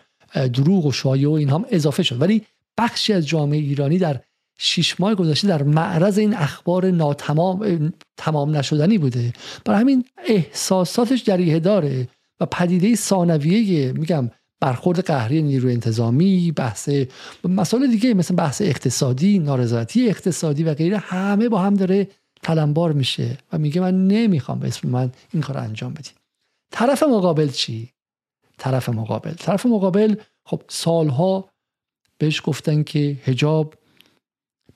[0.53, 2.21] دروغ و شایع و اینها هم اضافه شد.
[2.21, 2.41] ولی
[2.77, 4.19] بخشی از جامعه ایرانی در
[4.57, 9.33] شیش ماه گذشته در معرض این اخبار ناتمام تمام نشدنی بوده.
[9.65, 12.07] برای همین احساساتش جریه داره
[12.39, 14.29] و پدیده ثانویه میگم
[14.61, 16.89] برخورد قهری نیروی انتظامی بحث
[17.43, 22.07] مسائل دیگه مثل بحث اقتصادی نارضایتی اقتصادی و غیره همه با هم داره
[22.43, 26.13] تلمبار میشه و میگه من نمی‌خوام به اسم من این کار انجام بدیم
[26.71, 27.89] طرف مقابل چی؟
[28.57, 29.33] طرف مقابل.
[29.33, 31.49] طرف مقابل خب سالها
[32.17, 33.75] بهش گفتن که هجاب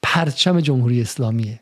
[0.02, 1.60] پرچم جمهوری اسلامیه.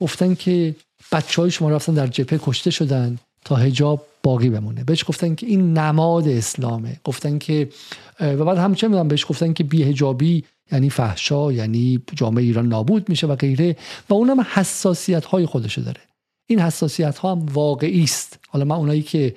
[0.00, 0.76] گفتن که
[1.12, 4.84] بچه های شما رفتن در جبهه کشته شدن تا هجاب باقی بمونه.
[4.84, 7.00] بهش گفتن که این نماد اسلامه.
[7.04, 7.68] گفتن که
[8.20, 13.36] و بعد همچنین بهش گفتن که بیهجابی یعنی فحشا یعنی جامعه ایران نابود میشه و
[13.36, 13.76] غیره.
[14.10, 16.00] و اونم حساسیت های خودشو داره.
[16.46, 18.38] این حساسیت ها هم واقعی است.
[18.48, 19.36] حالا من اونایی که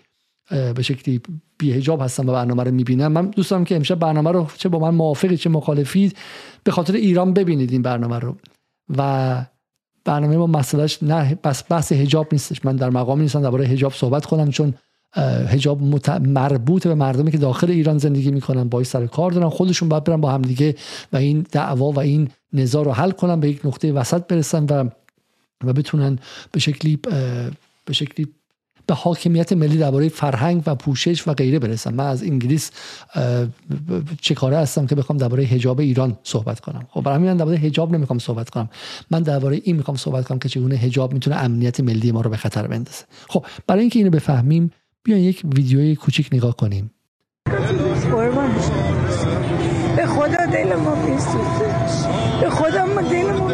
[0.49, 1.21] به شکلی
[1.57, 4.79] بیهجاب هستم و برنامه رو می‌بینم من دوست دارم که امشب برنامه رو چه با
[4.79, 6.17] من موافقی چه مخالفید
[6.63, 8.37] به خاطر ایران ببینید این برنامه رو.
[8.97, 9.45] و
[10.07, 12.65] برنامه ما مسئلهش نه بس بحث حجاب نیستش.
[12.65, 14.73] من در مقام نیستم درباره حجاب صحبت کنم چون
[15.49, 15.81] حجاب
[16.21, 20.21] مربوط به مردمی که داخل ایران زندگی می‌کنن با سر کار دارن خودشون باید برن
[20.21, 20.75] با همدیگه
[21.13, 24.89] و این دعوا و این نزاع رو حل کنن به یک نقطه وسط برسن و
[25.63, 26.19] و بتونن
[26.51, 26.99] به شکلی
[27.85, 28.27] به شکلی
[28.87, 31.93] به حاکمیت ملی درباره فرهنگ و پوشش و غیره برسم.
[31.93, 32.71] من از انگلیس
[34.21, 37.95] چه کاره هستم که بخوام درباره حجاب ایران صحبت کنم؟ خب برای همین درباره حجاب
[37.95, 38.69] نمی‌خوام صحبت کنم.
[39.11, 42.37] من درباره این می‌خوام صحبت کنم که چگونه حجاب می‌تونه امنیت ملی ما رو به
[42.37, 43.03] خطر بندازه.
[43.29, 44.71] خب برای اینکه اینو بفهمیم
[45.03, 46.91] بیاین یک ویدیوی کوچیک نگاه کنیم.
[49.95, 50.95] به خدا دل ما
[52.41, 53.51] به خدا ما دل ما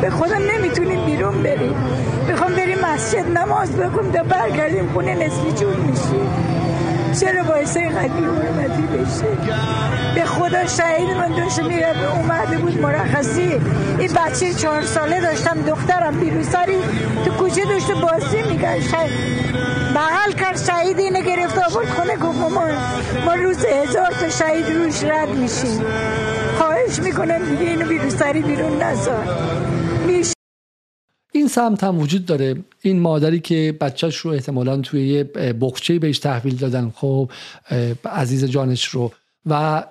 [0.00, 1.74] به خدا نمی‌تونیم بیرون بریم.
[2.28, 6.28] می‌خوام بریم مسجد نماز بخونیم تا برگردیم خونه نسلی جون میشیم.
[7.20, 9.26] چرا باعث قدیم حرمتی بشه.
[10.14, 13.60] به خدا شهید من داشت میره اومده بود مرخصی.
[13.98, 16.78] این بچه چهار ساله داشتم دخترم بیروساری
[17.24, 19.12] تو کوچه داشته بازی میگه شهید
[19.94, 22.48] بغل کرد شهید اینه گرفت آورد خونه گفت ما
[23.26, 25.84] ما روز هزار تا شهید روش رد میشیم.
[26.58, 29.24] خواهش می‌کنم دیگه اینو بیروساری بیرون نزار
[31.34, 32.54] این سمت هم وجود داره.
[32.82, 35.24] این مادری که بچهش رو احتمالا توی یه
[35.60, 37.30] بخچه بهش تحویل دادن خب
[38.04, 39.12] عزیز جانش رو.
[39.46, 39.84] و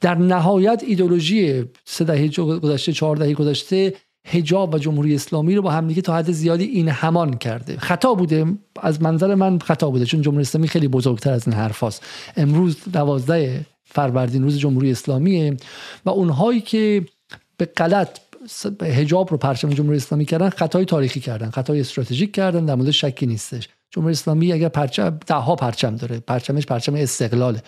[0.00, 3.94] در نهایت ایدولوژی سه دهه گذشته چهار دهه گذشته
[4.26, 7.76] حجاب و جمهوری اسلامی رو با همدیگه تا حد زیادی این همان کرده.
[7.76, 8.46] خطا بوده.
[8.82, 12.00] از منظر من خطا بوده چون جمهوری اسلامی خیلی بزرگتر از این حرف
[12.36, 15.56] امروز دوازده فروردین روز جمهوری اسلامیه
[16.04, 17.06] و اونهایی که
[17.56, 18.18] به غلط
[18.82, 23.26] حجاب رو پرچم جمهوری اسلامی کردن خطای تاریخی کردن خطای استراتژیک کردن در مورد شکی
[23.26, 23.68] نیستش.
[23.90, 26.20] جمهوری اسلامی اگر پرچم ده ها پرچم داره.
[26.20, 27.62] پرچمش پرچم استقلاله.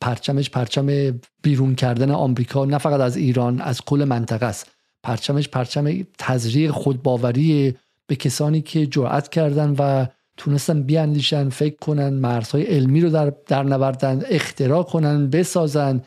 [0.00, 4.70] پرچمش پرچم بیرون کردن آمریکا نه فقط از ایران از کل منطقه است.
[5.02, 7.74] پرچمش پرچم تزریق خودباوری
[8.06, 13.62] به کسانی که جرأت کردن و تونستن بیاندیشن فکر کنن مرزهای علمی رو در, در
[13.62, 16.02] نوردن اختراع کنن بسازن.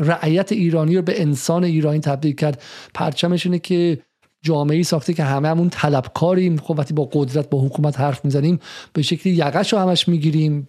[0.00, 2.62] رعیت ایرانی رو به انسان ایرانی تبدیل کرد.
[2.94, 3.98] پرچمش اینه که
[4.42, 6.56] جامعه ای ساخته که همه همون طلبکاریم.
[6.56, 8.58] خب وقتی با قدرت با حکومت حرف می‌زنیم
[8.92, 10.66] به شکلی یقش رو همش می‌گیریم.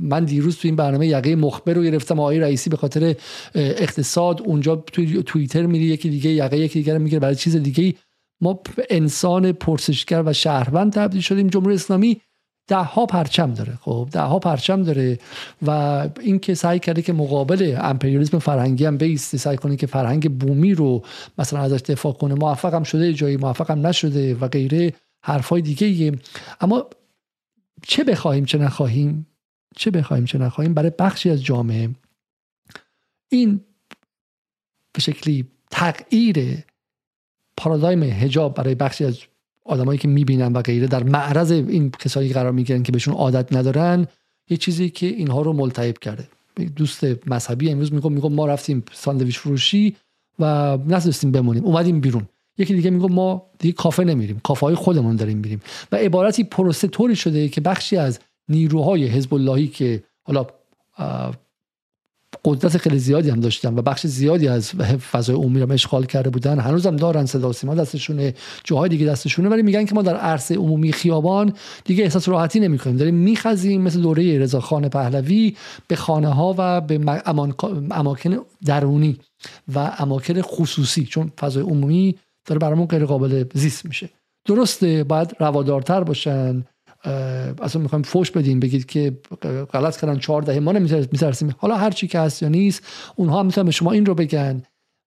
[0.00, 2.20] من دیروز تو این برنامه یقه مخبر رو گرفتم.
[2.20, 3.14] آقای رئیسی به خاطر
[3.54, 7.20] اقتصاد اونجا توی توییتر میری یکی دیگه یقه یکی دیگه می‌گیره.
[7.20, 7.94] برای چیز دیگه
[8.40, 8.60] ما
[8.90, 11.46] انسان پرسشگر و شهروند تبدیل شدیم.
[11.46, 12.20] جمهوری اسلامی
[12.68, 13.78] ده ها پرچم داره.
[13.80, 15.18] خب ده ها پرچم داره
[15.66, 15.70] و
[16.20, 20.74] این که سعی کرده که مقابل امپریالیسم فرهنگی هم بیسته سعی کنه که فرهنگ بومی
[20.74, 21.04] رو
[21.38, 22.34] مثلا ازش دفاع کنه.
[22.34, 24.92] موفق هم شده جایی موفق هم نشده و غیره
[25.24, 26.12] حرفای دیگه ایه.
[26.60, 26.86] اما
[27.82, 29.26] چه بخواهیم چه نخواهیم؟
[29.76, 31.90] چه بخواهیم چه نخواهیم؟ برای بخشی از جامعه.
[33.28, 33.60] این
[34.92, 36.64] به شکلی تغییر
[37.56, 39.18] پارادایم هجاب برای بخشی از
[39.68, 44.06] آدمایی که می‌بینن و غیره در معرض این کسایی قرار می‌گیرن که بهشون عادت ندارن
[44.50, 46.28] یه چیزی که اینها رو ملتهب کرده.
[46.76, 49.96] دوست مذهبی امروز میگم میگم ما رفتیم ساندویچ فروشی
[50.38, 52.28] و نتونستیم بمونیم اومدیم بیرون.
[52.58, 55.60] یکی دیگه میگم ما دیگه کافه نمیریم کافه های خودمون داریم میریم.
[55.92, 60.46] و عبارتی پروسه طوری شده که بخشی از نیروهای حزب اللهی که حالا
[62.44, 64.70] قدرت خیلی زیادی هم داشتن و بخش زیادی از
[65.10, 66.58] فضای عمومی رو اشغال کرده بودن.
[66.58, 68.34] هنوزم دارن صدا سیما دستشونه
[68.64, 71.52] جاهای دیگه دستشونه ولی میگن که ما در عرصه عمومی خیابان
[71.84, 72.96] دیگه احساس راحتی نمی‌کنیم.
[72.96, 75.56] داریم میخزیم مثل دوره رضاخان پهلوی
[75.88, 77.22] به خانه ها و به
[77.90, 79.16] اماکن درونی
[79.74, 82.14] و اماکن خصوصی چون فضای عمومی
[82.46, 84.10] داره برامون غیر قابل زیست میشه.
[84.44, 86.64] درسته باید روادارتر باشن.
[87.04, 89.18] اصلا می‌خوایم فوش بدین بگید که
[89.72, 92.82] غلط کردن چهار دهه ما نمیترسیم حالا هر چی که هست یا نیست
[93.16, 94.62] اونها هم می‌تونن به شما این رو بگن.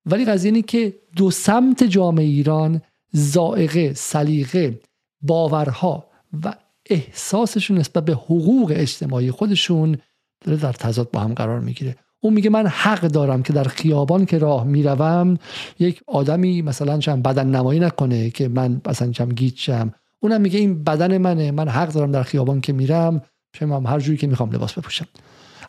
[0.05, 2.81] ولی قضیه اینه که دو سمت جامعه ایران
[3.11, 4.79] زائقه سلیقه
[5.21, 6.05] باورها
[6.43, 6.53] و
[6.89, 9.97] احساسشون نسبت به حقوق اجتماعی خودشون
[10.45, 11.95] داره در تضاد با هم قرار می‌گیره.
[12.23, 15.37] اون میگه من حق دارم که در خیابان که راه می‌روم
[15.79, 20.83] یک آدمی مثلا چم بدن نمایی نکنه که من مثلا چم گیچم اونم میگه این
[20.83, 23.21] بدن منه من حق دارم در خیابان که میرم
[23.55, 25.07] شما هر جوری که می‌خوام لباس بپوشم.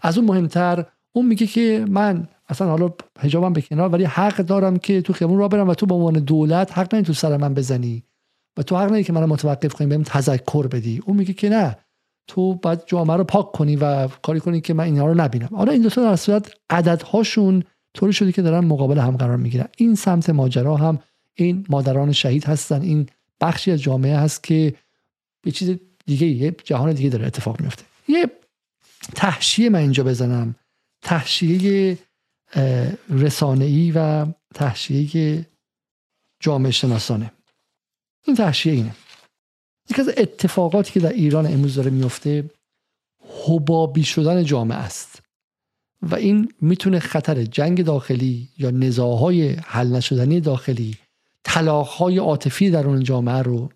[0.02, 4.76] از اون مهمتر اون میگه که من اصلا حالا حجابم به کنار ولی حق دارم
[4.76, 7.54] که تو خیابون را برم و تو به عنوان دولت حق نداری تو سر من
[7.54, 8.02] بزنی.
[8.56, 11.02] و تو حق نداری که من متوقف کنی بهم تذکر بدی.
[11.06, 11.76] اون میگه که نه
[12.26, 15.48] تو باید جامعه رو پاک کنی و کاری کنی که من اینها رو نبینم.
[15.52, 17.62] حالا این دو تا در صورت عددهاشون
[17.94, 19.68] طوری شده که دارن مقابل هم قرار می‌گیرن.
[19.76, 20.98] این سمت ماجرا هم
[21.34, 23.06] این مادران شهید هستن این
[23.42, 24.74] بخشی از جامعه هست که
[25.44, 28.30] یه چیز دیگه یه جهان دیگه داره اتفاق میفته یه
[29.14, 30.54] تحشیه من اینجا بزنم.
[31.02, 31.98] تحشیه
[33.10, 35.46] رسانه‌ای و تحشیه
[36.40, 37.32] جامعه شناسانه.
[38.26, 38.94] این تحشیه اینه.
[39.90, 42.50] یکی از اتفاقاتی که در ایران امروز داره میفته
[43.46, 45.22] حبابی شدن جامعه است.
[46.02, 50.96] و این می‌تونه خطر جنگ داخلی یا نزاهای حل نشدنی داخلی
[51.52, 53.68] طلاقهای عاطفی در اون جامعه رو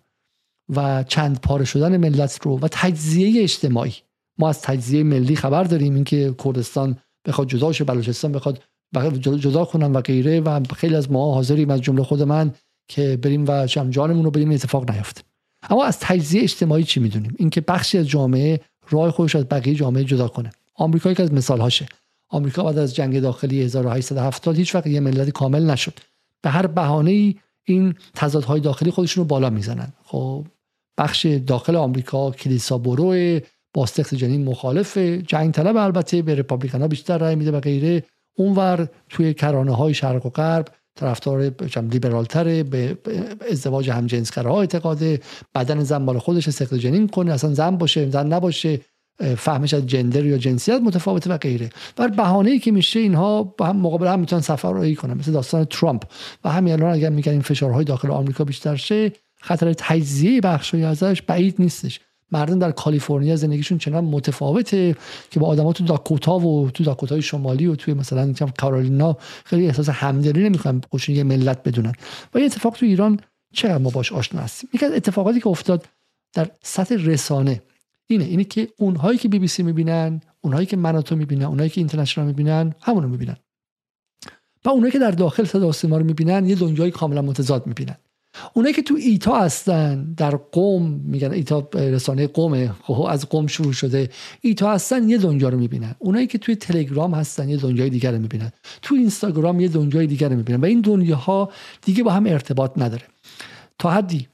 [0.75, 3.93] و چند پاره شدن ملت رو و تجزیه اجتماعی.
[4.37, 6.97] ما از تجزیه ملی خبر داریم اینکه کردستان
[7.27, 8.63] بخواد جدا شه بلوچستان بخواد
[9.19, 12.53] جدا کنن و غیره و خیلی از ما حاضریم از جمله خود من
[12.87, 15.21] که بریم و جانمون رو بریم اتفاق نیفته
[15.69, 18.59] اما از تجزیه اجتماعی چی می‌دونیم؟ اینکه بخشی از جامعه
[18.89, 20.51] راه خودش از بقیه جامعه جدا کنه.
[20.75, 21.85] آمریکا که از مثال هاشه
[22.29, 25.93] آمریکا بعد از جنگ داخلی 1870 هیچ وقت یه ملت کامل نشد.
[26.41, 27.35] به هر بهانه‌ای
[27.67, 29.93] این تضادهای داخلی خودشون رو بالا می‌زنن.
[30.03, 30.45] خب
[30.97, 33.39] بخش داخل آمریکا کلیسا برو
[33.73, 38.03] باستخت جنین مخالف جنگ طلب البته به رپابلیکن ها بیشتر رای میده و غیره.
[38.37, 41.51] اونور توی کرانه های شرق و غرب طرفدار
[41.91, 42.97] لیبرالتره به
[43.51, 45.19] ازدواج همجنسگراها اعتقاده.
[45.55, 48.79] بدن زن مال خودش سخت جنین کنه اصلا زن باشه زن نباشه.
[49.37, 51.69] فهمش از جندر یا جنسیت متفاوته و غیره.
[51.95, 55.65] بر بهانه ای که میشه اینها با هم مقابل هم می‌تونن سفر کنن مثل داستان
[55.65, 56.03] ترامپ.
[56.43, 59.11] و همین الان اگر میگن این فشارهای داخل آمریکا بیشتر شه
[59.41, 61.99] خطر تجزیه بخشی ازش بعید نیستش.
[62.31, 64.95] مردم در کالیفرنیا زندگیشون چنان متفاوته
[65.31, 69.89] که با آدما تو داکوتا و تو داکوتای شمالی و توی مثلا کارولینا خیلی احساس
[69.89, 71.93] همدلی نمی‌خوان خودشون یه ملت بدونن.
[72.33, 73.19] و این اتفاق تو ایران
[73.53, 75.85] چقدر ما باش آشنا هستیم؟ یکی از اتفاقاتی که افتاد
[76.33, 77.61] در سطح رسانه
[78.07, 81.81] اینه اینه که اونهایی که بی بی سی می‌بینن اونهایی که مناتو می‌بینن اونهایی که
[81.81, 83.37] اینترنشنال می‌بینن همونو می‌بینن.
[84.65, 87.95] و اونهایی که در داخل صدا سیما رو می‌بینن یه دنیای کاملا متضاد می‌بینن.
[88.53, 93.73] اونایی که تو ایتا هستن در قوم میگن ایتا رسانه قومه خب از قوم شروع
[93.73, 94.09] شده
[94.41, 95.95] ایتا هستن یه دنیا رو می‌بینن.
[95.99, 98.51] اونایی که توی تلگرام هستن یه دنیای دیگر رو می‌بینن.
[98.81, 100.61] تو اینستاگرام یه دنیای دیگر رو می‌بینن.
[100.61, 101.51] و این دنیاها
[101.81, 103.03] دیگه با هم ارتباط نداره.
[103.79, 104.27] تا حدی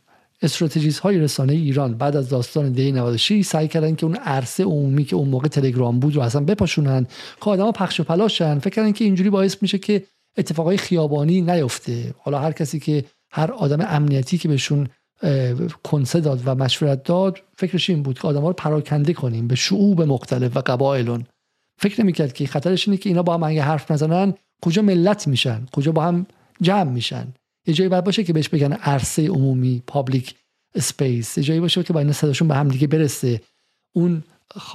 [0.44, 5.06] استراتژیست های رسانه ایران بعد از داستان دی 96 سعی کردن که اون عرصه عمومی
[5.06, 7.08] که اون موقع تلگرام بود رو اصلا بپاشونن
[7.42, 10.04] که آدما پخش و پلاشن فکر کردن که اینجوری باعث میشه که
[10.38, 12.14] اتفاقای خیابانی نیفته.
[12.18, 14.88] حالا هر کسی که هر آدم امنیتی که بهشون
[15.84, 19.56] کنسه داد و مشورت داد فکرش این بود که آدم ها رو پراکنده کنیم به
[19.56, 21.24] شعوب مختلف و قبایلون.
[21.78, 25.66] فکر نمی‌کرد که خطرش اینه که اینا با هم اگه حرف نزنن کجا ملت میشن
[25.72, 26.26] کجا با هم
[26.62, 27.28] جمع میشن.
[27.68, 30.36] یه جایی باید باشه که بهش بگن عرصه عمومی public
[30.76, 33.42] space یه جایی باشه که با اینا صداشون به هم دیگه برسه.
[33.94, 34.24] اون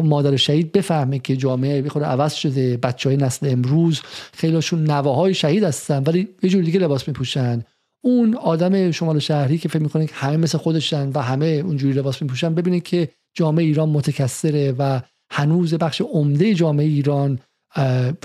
[0.01, 4.01] مادر شهید بفهمه که جامعه یه خورده عوض شده بچه های نسل امروز
[4.33, 7.65] خیلیشون نوه‌های شهید هستن ولی یه جور دیگه لباس میپوشن.
[8.05, 12.23] اون آدم شمال شهری که فکر می‌کنه که همه مثل خودشن و همه اونجوری لباس
[12.23, 17.39] میپوشن ببینه که جامعه ایران متکثره و هنوز بخش عمده جامعه ایران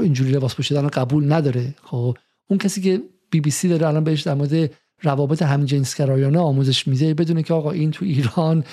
[0.02, 1.76] اینجوری لباس پوشیدن رو قبول نداره.
[1.84, 2.18] خب
[2.50, 3.02] اون کسی که
[3.34, 4.72] بی بی سی داره الان بهش در مورد
[5.02, 7.14] روابط همجنسگرایانه آموزش میده.
[7.14, 8.64] بدونه که آقا این تو ایران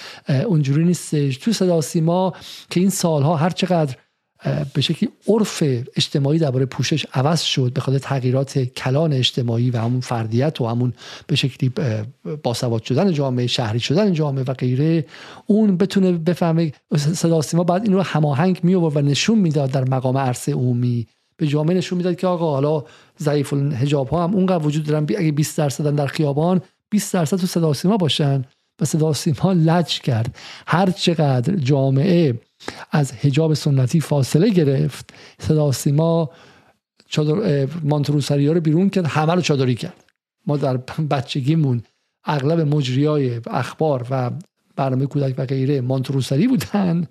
[0.47, 1.37] اونجوری نیستش.
[1.37, 2.33] تو صدا سیما
[2.71, 3.97] که این سالها هر چقدر
[4.75, 5.63] به شکلی عرف
[5.97, 10.93] اجتماعی درباره پوشش عوض شد به خاطر تغییرات کلان اجتماعی و همون فردیت و همون
[11.27, 11.73] به شکلی
[12.43, 15.05] باسواد شدن جامعه شهری شدن جامعه و غیره
[15.47, 20.19] اون بتونه بفهمه صدا سیما بعد این رو هماهنگ می و نشون می‌داد در مقام
[20.19, 21.07] عرصه عمومی.
[21.41, 22.85] به جامعه نشون می‌داد که آقا حالا
[23.19, 26.61] ضعیف الحجاب ها هم اونقدر وجود دارن اگه 20 درصد در خیابان
[26.91, 28.45] 20 درصد تو صدا سیما باشن.
[28.81, 30.37] و صدا سیما لج کرد.
[30.67, 32.41] هر چقدر جامعه
[32.91, 36.31] از حجاب سنتی فاصله گرفت صدا سیما
[37.09, 40.05] چادر مانتروسری رو بیرون کرد همه رو چادری کرد.
[40.47, 40.77] ما در
[41.11, 41.83] بچگیمون
[42.25, 44.31] اغلب مجریای اخبار و
[44.77, 47.07] برنامه کودک و غیره مانتو روسری بودن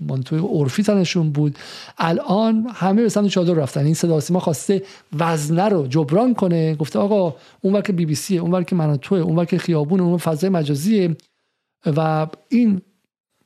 [0.00, 1.58] مانتو عرفی تنشون بود.
[1.98, 3.84] الان همه به سمت چادر رفتن.
[3.84, 4.82] این صدا سیما خواسته
[5.18, 6.74] وزنه رو جبران کنه.
[6.74, 10.18] گفته آقا اون که بی بی سی اون ور که مناتوه اون که خیابون اون
[10.18, 11.16] فضای مجازیه
[11.86, 12.80] و این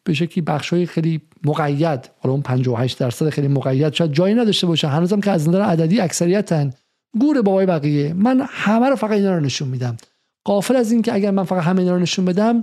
[0.05, 4.89] به شکلی بخشای خیلی مقید حالا اون 58 درصد خیلی مقید شاید جایی نداشته باشه.
[4.89, 6.71] هنوزم که از نظر عددی اکثریتن.
[7.21, 8.13] گور بابای بقیه.
[8.13, 9.97] من همه رو فقط اینا رو نشون میدم.
[10.45, 12.63] قافل از این که اگر من فقط همه اینا رو نشون بدم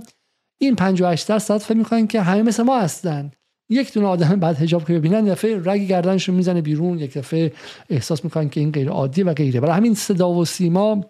[0.62, 3.30] این 58 درصد فکر می‌کنن که همه مثل ما هستن.
[3.68, 7.52] یک دونه آدم بعد حجاب که ببینن دفعه رگ گردنشون می‌زنه بیرون یک دفعه
[7.90, 9.60] احساس می‌کنن که این غیر عادی و غیره.
[9.60, 11.04] برای همین صدا و سیما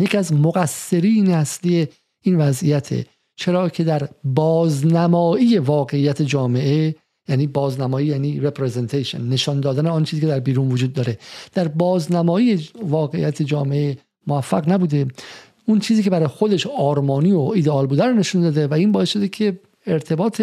[0.00, 1.88] یکی از مقصرین اصلی
[2.22, 6.94] این وضعیته چرا که در بازنمایی واقعیت جامعه
[7.28, 11.18] یعنی بازنمایی یعنی representation نشان دادن آن چیزی که در بیرون وجود داره.
[11.52, 15.06] در بازنمایی واقعیت جامعه موفق نبوده.
[15.66, 19.08] اون چیزی که برای خودش آرمانی و ایدئال بوده رو نشون داده و این باعث
[19.08, 20.42] شده که ارتباط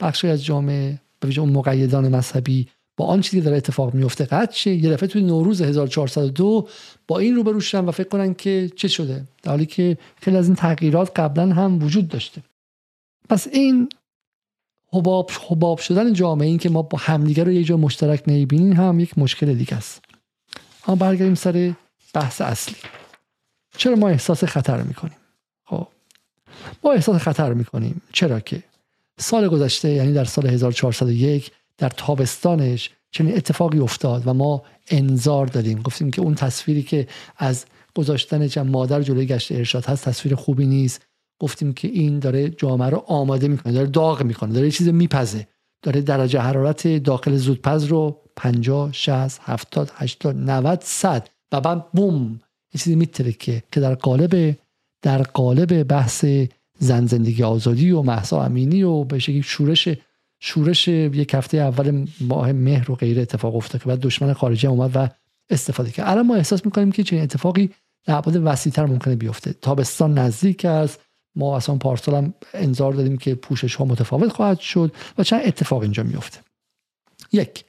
[0.00, 4.54] بخشی از جامعه به اون مقیدان مذهبی با آن چیزی که داره اتفاق میفته قطع
[4.54, 4.74] شه.
[4.74, 6.68] یه دفعه توی نوروز 1402
[7.08, 9.24] با این رو بروشن و فکر کنن که چه شده.
[9.42, 12.42] در حالی که خیلی از این تغییرات قبلا هم وجود داشته.
[13.28, 13.88] پس این
[14.92, 19.00] حباب حباب شدن جامعه این که ما با همدیگه رو یه جا مشترک نمی‌بینیم هم
[19.00, 20.02] یک مشکل دیگه است.
[20.86, 21.72] اما برگردیم سر
[22.14, 22.76] بحث اصلی.
[23.76, 25.16] چرا ما احساس خطر می‌کنیم؟
[25.64, 25.86] خب
[26.84, 28.02] ما احساس خطر می‌کنیم.
[28.12, 28.62] چرا که
[29.18, 35.82] سال گذشته یعنی در سال 1401 در تابستانش چنین اتفاقی افتاد و ما انظار دادیم.
[35.82, 37.64] گفتیم که اون تصویری که از
[37.94, 41.02] گذاشتن جمع مادر جلوی گشت ارشاد هست تصویر خوبی نیست.
[41.38, 45.48] گفتیم که این داره جامعه رو آماده می‌کنه داره داغ می‌کنه داره چیز میپزه.
[45.82, 52.40] داره درجه حرارت داخل زودپز رو 50 60 70 80 90 100 و بعد بوم
[52.74, 54.56] یه چیزی میترکه که در قالب
[55.02, 56.24] در قالب بحث
[56.78, 59.88] زن زندگی آزادی و محسا امینی و به شکلی شورش
[60.40, 64.90] شورش یک هفته اول ماه مهر و غیره اتفاق افتاد که بعد دشمن خارجی اومد
[64.94, 65.08] و
[65.50, 66.08] استفاده کرد.
[66.08, 67.70] الان ما احساس می‌کنیم که چنین اتفاقی
[68.04, 69.52] در ابعاد وسیعتر ممکنه بیفته.
[69.52, 71.00] تابستان نزدیک است.
[71.34, 75.82] ما اصلا پارسال هم انظار داریم که پوشش ها متفاوت خواهد شد و چند اتفاق
[75.82, 76.40] اینجا میفته
[77.32, 77.64] یک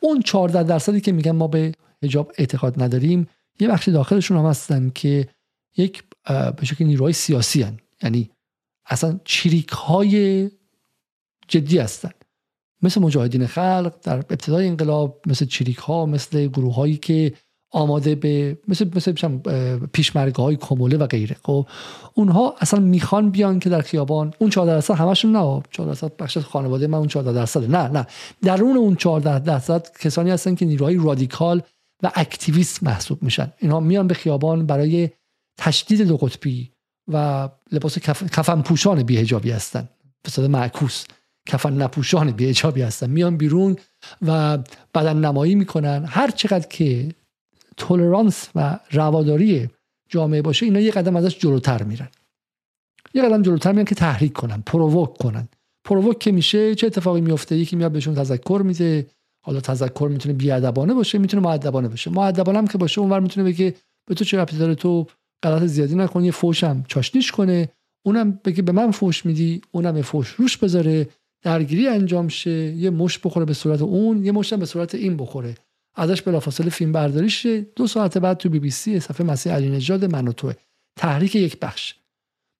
[0.00, 1.72] اون 14 درصدی که میگن ما به
[2.02, 3.28] حجاب اعتقاد نداریم
[3.60, 5.28] یه بخش داخلشون هم هستن که
[5.76, 6.02] یک
[6.56, 7.78] به شکل نیروهای سیاسی هن.
[8.02, 8.30] یعنی
[8.86, 10.50] اصلا چریک های
[11.48, 12.10] جدی هستن.
[12.82, 17.32] مثل مجاهدین خلق در ابتدای انقلاب مثل چریک ها مثل گروه هایی که
[17.70, 19.38] آماده به مثل مثل
[19.92, 21.36] پیشمرگه های کموله و غیره.
[21.42, 21.66] خب
[22.14, 25.62] اونها اصلا می‌خوان بیان که در خیابان اون 14 درصد همشون نه.
[25.70, 28.06] 14 درصد بخش خانواده من اون 14 درصد نه نه.
[28.42, 31.62] درون اون 14 درصد کسانی هستن که نیروهای رادیکال
[32.02, 33.52] و اکتیویست محسوب میشن.
[33.58, 35.10] اینها میان به خیابان برای
[35.58, 36.72] تشدید دو قطبی
[37.12, 38.22] و لباس کف...
[38.30, 39.88] کفن پوشان بی‌حجابی هستن.
[40.36, 41.04] به معکوس.
[41.48, 43.10] کفن نپوشان بی‌حجابی هستن.
[43.10, 43.76] میان بیرون
[44.22, 44.58] و
[44.94, 46.04] بدن نمایی می‌کنن.
[46.04, 47.14] هر چقدر که
[47.76, 49.70] تولرانس و رواداری
[50.08, 52.08] جامعه باشه اینا یه قدم ازش جلوتر میرن.
[53.14, 55.48] یه قدم جلوتر میرن که تحریک کنن provoke کنن.
[55.84, 59.06] پرووک که میشه چه اتفاقی میفته یکی میاد بهشون تذکر میده.
[59.44, 62.10] حالا تذکر می‌تونه بیادبانه باشه می‌تونه معدبانه باشه.
[62.10, 63.74] معدبانه هم که باشه اونور می‌تونه بگه
[64.06, 65.06] به تو چه ربطی داره؟ تو
[65.42, 67.68] غلط زیادی نکن یه فوشم چاشنیش کنه.
[68.06, 71.08] اونم بگه به من فوش میدی اونم یه فوش روش بذاره
[71.42, 75.54] درگیری انجام شه یه مش بخوره به صورت اون یه مشتم به صورت این بخوره.
[75.96, 77.60] ازش بلافاصله فیلم برداری شه.
[77.60, 80.54] دو ساعت بعد تو بی بی سی صفحه مسیح علی نژاد من و توه.
[80.96, 81.94] تحریک یک بخش.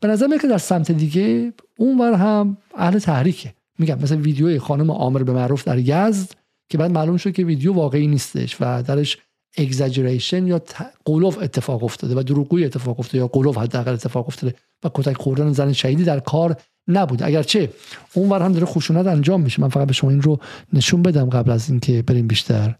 [0.00, 3.54] به نظر که در سمت دیگه اونور هم اهل تحریکه.
[3.78, 7.72] میگم مثل ویدیوی خانم عامر به معروف در یزد که بعد معلوم شد که ویدیو
[7.72, 9.18] واقعی نیستش و درش
[9.56, 10.62] اگزاجریشن یا
[11.04, 14.54] قلوف اتفاق افتاده و دروغگویی اتفاق افتاده یا قلوف حداقل اتفاق افتاده
[14.84, 16.56] و کتک خوردن زن شهیدی در کار
[16.88, 17.22] نبود.
[17.22, 17.72] اگرچه
[18.14, 19.62] اونور هم داره خشونت انجام میشه.
[19.62, 20.38] من فقط به شما این رو
[20.72, 22.74] نشون بدم قبل از اینکه بریم بیشتر.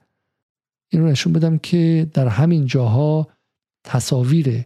[0.92, 3.28] این رو نشون بدم که در همین جاها
[3.84, 4.64] تصاویر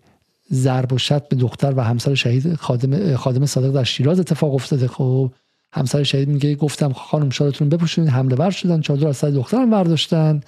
[0.53, 0.99] ضرب و
[1.31, 4.89] به دختر و همسر شهید خادم, خادم صادق در شیراز اتفاق افتاده.
[4.89, 5.33] خب
[5.79, 10.41] همسر شهید میگه گفتم خانم شادتون بپوشونید حمله ور شدن چادر از سر دخترم برداشتن.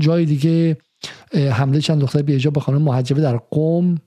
[0.00, 0.76] جای دیگه
[1.32, 3.98] حمله چند دختر بیجا به خانم محجبه در قوم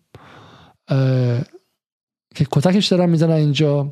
[2.36, 3.92] که کتکش دارن می‌زنن اینجا.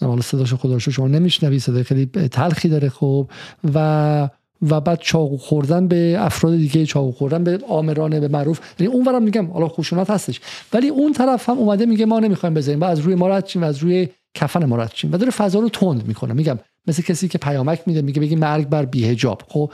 [0.00, 3.30] حالا صداشو خدا شما نمیشنوی صدای خیلی تلخی داره خب.
[3.74, 4.28] و
[4.70, 8.60] و بعد چاقو خوردن به افراد دیگه چاقو خوردن به آمرانه به معروف.
[8.78, 10.40] یعنی اونورم میگم حالا خشونت هستش.
[10.72, 12.80] ولی اون طرف هم اومده میگه ما نمی‌خوایم بذاریم.
[12.80, 16.06] و از روی ما رد و از روی کفن ما و داره فضا رو تند
[16.06, 16.34] می‌کنه.
[16.34, 19.72] میگم مثل کسی که پیامک میده میگه بگی مرگ بر بیهجاب خب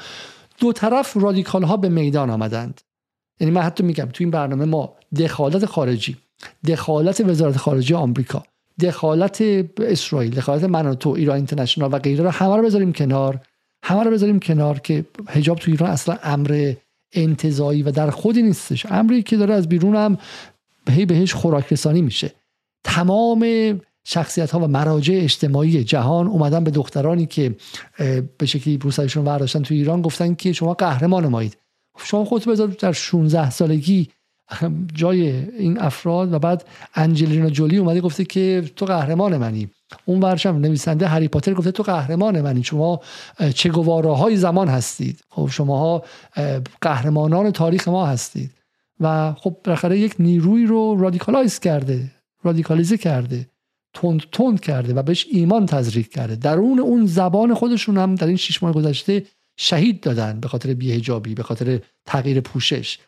[0.59, 2.81] دو طرف رادیکال ها به میدان آمدند.
[3.41, 6.17] یعنی من حتی میگم تو این برنامه ما دخالت خارجی
[6.67, 8.43] دخالت وزارت خارجه آمریکا
[8.81, 9.43] دخالت
[9.79, 13.41] اسرائیل دخالت من تو ایران اینترنشنال و غیره رو همه رو بذاریم کنار.
[13.83, 16.75] همه رو بذاریم کنار که حجاب تو ایران اصلا امر
[17.13, 18.87] انتظایی و در خودی نیستش.
[18.87, 20.19] امری که داره از بیرون هم
[20.91, 22.33] هی بهش خوراک رسانی میشه.
[22.85, 23.41] تمام
[24.09, 27.55] شخصیت ها و مراجع اجتماعی جهان اومدن به دخترانی که
[28.39, 31.57] به شکلی بروسایشون برداشتن تو ایران گفتن که شما قهرمان مایید.
[32.05, 34.09] شما خودتو بذار در 16 سالگی
[34.95, 39.71] جای این افراد و بعد انجلینا جولی اومده گفته که تو قهرمان منی.
[40.05, 42.65] اون ورشم نویسنده هری پاتر گفته تو قهرمان منی.
[42.65, 43.01] شما
[43.55, 45.21] چه های زمان هستید.
[45.29, 46.05] خب شماها
[46.81, 48.51] قهرمانان تاریخ ما هستید.
[49.01, 52.11] و خب بالاخره یک نیروی رو radicalize کرده
[52.43, 53.47] رادیکالیزه کرده.
[53.97, 56.37] تند تند کرده و بهش ایمان تزریق کرده.
[56.37, 59.23] درون اون زبان خودشون هم در این شش ماه گذشته
[59.57, 62.99] شهید دادن به خاطر بی‌حجابی به خاطر تغییر پوشش.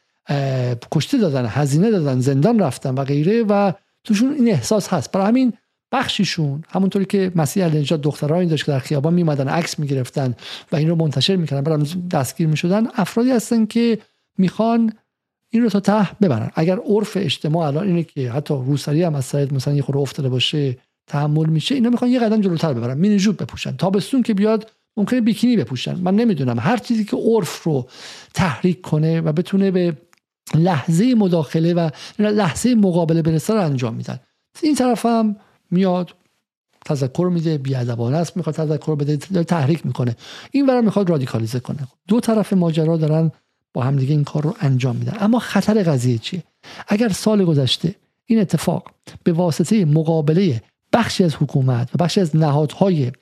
[0.92, 3.72] کشته دادن هزینه دادن زندان رفتن و غیره و
[4.04, 5.12] توشون این احساس هست.
[5.12, 5.52] برای همین
[5.92, 10.34] بخشیشون همونطوری که مسیح علی نجات داشت که در خیابان میمدن عکس می‌گرفتن
[10.72, 13.98] و این رو منتشر می‌کردن برام دستگیر می‌شدن افرادی هستن که
[14.38, 14.92] می‌خوان
[15.50, 16.50] این رو تا ته ببرن.
[16.54, 20.28] اگر عرف اجتماع الان اینه که حتی روسری هم از سعید مثلا یه خورده افتاده
[20.28, 23.76] باشه تحمل میشه اینا می‌خوان یه قدم جلوتر ببرن مینی جوب بپوشن.
[23.76, 25.94] تابستون که بیاد ممکنه بیکینی بپوشن.
[25.94, 26.58] من نمی‌دونم.
[26.58, 27.88] هر چیزی که عرف رو
[28.34, 29.96] تحریک کنه و بتونه به
[30.54, 34.20] لحظه مداخله و لحظه مقابله برسه رو انجام میدن.
[34.62, 35.36] این طرف هم
[35.70, 36.14] میاد
[36.84, 40.16] تذکر میده بیادبانه است می‌خواد تذکر بده تحریک می‌کنه.
[40.50, 41.88] این ورم می‌خواد رادیکالیزه کنه.
[42.08, 43.32] دو طرف ماجرا دارن
[43.78, 45.16] با همدیگه این کار رو انجام میدن.
[45.20, 46.42] اما خطر قضیه چیه؟
[46.88, 47.94] اگر سال گذشته
[48.26, 48.90] این اتفاق
[49.24, 50.62] به واسطه مقابله
[50.92, 53.12] بخشی از حکومت و بخشی از نهادهای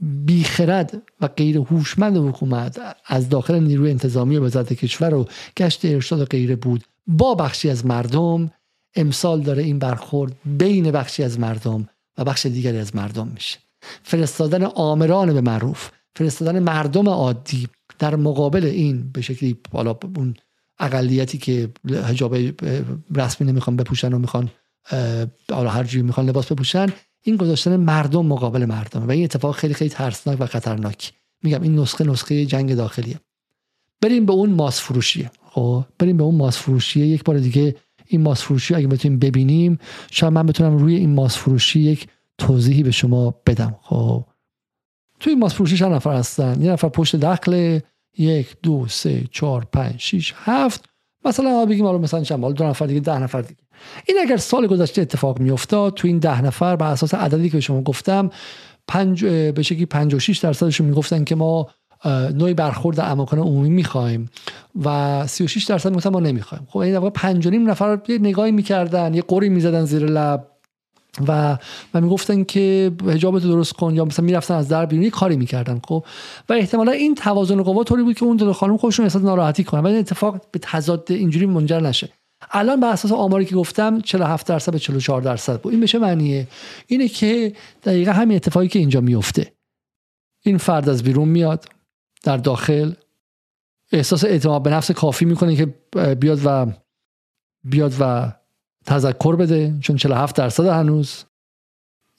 [0.00, 6.20] بیخرد و غیر هوشمند حکومت از داخل نیروی انتظامی و وزارت کشور و گشت ارشاد
[6.20, 8.50] و غیره بود با بخشی از مردم
[8.94, 13.58] امسال داره این برخورد بین بخشی از مردم و بخش دیگری از مردم میشه.
[14.02, 17.68] فرستادن آمران به معروف فرستادن مردم عادی
[17.98, 20.34] در مقابل این به شکلی بالا اون
[20.78, 21.68] اقلیتی که
[22.08, 22.36] حجاب
[23.14, 24.50] رسمی نمی‌خوان بپوشن و می‌خوان
[25.50, 26.86] حالا هر جوری می‌خوان لباس بپوشن
[27.22, 29.08] این گذاشتن مردم مقابل مردم.
[29.08, 31.12] و این اتفاق خیلی خیلی ترسناک و خطرناک.
[31.42, 33.20] میگم این نسخه نسخه جنگ داخلیه.
[34.00, 37.76] بریم به اون ماس فروشیه خب بریم به اون ماس فروشیه یک بار دیگه
[38.06, 39.78] این ماس فروشی اگه بتونیم ببینیم
[40.10, 43.76] شاید من بتونم روی این ماس فروشی یک توضیحی به شما بدم.
[43.82, 44.24] خب.
[45.20, 47.80] توی ماس فروشی چند نفر هستن؟ یه نفر پشت دخل
[48.18, 50.84] یک دو سه چهار پنج شیش هفت.
[51.24, 53.60] مثلا بگیم حالا مثلا چند؟ دو نفر دیگه ده نفر دیگه.
[54.08, 57.60] این اگر سال گذشته اتفاق میافتاد تو این ده نفر بر اساس عددی که به
[57.60, 58.30] شما گفتم
[58.88, 61.68] پنج به شکلی 56 درصدشون می‌گفتن که ما
[62.34, 64.30] نوعی برخورد اماکن عمومی می‌خوایم
[64.84, 66.66] و 36 درصد می‌گفتن ما نمی‌خوایم.
[66.70, 70.48] خب این واقع 5 نفر یه نگاهی می‌کردن یه قری می‌زدن زیر لب.
[71.28, 71.58] و
[71.94, 76.04] و می‌گفتن که حجابت درست کن یا مثلا می‌رفتن از در بیرون کاری می‌کردن خب.
[76.48, 79.80] و احتمالا این توازن قوا طوری بود که اون دو خانم خودشون احساس ناراحتی کنن.
[79.80, 82.08] و این اتفاق به تضاد اینجوری منجر نشه.
[82.50, 85.72] الان بر اساس آماری که گفتم 47 درصد به 44 درصد بود.
[85.72, 86.48] این بشه معنیه؟
[86.86, 87.52] اینه که
[87.84, 89.52] دقیقا همین اتفاقی که اینجا میفته
[90.42, 91.64] این فرد از بیرون میاد
[92.22, 92.92] در داخل.
[93.92, 95.66] احساس اعتماد به نفس کافی می‌کنه که
[96.14, 96.66] بیاد و
[97.64, 98.32] بیاد و
[98.86, 101.24] تذکر بده چون 47 درصد هنوز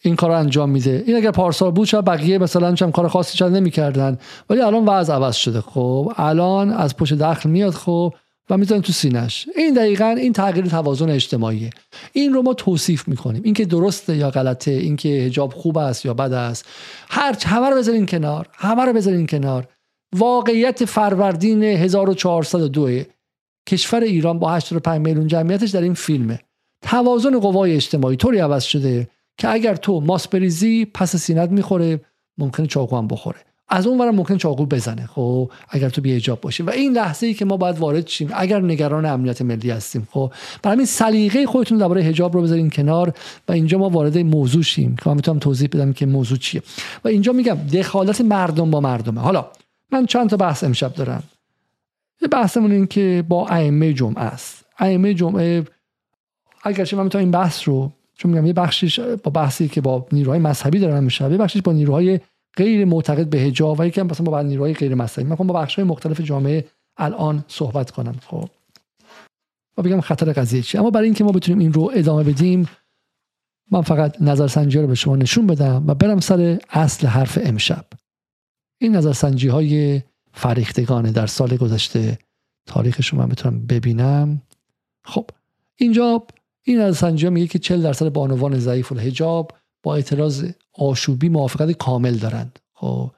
[0.01, 1.03] این کار رو انجام میده.
[1.07, 4.17] این اگر پارسال بود شاید بقیه مثلا چم کار خاصی شاید نمی‌کردن.
[4.49, 5.61] ولی الان وضع عوض شده.
[5.61, 8.13] خب الان از پشت دخل میاد خب
[8.49, 11.69] و می‌ذارن تو سینش این دقیقا این تغییر توازن اجتماعیه.
[12.13, 13.41] این رو ما توصیف می‌کنیم.
[13.45, 16.65] این که درسته یا غلطه این که حجاب خوب است یا بد است.
[17.09, 18.47] هر همه رو بذارین کنار.
[18.53, 19.67] همه رو بذارین کنار.
[20.15, 23.03] واقعیت فروردین 1402
[23.67, 26.39] کشور ایران با 85 میلیون جمعیتش در این فیلمه.
[26.81, 29.07] توازن قوای اجتماعی طوری عوض شده
[29.37, 32.01] که اگر تو ماس بریزی پس سینت می‌خوره
[32.37, 33.37] ممکنه چاقو هم بخوره.
[33.69, 36.63] از اون ورم ممکن چاقو بزنه خب؟ اگر تو بیهجاب باشی.
[36.63, 40.31] و این لحظه ای که ما باید وارد شیم اگر نگران امنیت ملی هستیم خب؟
[40.63, 43.13] برای همین سلیقه خودتون درباره حجاب رو بذارین کنار
[43.47, 44.95] و اینجا ما وارد موضوع شیم.
[44.95, 46.61] که من می‌تونم توضیح بدم که موضوع چیه.
[47.03, 49.21] و اینجا میگم دخالت مردم با مردمه.
[49.21, 49.45] حالا
[49.91, 51.23] من چند تا بحث امشب دارم.
[52.21, 54.65] یه بحثمون این که با ائمه جمعه است.
[54.79, 55.63] ائمه جمعه
[56.67, 60.39] اگرچه من می‌تونم این بحث رو چون میگم یه بخشش با بحثی که با نیروهای
[60.39, 62.19] مذهبی دارن میشه یه بخشش با نیروهای
[62.57, 65.29] غیر معتقد به حجاب و یکم مثلا با نیروهای غیر مذهبی.
[65.29, 66.65] من با بخش‌های مختلف جامعه
[66.97, 68.49] الان صحبت کنم خب.
[69.77, 72.69] و بگم خطر قضیه چی اما برای اینکه ما بتونیم این رو ادامه بدیم
[73.71, 77.85] من فقط نظرسنجی رو به شما نشون بدم و برم سر اصل حرف امشب.
[78.81, 80.01] این نظرسنجی های
[80.33, 82.19] فریختگانه در سال گذشته
[82.65, 84.41] تاریخش رو من بتونم ببینم.
[85.03, 85.29] خب
[85.75, 86.23] اینجا
[86.67, 89.51] این نظرسنجی ها میگه که 40 درصد بانوان ضعیف الحجاب
[89.83, 92.59] با اعتراض آشوبی موافقت کامل دارند.
[92.73, 93.11] خب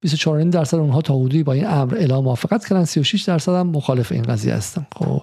[0.00, 4.12] 24 درصد اونها تا حدودی با این امر اعلام موافقت کردن 36 درصد هم مخالف
[4.12, 4.86] این قضیه هستن.
[4.94, 5.22] خب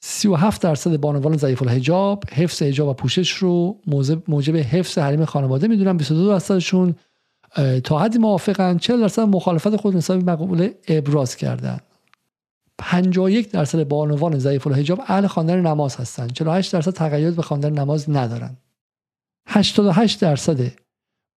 [0.00, 3.76] 37 درصد بانوان ضعیف الحجاب حفظ حجاب و پوشش رو
[4.28, 6.94] موجب حفظ حریم خانواده می‌دونن 22 درصدشون
[7.84, 11.80] تا حدی موافقن 40 درصد مخالفت خود نسبت مقبول ابراز کردن.
[12.82, 18.10] 51 درصد بانوان ضعیف الحجاب اهل خواندن نماز هستند 48 درصد تقید به خواندن نماز
[18.10, 18.56] ندارن.
[19.46, 20.72] 88 درصد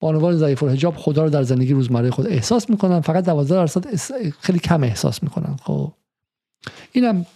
[0.01, 3.01] بانوان ضعیف الحجاب خدا رو در زندگی روزمره خود احساس می‌کنن.
[3.01, 3.97] فقط 12 درصد
[4.41, 5.57] خیلی کم احساس می‌کنن.
[5.63, 5.93] خب.
[6.93, 7.27] اینم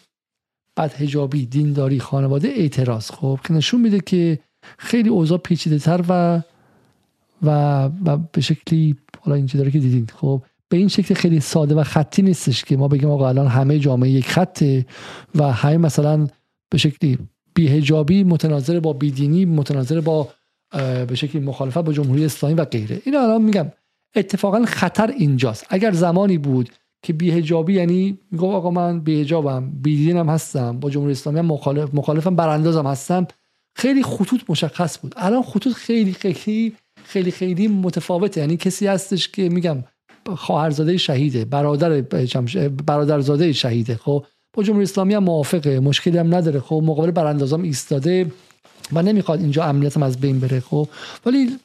[0.76, 3.10] بعد حجابی دینداری خانواده اعتراض.
[3.10, 3.40] خب.
[3.44, 4.38] که نشون میده که
[4.78, 6.42] خیلی اوضاع پیچیده تر و
[7.42, 10.06] و و به شکلی حالا این داره که دیدین.
[10.14, 10.42] خب.
[10.68, 14.10] به این شکل خیلی ساده و خطی نیستش که ما بگیم آقا الان همه جامعه
[14.10, 14.86] یک خطه
[15.34, 16.26] و همه مثلا
[16.70, 17.18] به شکلی
[17.54, 20.28] بیهجابی متناظر با بیدینی متناظر با
[21.08, 23.02] به شکلی مخالفت با جمهوری اسلامی و غیره.
[23.04, 23.72] این الان میگم.
[24.16, 25.66] اتفاقا خطر اینجاست.
[25.68, 26.70] اگر زمانی بود
[27.02, 32.86] که بیهجابی یعنی میگم آقا من بیهجابم بیدینم هستم با جمهوری اسلامی مخالف مخالفم براندازم
[32.86, 33.26] هستم
[33.76, 35.14] خیلی خطوط مشخص بود.
[35.16, 36.72] الان خطوط خیلی خیلی
[37.04, 38.40] خیلی خیلی متفاوته.
[38.40, 39.84] یعنی کسی هستش که میگم
[40.36, 42.00] خواهرزاده شهیده برادر
[42.70, 43.96] برادرزاده شهیده.
[43.96, 46.60] خب با جمهوری اسلامی هم موافقه مشکلی هم نداره.
[46.60, 48.26] خب مقابل براندازام ایستاده
[48.92, 50.60] و نمی‌خواد اینجا امنیتم از بین بره.
[50.60, 50.88] خب
[51.26, 51.58] ولی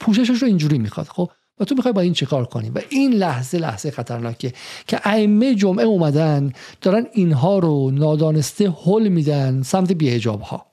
[0.00, 1.06] پوششش رو اینجوری می‌خواد.
[1.06, 1.30] خب
[1.60, 4.52] و تو می‌خوای با این چیکار کنی؟ و این لحظه لحظه خطرناکه
[4.86, 10.66] که ائمه جمعه اومدن دارن اینها رو نادانسته حل میدن سمت بیهجاب ها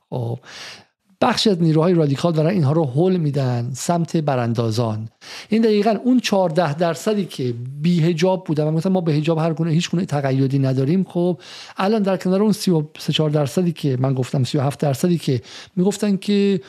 [1.23, 5.09] بخش از نیروهای رادیکال دارن اینها رو حل میدن سمت براندازان.
[5.49, 9.71] این دقیقا اون 14 درصدی که بی هجاب بودن مثلا ما به هجاب هر گونه
[9.71, 11.41] هیچ گونه تقیدی نداریم خب
[11.77, 15.41] الان در کنار اون 33 4 درصدی که من گفتم 37 درصدی که
[15.75, 16.61] می‌گفتن که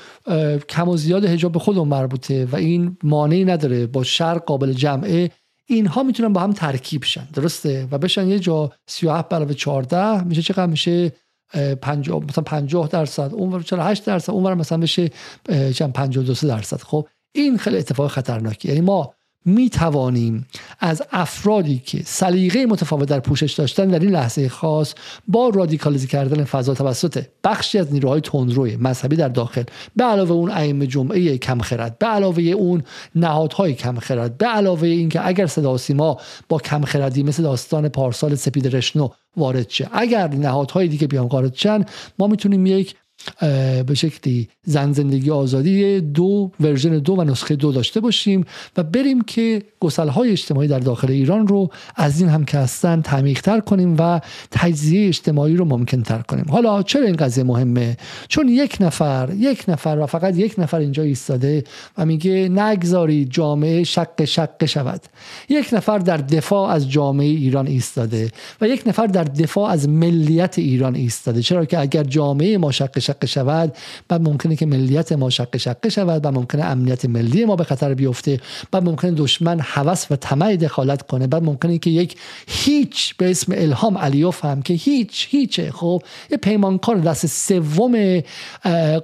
[0.68, 5.30] کم و زیاد هجاب به خودمون مربوطه و این مانعی نداره با شر قابل جمعه
[5.66, 10.42] اینها می‌تونن با هم ترکیب شن درسته؟ و بشن یه جا 37 علاوه 14 میشه
[10.42, 11.12] چقدر؟ میشه
[11.82, 15.11] 50 مثلا 50 درصد اونور 48 درصد اونور مثلا بشه
[15.74, 16.76] چند 52 درصد.
[16.76, 19.14] خب این خیلی اتفاق خطرناکی یعنی ما
[19.45, 20.47] می توانیم
[20.80, 24.95] از افرادی که سلیقه متفاوت در پوشش داشتن در این لحظه خاص
[25.28, 29.62] با رادیکالیزه کردن فضا توسط بخشی از نیروهای تندروی مذهبی در داخل
[29.97, 32.82] به علاوه اون ائمه جمعه کم خرد به علاوه اون
[33.14, 36.16] نهادهای کم خرد به علاوه اینکه اگر صدا سیما
[36.49, 41.55] با کم خردی مثل داستان پارسال سپید رشنو وارد شه اگر نهادهای دیگه بیان وارد
[41.55, 41.84] شن
[42.18, 42.95] ما می‌تونیم یک
[43.87, 48.45] به شکلی زن زندگی آزادی دو version دو و نسخه دو داشته باشیم
[48.77, 53.01] و بریم که گسل های اجتماعی در داخل ایران رو از این هم که هستن
[53.01, 54.20] تعمیق تر کنیم و
[54.51, 56.45] تجزیه اجتماعی رو ممکن تر کنیم.
[56.49, 57.97] حالا چرا این قضیه مهمه؟
[58.28, 61.64] چون یک نفر یک نفر و فقط یک نفر اینجا ایستاده
[61.99, 65.01] و میگه نگذارید جامعه شق شق شود.
[65.49, 68.30] یک نفر در دفاع از جامعه ایران ایستاده
[68.61, 71.43] و یک نفر در دفاع از ملیت ایران ایستاده.
[71.43, 73.76] چرا که اگر جامعه ما شق شق شود
[74.09, 77.95] بعد ممکنه که ملیت ما شق شق شود و ممکنه امنیت ملی ما به خطر
[77.95, 81.27] بیفته بعد ممکنه دشمن هوس و طمع دخالت کنه.
[81.27, 82.16] بعد ممکنه که یک
[82.49, 88.22] هیچ به اسم الهام علیوف هم که هیچ هیچه خب یه پیمانکار دست سوم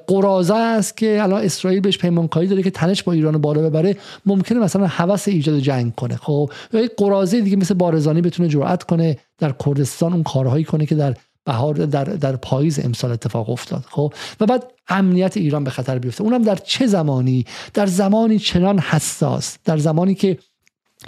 [0.06, 3.96] قرازه است که الان اسرائیل بهش پیمانکاری داره که تنش با ایران بالا ببره.
[4.26, 6.16] ممکنه مثلا هوس ایجاد جنگ کنه.
[6.16, 10.86] خب یا یک قرازه دیگه مثل بارزانی بتونه جرأت کنه در کردستان اون کارهایی کنه
[10.86, 11.14] که در
[11.44, 13.84] بهار در در پاییز امسال اتفاق افتاد.
[13.90, 16.22] خب و بعد امنیت ایران به خطر بیفته.
[16.24, 17.44] اونم در چه زمانی؟
[17.74, 19.58] در زمانی چنان حساس.
[19.64, 20.38] در زمانی که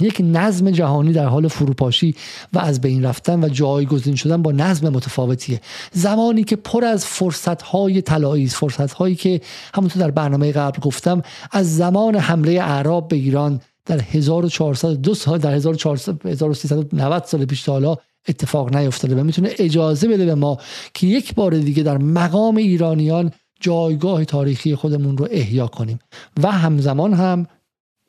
[0.01, 2.15] یک نظم جهانی در حال فروپاشی
[2.53, 5.61] و از بین رفتن و جایگزین شدن با نظم متفاوتیه.
[5.93, 9.41] زمانی که پر از فرصت‌های طلایی فرصت‌هایی که
[9.75, 11.23] همونطور در برنامه قبل گفتم
[11.53, 17.73] از زمان حمله اعراب به ایران در 1400 دو سال در 1490 سال پیش تا
[17.73, 17.97] حالا
[18.29, 20.59] اتفاق نیفتاده و می‌تونه اجازه بده به ما
[20.95, 23.31] که یک بار دیگه در مقام ایرانیان
[23.61, 25.99] جایگاه تاریخی خودمون رو احیا کنیم.
[26.43, 27.47] و همزمان هم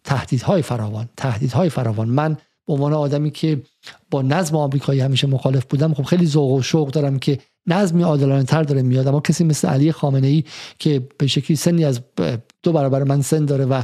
[0.04, 2.10] تهدیدهای فراوان تهدیدهای فراوان.
[2.10, 2.38] من
[2.68, 3.62] به عنوان آدمی که
[4.12, 8.44] با نظم آمریکایی همیشه مخالف بودم خب خیلی ذوق و شوق دارم که نظمی عادلانه
[8.44, 10.44] تر داره میاد اما کسی مثل علی خامنه ای
[10.80, 12.02] که به شکلی سنی از
[12.64, 13.84] دو برابر من سن داره و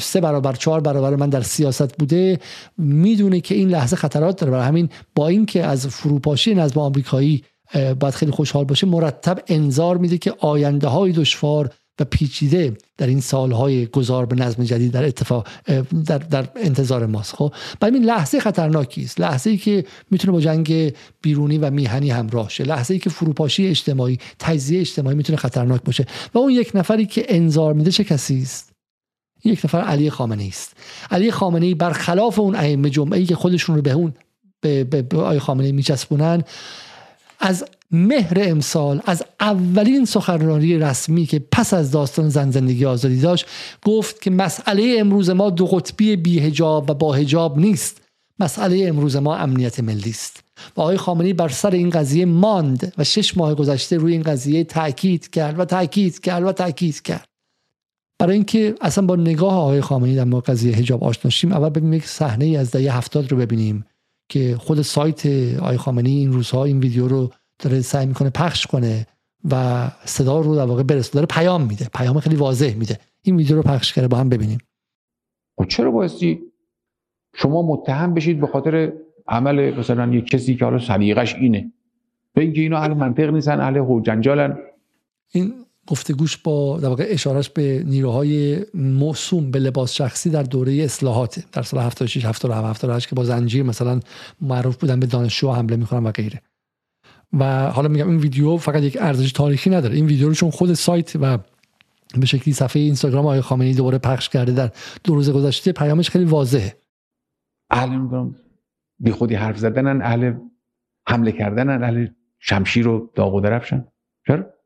[0.00, 2.38] سه برابر چهار برابر من در سیاست بوده
[2.78, 4.52] می‌دونه که این لحظه خطرات داره.
[4.52, 7.44] برای همین با اینکه از فروپاشی نظم آمریکایی
[7.74, 13.20] باید خیلی خوشحال باشه مرتب انظار میده که آینده های دشوار و پیچیده در این
[13.20, 15.48] سالهای گذار به نظم جدید در اتفاق
[16.06, 17.34] در, در انتظار ماست.
[17.34, 19.20] خب برای این لحظه خطرناکی است.
[19.20, 22.64] لحظه ای که می‌تونه با جنگ بیرونی و میهنی همراه شه.
[22.64, 26.06] لحظه ای که فروپاشی اجتماعی تجزیه اجتماعی می‌تونه خطرناک باشه.
[26.34, 28.72] و اون یک نفری که انظار میده چه کسی است؟
[29.44, 30.76] یک نفر علی خامنه است.
[31.10, 34.14] علی خامنه ای برخلاف اون ائمه جمعه ای که خودشون رو به اون
[34.60, 36.42] به, به, به آقای خامنه میچسبونن
[37.40, 43.46] از مهر امسال از اولین سخنرانی رسمی که پس از داستان زن زندگی آزادی داشت
[43.84, 48.00] گفت که مسئله امروز ما دو قطبی بیهجاب و با هجاب نیست.
[48.40, 50.42] مسئله امروز ما امنیت ملی است.
[50.76, 54.64] و آقای خامنه‌ای بر سر این قضیه ماند و شش ماه گذشته روی این قضیه
[54.64, 57.24] تاکید کرد و تاکید کرد و تاکید کرد.
[58.20, 61.92] برای اینکه اصلا با نگاه آقای خامنه‌ای در مورد قضیه حجاب آشنا شیم اول ببینیم
[61.92, 63.84] یک صحنه ای از دهه هفتاد رو ببینیم.
[64.28, 65.26] که خود سایت
[65.58, 69.06] آقای خامنه‌ای این روزها این ویدیو رو داره سعی می‌کنه پخش کنه
[69.50, 71.88] و صدا رو در واقع برسونه داره پیام میده.
[71.94, 72.98] پیام خیلی واضح میده.
[73.22, 74.58] این ویدیو رو پخش کرده با هم ببینیم.
[75.58, 76.40] خب چرا بایستی
[77.34, 78.92] شما متهم بشید به خاطر
[79.26, 81.72] عمل مثلا یک کسی که حالا سلیقش اینه؟
[82.34, 84.58] به اینکه اینا اهل منطق نیستن اهل جنجالن.
[85.32, 85.54] این
[85.88, 91.62] گفتگوش با در واقع اشارش به نیروهای موسوم به لباس شخصی در دوره اصلاحات در
[91.62, 94.00] سال 76 77 78 که با زنجیر مثلا
[94.40, 96.42] معروف بودن به دانشجو حمله می‌کنن و غیره.
[97.32, 99.94] و حالا میگم این ویدیو فقط یک ارزش تاریخی نداره.
[99.94, 101.38] این ویدیو رو چون خود سایت و
[102.20, 104.70] به شکلی صفحه اینستاگرام آقای خامنه‌ای دوباره پخش کرده در
[105.04, 106.76] دو روز گذشته پیامش خیلی واضحه.
[107.70, 108.34] اهل میگم
[108.98, 110.32] بی خودی حرف زدنن اهل
[111.08, 112.06] حمله کردنن اهل
[112.38, 113.84] شمشیر و داغ و درفشن.
[114.26, 114.57] چرا؟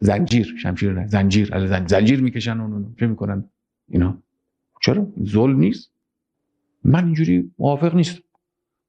[0.00, 1.68] زنجیر شمشیر نه زنجیر.
[1.86, 3.50] زنجیر می‌کشن اون چه می‌کنن؟
[3.88, 4.22] اینا.
[4.82, 5.92] چرا؟ ظلم نیست.
[6.84, 8.22] من اینجوری موافق نیست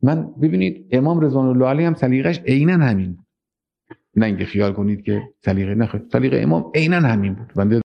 [0.01, 3.17] من ببینید امام رضوان الله علیه هم سلیقش عینا همین
[4.15, 7.53] نه اینکه خیال کنید که سلیقه نه سلیقه امام عینا همین بود.
[7.55, 7.81] بنده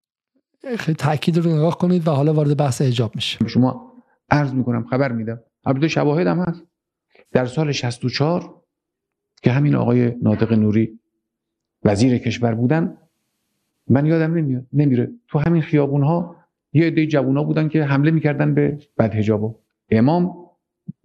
[0.79, 3.93] خیلی تاکید رو نگاه کنید و حالا وارد بحث حجاب میشه شما
[4.31, 5.41] عرض می‌کنم خبر میدم.
[5.65, 6.63] البته شواهد هم هست.
[7.33, 8.63] در سال 64
[9.43, 11.01] که همین آقای ناطق نوری
[11.85, 12.97] وزیر کشور بودن
[13.89, 15.11] من یادم نمیاد نمیره.
[15.29, 16.37] تو همین خیابون ها
[16.73, 19.55] یه عده جوونا بودن که حمله می‌کردن به بدحجابا
[19.91, 20.35] امام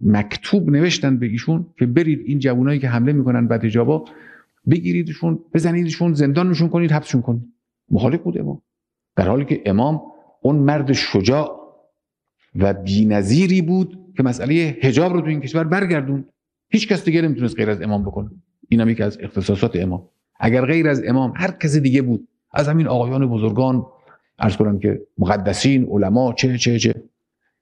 [0.01, 4.05] مکتوب نوشتن به ایشون که برید این جوونایی که حمله می‌کنن بدحجابا
[4.69, 7.53] بگیریدشون بزنیدشون زندانشون کنید حبسشون کنید.
[7.91, 8.61] مخالف بود امام.
[9.15, 10.01] در حالی که امام
[10.41, 11.59] اون مرد شجاع
[12.55, 16.25] و بی‌نظیری بود که مسئله حجاب رو تو این کشور برگردون
[16.69, 18.29] هیچ کس دیگه نمی‌تونست غیر از امام بکنه.
[18.69, 20.09] این هم یکی از اختصاصات امام.
[20.39, 23.85] اگر غیر از امام هر کس دیگه بود از همین آقایان بزرگان
[24.39, 27.03] عرض کنم که مقدسین علما چه چه چه.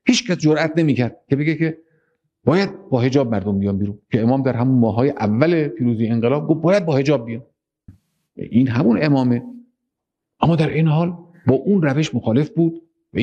[0.05, 1.77] هیچ کس جرئت نمی‌کرد که بگه که
[2.43, 6.61] باید با حجاب مردم بیان بیرون که امام در همون ماهای اول پیروزی انقلاب گفت
[6.61, 7.43] باید با حجاب بیان.
[8.35, 9.43] این همون امامه.
[10.41, 11.13] اما در این حال
[11.47, 12.81] با اون روش مخالف بود
[13.13, 13.17] و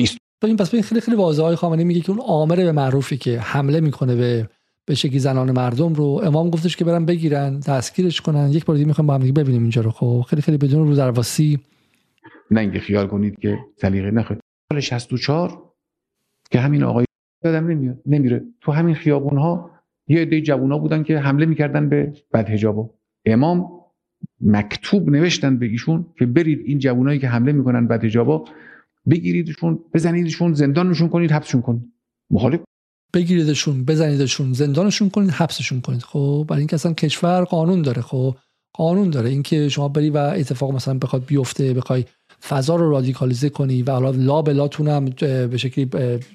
[0.45, 3.79] این پس خیلی خیلی واضحه های خامنه میگه که اون آمر به معروفی که حمله
[3.79, 4.49] می‌کنه به
[4.87, 8.49] به شکلی زنان مردم رو امام گفتش که برن بگیرن دستگیرش کنن.
[8.51, 9.91] یک بار دیگه می‌خوام با هم دیگه ببینیم اینجا رو.
[9.91, 11.59] خب خیلی خیلی بدون رو درواسی
[12.51, 15.71] اینکه خیال کنید که سلیقه نخواهید سال 64
[16.51, 17.05] که همین آقای
[17.43, 18.43] یادم نمیاد نمیره.
[18.61, 19.71] تو همین خیابون ها
[20.07, 22.89] یه عده جوونا بودن که حمله می‌کردن به بدحجابا
[23.25, 23.69] امام
[24.41, 28.45] مکتوب نوشتن به ایشون که برید این جوونایی که حمله می‌کنن بدحجابا
[29.09, 31.93] بگیریدشون بزنیدشون زندانشون کنید حبسشون کنید.
[32.29, 32.59] مخالف
[33.15, 36.03] بگیریدشون بزنیدشون زندانشون کنید حبسشون کنید.
[36.03, 38.01] خب برای اینکه اصلا کشور قانون داره.
[38.01, 38.35] خب
[38.73, 39.29] قانون داره.
[39.29, 42.05] اینکه شما بری و اتفاق مثلا بخواد بیفته بخوای
[42.49, 45.05] فضا رو رادیکالیزه کنی و حالا لا بلاتون هم
[45.49, 45.89] به شکلی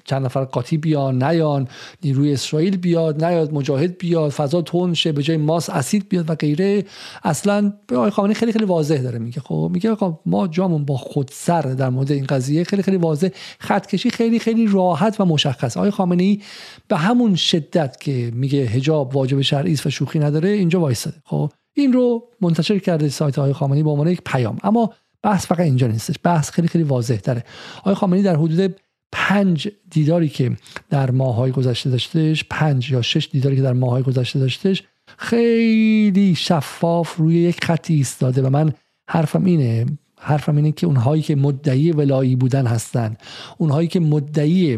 [0.05, 1.67] چند نفر قاطی بیان نیان
[2.03, 6.35] نیروی اسرائیل بیاد نیاد مجاهد بیاد فضا تون شه به جای ماس اسید بیاد و
[6.35, 6.85] غیره.
[7.23, 9.39] اصلا به آقای خامنه‌ای خیلی خیلی واضح داره میگه.
[9.41, 13.29] خب میگه آقا ما جامون با خود سر در مورد این قضیه خیلی خیلی واضح.
[13.59, 15.77] خط کشی خیلی خیلی راحت و مشخص.
[15.77, 16.39] آقای خامنه‌ای
[16.87, 21.17] به همون شدت که میگه حجاب واجب شرعی و شوخی نداره اینجا وایساده.
[21.25, 24.57] خب این رو منتشر کرده سایت های خامنه‌ای به عنوان یک پیام.
[24.63, 24.93] اما
[25.23, 27.43] بحث فقط اینجا نیستش بحث خیلی خیلی واضح تره
[27.79, 28.75] آقای خامنه‌ای در حدود
[29.11, 30.57] پنج دیداری که
[30.89, 34.83] در ماهای گذشته داشتش پنج یا شش دیداری که در ماهای گذشته داشتش
[35.17, 38.73] خیلی شفاف روی یک خطی ایستاده و من
[39.07, 39.85] حرفم اینه
[40.19, 43.17] حرفم اینه که اونهایی که مدعی ولایی بودن هستن
[43.57, 44.77] اونهایی که مدعی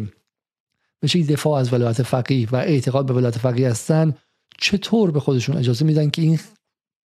[0.99, 4.13] به شکل دفاع از ولایت فقیه و اعتقاد به ولایت فقیه هستن
[4.57, 6.39] چطور به خودشون اجازه میدن که این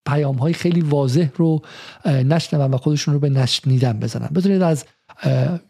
[0.06, 1.62] پیام های خیلی واضح رو
[2.04, 4.26] نشنون و خودشون رو به نشنیدن بزنن.
[4.26, 4.84] بذارید از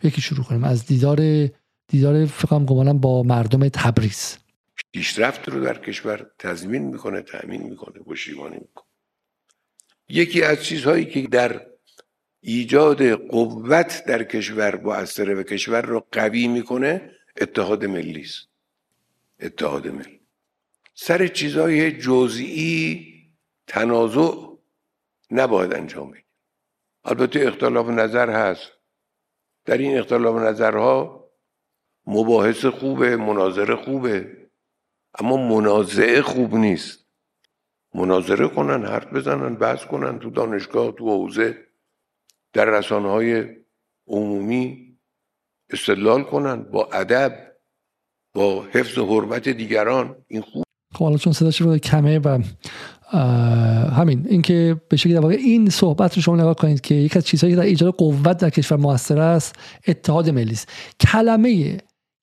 [0.03, 0.65] یکی شروع کنیم.
[0.65, 1.49] از دیدار
[1.89, 4.37] دیدار فکرم گمانم با مردم تبریز.
[4.93, 8.85] پیشرفت رو در کشور تضمین می‌کنه تأمین می‌کنه پشتیبانی می‌کنه.
[10.09, 11.61] یکی از چیزهایی که در
[12.41, 17.11] ایجاد قوت در کشور مؤثره و کشور رو قوی می‌کنه
[17.41, 18.49] اتحاد ملی است.
[19.41, 20.21] اتحاد ملی.
[20.95, 23.16] سر چیزهای جزئی
[23.67, 24.35] تنازع
[25.31, 26.27] نباید انجام بگیر
[27.05, 28.73] البته اختلاف نظر هست.
[29.65, 31.25] در این اختلاف نظرها
[32.07, 34.49] مباحث خوبه مناظره خوبه
[35.19, 37.07] اما منازعه خوب نیست.
[37.95, 41.67] مناظره کنن حرف بزنن بحث کنن تو دانشگاه تو حوزه
[42.53, 43.57] در رسانه های
[44.07, 44.99] عمومی
[45.71, 47.57] استدلال کنن با ادب
[48.35, 50.25] با حفظ حرمت دیگران.
[50.29, 50.65] این خوب.
[50.95, 52.43] خب حالا چون صداش رو کمه و
[53.97, 54.27] همین.
[54.29, 57.61] اینکه به شکلی در این صحبت رو شما نگاه کنید که یک از چیزهایی که
[57.61, 59.55] در ایجاد قوت در کشور موثر است
[59.89, 60.69] اتحاد ملی است.
[61.01, 61.79] کلمه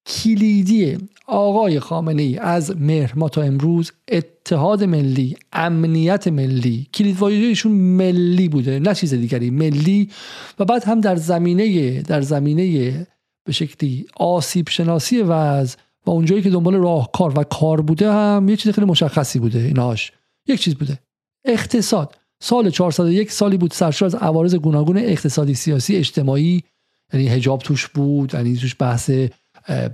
[0.06, 8.48] کلیدی آقای خامنه ای از مهر تا امروز اتحاد ملی امنیت ملی کلید ایشون ملی
[8.48, 10.10] بوده نه چیز دیگری ملی.
[10.58, 13.06] و بعد هم در زمینه در زمینه
[13.44, 18.56] به شکلی آسیب شناسی وضع و اونجایی که دنبال راهکار و کار بوده هم یه
[18.56, 20.12] چیز خیلی مشخصی بوده ایناش.
[20.46, 20.98] یک چیز بوده.
[21.44, 22.14] اقتصاد.
[22.40, 26.62] سال 401 سالی بود سرشار از عوارض گوناگون اقتصادی سیاسی اجتماعی.
[27.12, 29.10] یعنی حجاب توش بود یعنی توش بحث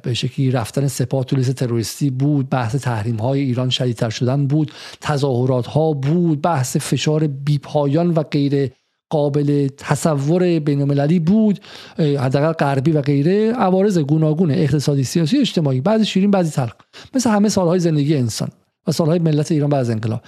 [0.03, 5.67] به شکلی رفتن سپاه تو تروریستی بود بحث تحریم های ایران شدیدتر شدن بود تظاهرات
[5.67, 8.71] ها بود بحث فشار بیپایان و غیر
[9.11, 11.61] قابل تصور بین بود
[11.99, 13.53] حداقل غربی و غیره.
[13.53, 15.81] عوارض گوناگون اقتصادی سیاسی اجتماعی.
[15.81, 16.73] بعضی شیرین بعضی تلخ.
[17.15, 18.49] مثل همه سالهای زندگی انسان.
[18.87, 20.23] و سالهای ملت ایران بعد از انقلاب.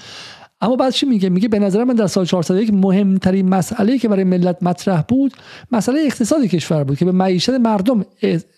[0.61, 4.25] اما بعد چی میگه؟ میگه به نظر من در سال 401 مهمترین مسئله که برای
[4.25, 5.33] ملت مطرح بود
[5.73, 8.05] مسئله اقتصادی کشور بود که به معیشت مردم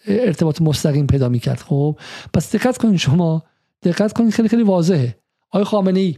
[0.07, 1.59] ارتباط مستقیم پیدا می‌کرد.
[1.59, 1.99] خب
[2.35, 3.43] پس دقت کنید شما
[3.83, 5.17] دقت کنید خیلی خیلی واضحه.
[5.51, 6.17] آقای خامنه ای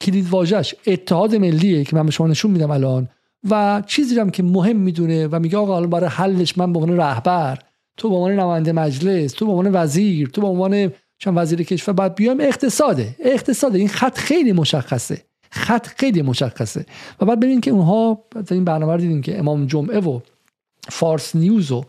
[0.00, 3.08] کلید واژش اتحاد ملیه که من به شما نشون میدم الان
[3.50, 7.58] و چیزی هم که مهم می‌دونه و میگه آقا برای حلش من به عنوان رهبر
[7.96, 11.94] تو به عنوان نماینده مجلس تو به عنوان وزیر تو به عنوان چون وزیر کشور
[11.94, 13.16] باید بیام اقتصاده.
[13.20, 13.78] اقتصاده.
[13.78, 15.22] این خط خیلی مشخصه.
[15.50, 16.86] خط خیلی مشخصه.
[17.20, 20.20] و بعد ببینید که اونها این برنامه دیدیم که امام جمعه و
[20.88, 21.84] فارس نیوز و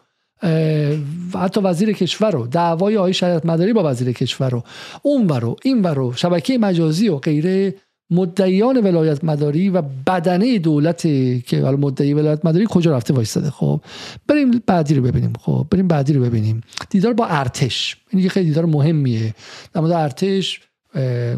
[1.33, 4.63] و حتی وزیر کشور رو دعوای آقای شریعت مداری با وزیر کشور رو
[5.01, 7.75] اون رو این رو شبکه مجازی و غیره
[8.11, 11.01] مدعیان ولایت مداری و بدنه دولت
[11.45, 13.81] که حالا مدعی ولایت مداری کجا رفته وایستاده خب
[14.27, 15.33] بریم بعدی رو ببینیم.
[15.39, 16.61] خب بریم بعدی رو ببینیم.
[16.89, 17.97] دیدار با ارتش.
[18.09, 19.35] این یه خیلی دیدار مهمیه.
[19.73, 20.61] در مورد ارتش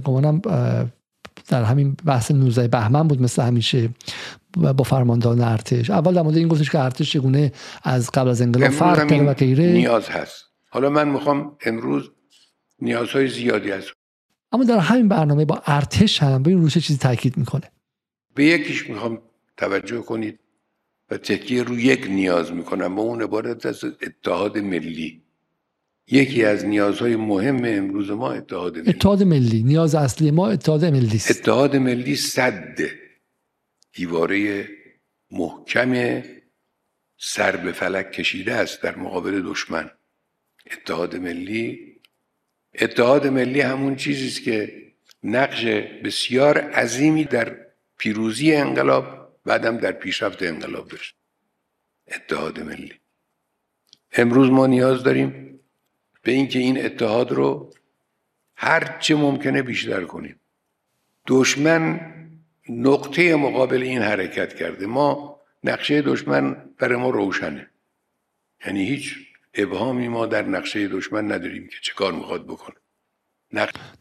[0.03, 0.41] گمانم
[1.47, 3.89] در همین بحث 19 بهمن بود مثل همیشه
[4.57, 5.89] با فرماندهان ارتش.
[5.89, 7.51] اول در مورد این گفتش که ارتش چگونه
[7.83, 9.71] از قبل از انقلاب فرق کرده و غیره.
[9.71, 10.43] نیاز هست.
[10.69, 12.09] حالا من می‌خوام امروز
[12.81, 13.87] نیازهای زیادی هست
[14.53, 17.71] اما در همین برنامه با ارتش هم به این روش چیزی تاکید می‌کنه.
[18.35, 19.21] به یکیش می‌خوام
[19.57, 20.39] توجه کنید.
[21.11, 22.99] و تکیه رو یک نیاز می‌کنم.
[22.99, 25.21] و اون عبارت از اتحاد ملی.
[26.07, 28.89] یکی از نیازهای مهم امروز ما اتحاد ملی.
[28.89, 29.63] اتحاد ملی.
[29.63, 31.31] نیاز اصلی ما اتحاد ملی است.
[31.31, 32.77] اتحاد ملی صد
[33.93, 34.67] دیواره
[35.31, 36.23] محکم
[37.17, 39.89] سر به فلک کشیده است در مقابل دشمن.
[40.71, 41.92] اتحاد ملی
[42.79, 44.83] اتحاد ملی همون چیزی است که
[45.23, 45.65] نقش
[46.03, 47.57] بسیار عظیمی در
[47.97, 51.15] پیروزی انقلاب بعدم در پیشرفت انقلاب داشت.
[52.07, 52.93] اتحاد ملی.
[54.13, 55.59] امروز ما نیاز داریم
[56.21, 57.73] به اینکه این اتحاد رو
[58.55, 60.39] هر چه ممکنه بیشتر کنیم.
[61.27, 62.13] دشمن
[62.69, 64.85] نقطه مقابل این حرکت کرده.
[64.85, 67.69] ما نقشه دشمن برای ما روشنه.
[68.65, 69.22] یعنی هیچ
[69.55, 72.75] ابهامی ما در نقشه دشمن نداریم که چه کار می‌خواد بکنه.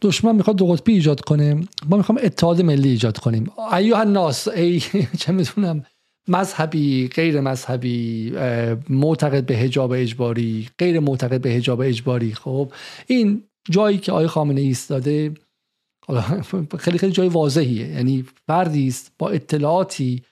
[0.01, 1.63] دشمن می‌خواد دو قطبی ایجاد کنه.
[1.89, 3.51] ما می‌خوام اتحاد ملی ایجاد کنیم.
[3.73, 4.79] ایوه الناس ای
[5.19, 5.85] چه می‌تونم
[6.27, 8.31] مذهبی غیر مذهبی
[8.89, 12.33] معتقد به حجاب اجباری غیر معتقد به حجاب اجباری.
[12.33, 12.71] خب
[13.07, 15.33] این جایی که آقای خامنه ای ایستاده
[16.79, 17.87] خیلی خیلی جای واضحیه.
[17.87, 20.23] یعنی فردی است با اطلاعاتی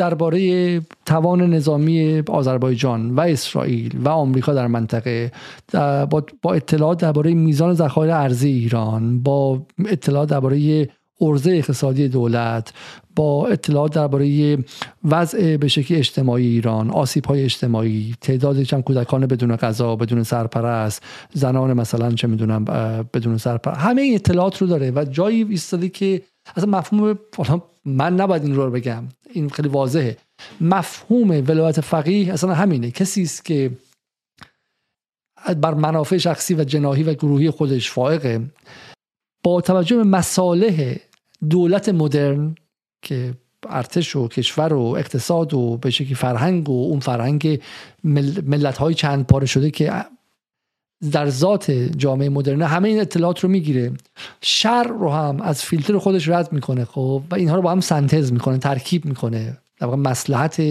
[0.00, 5.32] درباره توان نظامی آذربایجان و اسرائیل و آمریکا در منطقه
[6.42, 10.88] با اطلاعات درباره میزان ذخایر ارزی ایران با اطلاعات درباره
[11.20, 12.72] ارزه اقتصادی دولت
[13.16, 14.58] با اطلاعات درباره
[15.04, 21.02] وضع به شکلی اجتماعی ایران آسیب های اجتماعی تعداد چند کودکان بدون غذا بدون سرپرست
[21.32, 22.64] زنان مثلا چه می‌دونم
[23.14, 26.22] بدون سرپرست همه این اطلاعات رو داره و جایی ایستاده که
[26.56, 27.18] اصلا مفهوم
[27.84, 29.04] من نباید این رو بگم.
[29.32, 30.16] این خیلی واضحه.
[30.60, 32.90] مفهوم ولایت فقیه اصلا همینه.
[32.90, 33.70] کسی است که
[35.56, 38.50] بر منافع شخصی و جناهی و گروهی خودش فائقه.
[39.44, 40.96] با توجه به مصالح
[41.50, 42.54] دولت مدرن
[43.02, 43.34] که
[43.68, 47.60] ارتش و کشور و اقتصاد و به شکلی فرهنگ و اون فرهنگ
[48.04, 50.04] ملت های چند پاره شده که
[51.12, 53.92] در ذات جامعه مدرنه همه این اطلاعات رو می‌گیره.
[54.42, 58.32] شر رو هم از فیلتر خودش رد می‌کنه خب؟ و اینها رو با هم سنتز
[58.32, 59.58] می‌کنه ترکیب می‌کنه.
[59.78, 60.62] در واقع مصلحت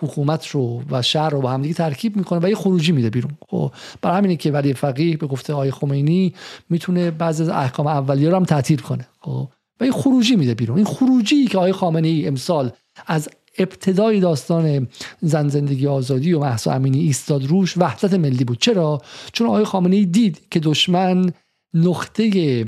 [0.00, 3.32] حکومت رو و شهر رو با هم دیگه ترکیب می‌کنه و یه خروجی میده بیرون
[3.48, 3.72] خب؟
[4.02, 6.34] برای همینه که ولی فقیه به گفته آقای خمینی
[6.70, 9.48] می‌تونه بعضی از احکام اولیه رو هم تعطیل کنه خب؟
[9.80, 10.76] و این خروجی میده بیرون.
[10.76, 12.70] این خروجی که آقای خامنه ای امسال
[13.06, 14.88] از ابتدای داستان
[15.20, 18.58] زن زندگی آزادی و محسا امینی ایستاد روش وحدت ملی بود.
[18.60, 19.00] چرا؟
[19.32, 21.32] چون آقای خامنه ای دید که دشمن
[21.74, 22.64] نقطه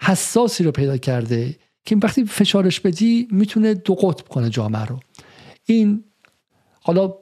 [0.00, 5.00] حساسی رو پیدا کرده که وقتی فشارش بدی می‌تونه دو قطب کنه جامعه رو.
[5.64, 6.04] این
[6.82, 7.14] حالا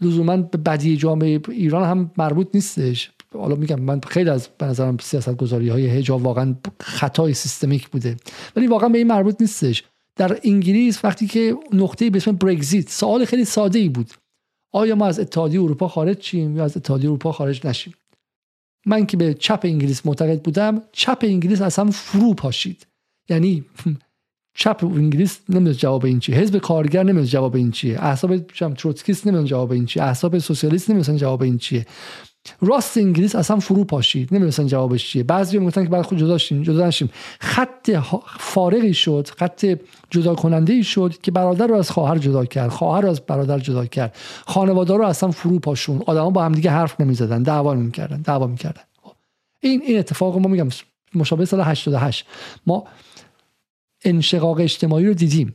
[0.00, 3.10] لزوما به بدی جامعه ایران هم مربوط نیستش.
[3.34, 8.16] حالا میگم من خیلی از به نظرم سیاست گذاری های هجاب واقعا خطای سیستمیک بوده.
[8.56, 9.84] ولی واقعا به این مربوط نیستش.
[10.20, 14.10] در انگلیس وقتی که نقطه به اسم برگزیت سوال خیلی ساده ای بود.
[14.72, 17.94] آیا ما از اتحادیه اروپا خارج شیم یا از اتحادیه اروپا خارج نشیم؟
[18.86, 22.86] من که به چپ انگلیس معتقد بودم چپ انگلیس اصلا فرو پاشید.
[23.28, 23.64] یعنی
[24.60, 29.48] چپ انگلیس نمی‌دونه جواب این چیه حزب کارگر نمی‌دونه جواب این چیه احزاب تروتسکیست نمی‌دونه
[29.48, 31.86] جواب این چیه احزاب سوسیالیست نمی‌دونن جواب این چیه.
[32.60, 34.28] راست انگلیس اصلا فرو پاشید.
[34.30, 35.22] نمی‌دونستن جوابش چیه.
[35.22, 37.10] بعضی می‌گفتن که بعد خود جدا شیم جدا نشیم.
[37.40, 37.90] خط
[38.38, 39.66] فارغی شد خط
[40.10, 42.70] جدا کننده ای شد که برادر رو از خواهر جدا کرد.
[42.70, 44.16] خواهر رو از برادر جدا کرد.
[44.46, 46.02] خانواده رو اصلا فرو پاشون.
[46.06, 48.82] آدما با هم دیگه حرف نمی‌زدن دعوا نمی‌کردن دعوا می‌کردن.
[49.02, 49.12] خب.
[49.60, 50.68] این این اتفاق ما میگم.
[51.14, 52.26] مشابه سال 88
[52.66, 52.84] ما
[54.04, 55.54] انشقاق اجتماعی رو دیدیم.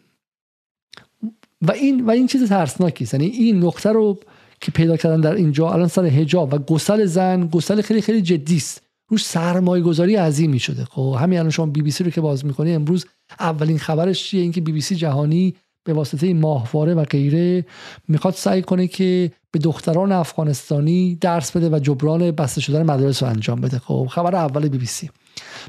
[1.62, 4.20] و این و این چیز ترسناکی یعنی این نقطه رو
[4.65, 8.57] که پیدا کردن در اینجا الان سر حجاب و گسل زن گسل خیلی خیلی جدی
[8.57, 8.81] است.
[9.09, 12.45] روش سرمایه گذاری عظیمی شده خب همین الان شما بی بی سی رو که باز
[12.45, 13.05] می‌کنی امروز
[13.39, 17.65] اولین خبرش چیه؟ اینکه بی بی سی جهانی به واسطه ماهواره و غیره
[18.07, 23.29] می‌خواد سعی کنه که به دختران افغانستانی درس بده و جبران بسته شدن مدارس رو
[23.29, 23.79] انجام بده.
[23.79, 25.09] خب خبر اول بی بی سی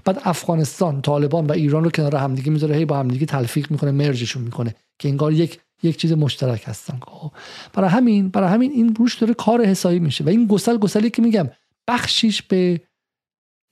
[0.05, 4.43] بعد افغانستان طالبان و ایران رو کنار همدیگه می‌ذاره هی با همدیگه تلفیق می‌کنه مرجشون
[4.43, 6.99] می‌کنه که انگار یک یک چیز مشترک هستن.
[7.07, 7.33] خب.
[7.73, 11.23] برای همین برای همین این روش داره کار حسابی میشه و این گسل گسلی که
[11.23, 11.49] میگم
[11.89, 12.81] بخشیش به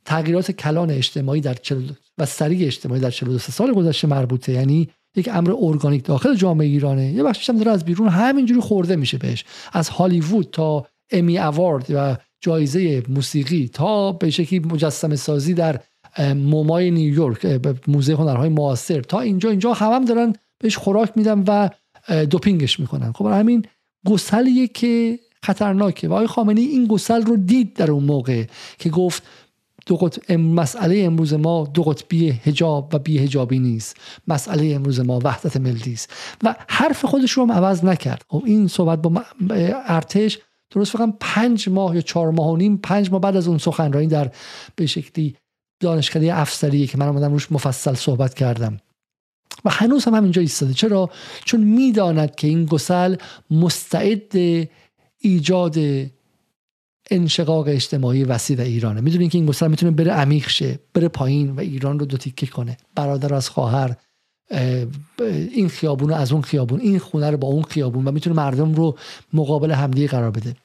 [0.05, 1.57] تغییرات کلان اجتماعی در
[2.19, 4.53] و سریع اجتماعی در 42 سال گذشته مربوطه.
[4.53, 7.13] یعنی یک امر ارگانیک داخل جامعه ایرانه.
[7.13, 9.45] یه بخشش هم داره از بیرون همینجوری خورده میشه بهش.
[9.73, 15.81] از هالیوود تا امی اوارد و جایزه موسیقی تا به شکلی مجسمه سازی در
[16.35, 19.01] مومای نیویورک موزه هنرهای معاصر.
[19.01, 21.69] تا اینجا اینجا هم, هم دارن بهش خوراک میدن و
[22.31, 23.13] دوپینگش می‌کنن.
[23.13, 23.65] خب همین
[24.07, 26.09] گسلیه که خطرناکه.
[26.09, 28.45] و آقای خامنه این گسل رو دید در اون موقع
[28.79, 29.23] که گفت
[29.87, 30.31] دو قط...
[30.31, 33.97] مسئله امروز ما دو قطبی هجاب و بی هجابی نیست.
[34.29, 36.11] مسئله امروز ما وحدت ملی است.
[36.43, 38.25] و حرف خودش رو هم عوض نکرد.
[38.29, 39.25] خب این صحبت با
[39.87, 40.39] ارتش
[40.71, 44.07] درست فقط پنج ماه یا چهار ماه و نیم پنج ماه بعد از اون سخنرانی
[44.07, 44.31] در
[44.77, 45.37] به شکلی
[45.81, 48.81] دانشکده افسری که من آمدم روش مفصل صحبت کردم.
[49.65, 50.75] و هنوز هم همینجا ایستاده.
[50.75, 51.11] چرا؟
[51.45, 53.17] چون می‌داند که این گسل
[53.51, 54.33] مستعد
[55.19, 55.77] ایجاد
[57.11, 59.01] انشقاق اجتماعی وسیع در ایرانه.
[59.01, 62.47] می‌دونین که این گسل می‌تونه بره عمیق شه بره پایین و ایران رو دو تیکه
[62.47, 62.77] کنه.
[62.95, 63.97] برادر از خواهر
[65.19, 68.75] این خیابون رو از اون خیابون این خونه رو با اون خیابون و می‌تونه مردم
[68.75, 68.99] رو
[69.33, 70.57] مقابل همدیگه قرار بده.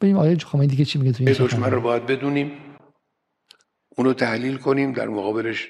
[0.00, 2.52] ببینیم آیه خامنه‌ای دیگه چی میگه تو این دشمن رو باید بدونیم
[3.96, 5.68] اونو تحلیل کنیم در مقابلش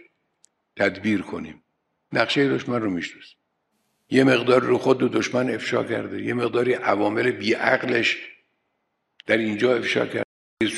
[0.76, 1.62] تدبیر کنیم.
[2.12, 3.38] نقشه دشمن رو می‌شناسیم
[4.10, 6.22] یه مقدار رو خود دو دشمن افشا کرده.
[6.22, 8.16] یه مقداری عوامل بیعقلش
[9.26, 10.24] در اینجا افشا کرده.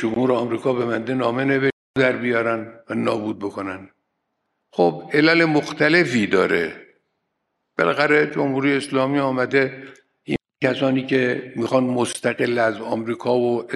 [0.03, 3.89] جمهور آمریکا به منده نامه نوشت در بیارن و نابود بکنن.
[4.73, 6.87] خب علل مختلفی داره.
[7.79, 9.85] بالاخره جمهوری اسلامی آمده.
[10.25, 13.67] این کسانی که می‌خوان مستقل از آمریکا و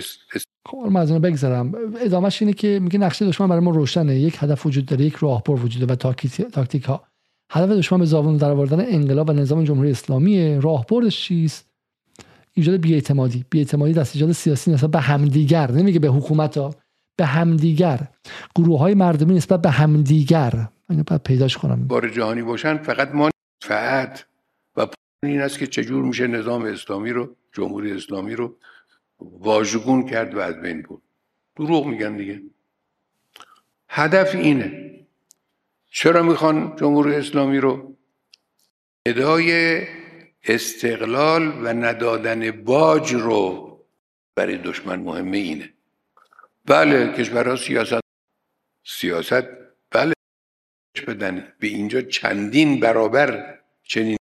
[0.67, 1.95] خب من از بگذرم.
[2.01, 4.17] ادامهش اینه که میگه نقشه دشمن برای ما روشنه.
[4.17, 5.97] یک هدف وجود داره یک راهبر وجود داره و
[6.53, 7.07] تاکتیک ها
[7.51, 11.75] هدف دشمن به زبان در آوردن انقلاب و نظام جمهوری اسلامی راهبردش چیست
[12.55, 13.45] ایجاد بیاعتمادی.
[13.51, 15.71] بیاعتمادی دست ایجاد سیاسی نسبت به همدیگر.
[15.71, 16.75] نمیگه به حکومت ها
[17.17, 18.09] به همدیگر.
[18.57, 20.69] گروه های مردمی نسبت به همدیگر.
[20.91, 21.87] اینو باید پیداش کنم.
[21.87, 23.31] بار جهانی باشن فقط ما
[23.63, 24.25] فقط.
[24.77, 24.87] و
[25.23, 28.57] این است که چجور میشه نظام اسلامی رو جمهوری اسلامی رو
[29.19, 31.03] واژگون کرد و از بین بود
[31.57, 32.43] دروغ میگن دیگه.
[33.89, 34.91] هدف اینه.
[35.97, 37.97] چرا می‌خوان جمهوری اسلامی رو؟
[39.07, 39.81] ادای
[40.45, 43.71] استقلال و ندادن باج رو
[44.37, 45.75] برای دشمن مهمه اینه.
[46.65, 48.01] بله کشورها سیاست
[48.85, 49.45] سیاست
[49.91, 50.15] بله
[51.07, 51.53] بدن.
[51.59, 54.19] به اینجا چندین برابر چنین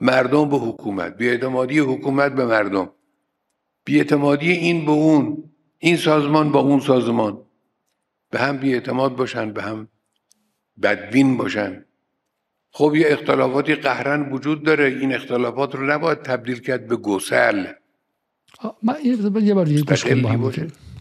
[0.00, 2.92] مردم به حکومت بیاعتمادی حکومت به مردم.
[3.84, 7.46] بیاعتمادی این به اون این سازمان با اون سازمان.
[8.30, 9.88] به هم بیاعتماد باشن به هم
[10.82, 11.84] بدبین باشن.
[12.70, 17.66] خب یه اختلافاتی قهرن وجود داره این اختلافات رو نباید تبدیل کرد به گسل.
[18.82, 19.82] من یه بار دیگه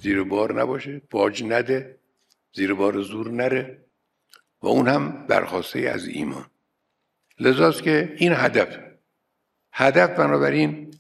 [0.02, 2.00] زیر بار نباشه باج نده
[2.54, 3.86] زیر بار زور نره
[4.62, 6.46] و اون هم برخواسته از ایمان.
[7.40, 8.78] لذاست که این هدف
[9.72, 10.94] هدف بنابراین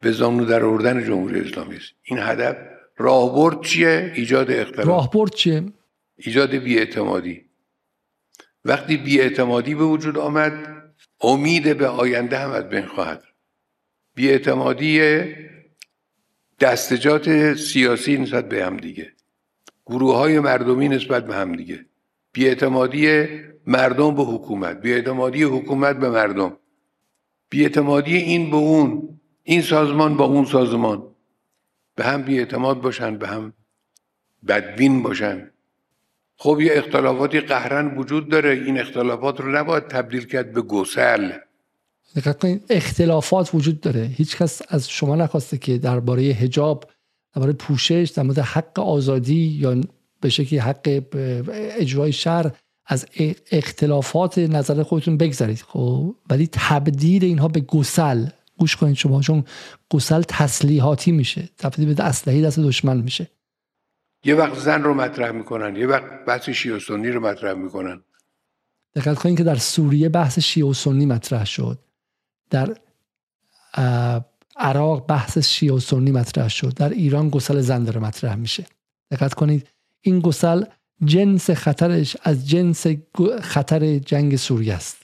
[0.00, 1.92] به زانو در آوردن جمهوری اسلامی است.
[2.02, 2.56] این هدف
[2.96, 4.86] راهبرد چیه؟ ایجاد اختلاف.
[4.86, 5.72] راهبرد چیه؟
[6.16, 7.49] ایجاد بیاعتمادی.
[8.64, 10.82] وقتی بیاعتمادی به وجود آمد
[11.20, 13.24] امید به آینده هم از بین خواهد
[14.14, 15.00] بیاعتمادی
[16.60, 19.12] دستجات سیاسی نسبت به هم دیگه.
[19.86, 21.86] گروه های مردمی نسبت به هم دیگه.
[22.32, 23.28] بیاعتمادی
[23.66, 26.56] مردم به حکومت بیاعتمادی حکومت به مردم.
[27.50, 31.14] بیاعتمادی این به اون این سازمان با اون سازمان.
[31.94, 33.52] به هم بیاعتماد باشن به هم
[34.48, 35.50] بدبین باشن.
[36.42, 41.32] خب یه اختلافاتی قهرن وجود داره این اختلافات رو نباید تبدیل کرد به گسل.
[42.70, 44.00] اختلافات وجود داره.
[44.02, 46.90] هیچ کس از شما نخواسته که درباره هجاب
[47.34, 49.80] درباره پوشش در مورد حق آزادی یا
[50.20, 51.02] به شکلی حق
[51.78, 52.52] اجرای شر
[52.86, 53.06] از
[53.50, 55.64] اختلافات نظر خودتون بگذارید.
[55.68, 58.26] خب ولی تبدیل اینها به گسل.
[58.58, 59.44] گوش کنید شما چون
[59.90, 61.48] گسل تسلیحاتی میشه.
[61.58, 63.30] تبدیل به اسلحه دست دشمن میشه.
[64.24, 68.02] یه وقت زن رو مطرح می‌کنن یه وقت بحث شیعه سنی رو مطرح می‌کنن.
[68.94, 71.78] دقت کنید که در سوریه بحث شیعه و سنی مطرح شد.
[72.50, 72.76] در
[74.56, 76.74] عراق بحث شیعه و سنی مطرح شد.
[76.74, 78.66] در ایران گسل زن داره مطرح میشه.
[79.10, 79.68] دقت کنید
[80.00, 80.64] این گسل
[81.04, 82.86] جنس خطرش از جنس
[83.40, 85.02] خطر جنگ سوریه است.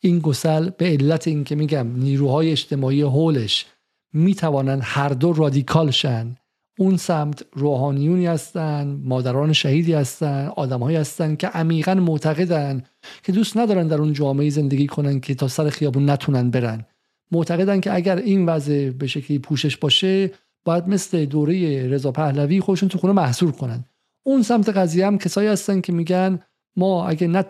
[0.00, 3.66] این گسل به علت اینکه میگم نیروهای اجتماعی حولش
[4.12, 6.36] می‌توانند هر دو رادیکال شن
[6.78, 12.82] اون سمت روحانیونی هستن مادران شهیدی هستن آدمهایی هستن که عمیقا معتقدن
[13.22, 16.84] که دوست ندارن در اون جامعه زندگی کنن که تا سر خیابون نتونن برن.
[17.32, 20.30] معتقدن که اگر این وضع به شکلی پوشش باشه
[20.64, 23.84] باید مثل دوره رضا پهلوی خودشون تو خونه محصور کنن.
[24.22, 26.38] اون سمت قضیه هم کسایی هستن که میگن
[26.76, 27.44] ما اگه نه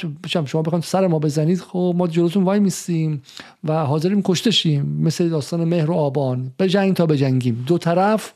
[0.47, 3.23] شما بخواید سر ما بزنید خب ما جلوتون وای میستیم
[3.65, 6.53] و حاضریم کشته مثل داستان مهر و آبان.
[6.57, 7.65] به جنگ تا بجنگیم.
[7.67, 8.33] دو طرف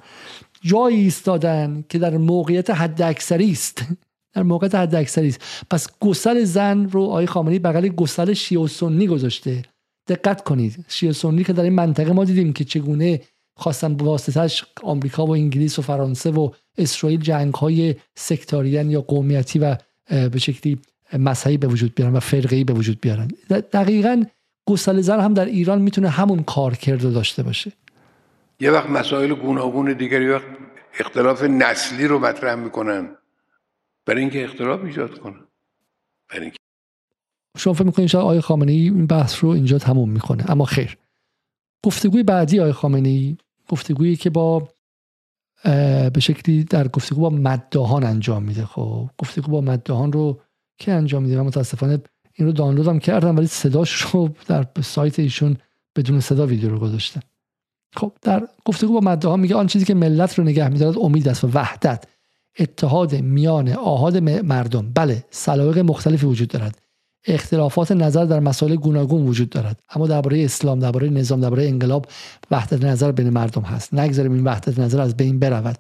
[0.67, 3.85] جایی ایستادن که در موقعیت حد اکثری است.
[4.35, 5.41] در موقعیت حد اکثری است.
[5.71, 9.63] پس گسل زن رو آقای خامنه‌ای بغل گسل شیعه و سنی گذاشته.
[10.09, 10.85] دقت کنید.
[10.89, 13.21] شیعه سنی که در این منطقه ما دیدیم که چگونه
[13.57, 19.59] خواستن به واسطش آمریکا و انگلیس و فرانسه و اسرائیل جنگ های سکتاریان یا قومیتی
[19.59, 19.77] و
[20.09, 20.79] به شکلی
[21.19, 23.29] مذهبی به وجود بیارن و فرقه‌ای به وجود بیارن.
[23.73, 24.25] دقیقا
[24.69, 27.73] گسل زن هم در ایران می‌تونه همون کار کرده داشته باشه.
[28.61, 30.47] یه وقت مسائل گوناگون دیگری وقت
[31.01, 33.17] اختلاف نسلی رو مطرح می‌کنن.
[34.07, 35.41] برای اینکه اختلاف ایجاد کنن.
[36.29, 36.57] برای اینکه
[37.59, 40.51] شما فکر می‌کنید شاید آقای خامنه ای این بحث رو اینجا تموم می‌کنه.
[40.51, 40.99] اما خیر.
[41.85, 43.37] گفتگوی بعدی آقای خامنه ای
[43.69, 44.69] گفتگویی که با
[46.13, 48.65] به شکلی در گفتگو با مدهان انجام میده.
[48.65, 50.41] خب گفتگو با مدهان رو
[50.79, 52.03] که انجام میده؟ من متاسفانه
[52.33, 55.57] این رو دانلودم کردم ولی صداش رو در سایت ایشون
[55.97, 57.21] بدون صدا ویدیو رو گذاشتم.
[57.95, 61.45] خب در گفتگو با مدهان میگه آن چیزی که ملت رو نگه میدارد امید است
[61.45, 62.05] و وحدت
[62.59, 64.93] اتحاد میان آهاد مردم.
[64.95, 66.79] بله سلایق مختلفی وجود دارد.
[67.27, 69.81] اختلافات نظر در مسائل گوناگون وجود دارد.
[69.95, 72.07] اما درباره اسلام درباره نظام درباره انقلاب
[72.51, 73.95] وحدت نظر بین مردم هست.
[73.95, 75.79] نگذاریم این وحدت نظر از بین برود.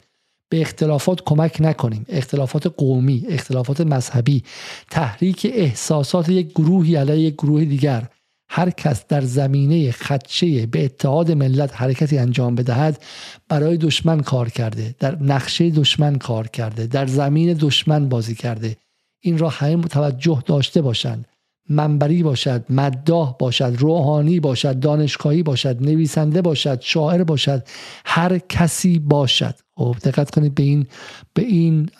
[0.48, 2.06] به اختلافات کمک نکنیم.
[2.08, 4.44] اختلافات قومی اختلافات مذهبی
[4.90, 8.08] تحریک احساسات یک گروهی علیه یک گروه دیگر.
[8.48, 13.02] هر کس در زمینه خدشه به اتحاد ملت حرکتی انجام بدهد
[13.48, 18.76] برای دشمن کار کرده در نقشه دشمن کار کرده در زمین دشمن بازی کرده.
[19.20, 21.26] این را همه توجه داشته باشند.
[21.68, 27.62] منبری باشد مداح باشد روحانی باشد دانشگاهی باشد نویسنده باشد شاعر باشد
[28.04, 29.54] هر کسی باشد.
[29.76, 30.86] خب دقت کنید به این
[31.34, 31.90] به این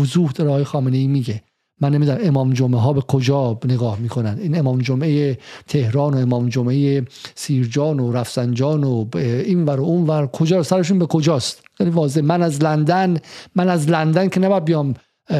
[0.00, 1.42] وضوح داره آقای خامنه ای میگه.
[1.80, 4.38] من نمی‌دونم امام جمعه ها به کجا نگاه می‌کنن.
[4.40, 5.38] این امام جمعه
[5.68, 7.04] تهران و امام جمعه
[7.34, 12.20] سیرجان و رفسنجان و این ور و اون ور کجا؟ سرشون به کجاست؟ خیلی واضح.
[12.20, 13.16] من از لندن
[13.54, 14.94] من از لندن که نباید بیام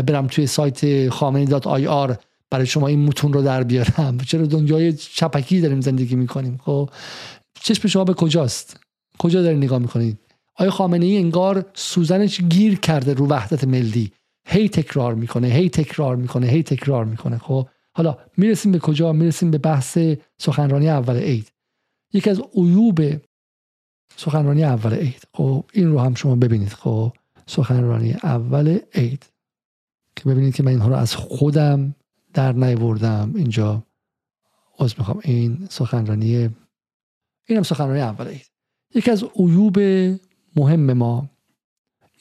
[0.07, 2.17] برم توی سایت خامنی dot ir
[2.51, 4.19] برای شما این متون رو در بیارم.
[4.29, 6.91] چرا دنیای چپکی داریم زندگی می‌کنیم؟ خب
[7.63, 8.81] چشم شما به کجاست؟
[9.19, 10.19] کجا دارین نگاه می‌کنید؟
[10.57, 14.13] آیا خامنه ای انگار سوزنش گیر کرده رو وحدت ملی؟
[14.45, 17.39] هی تکرار می‌کنه هی تکرار می‌کنه هی تکرار می‌کنه.
[17.39, 19.99] خب حالا می‌رسیم به کجا؟ می‌رسیم به بحث
[20.39, 21.53] سخنرانی اول عید.
[22.13, 23.01] یکی از عیوب
[24.17, 25.23] سخنرانی اول عید.
[25.35, 26.73] خب این رو هم شما ببینید.
[26.73, 27.13] خب
[27.47, 29.27] سخنرانی اول عید.
[30.17, 31.95] که ببینید که من اینها رو از خودم
[32.35, 33.83] در نیوردم اینجا
[34.79, 35.21] از می‌خوام.
[35.25, 38.51] این سخنرانی این هم سخنرانی اول عید.
[38.95, 39.79] یکی از عیوب
[40.57, 41.31] مهم ما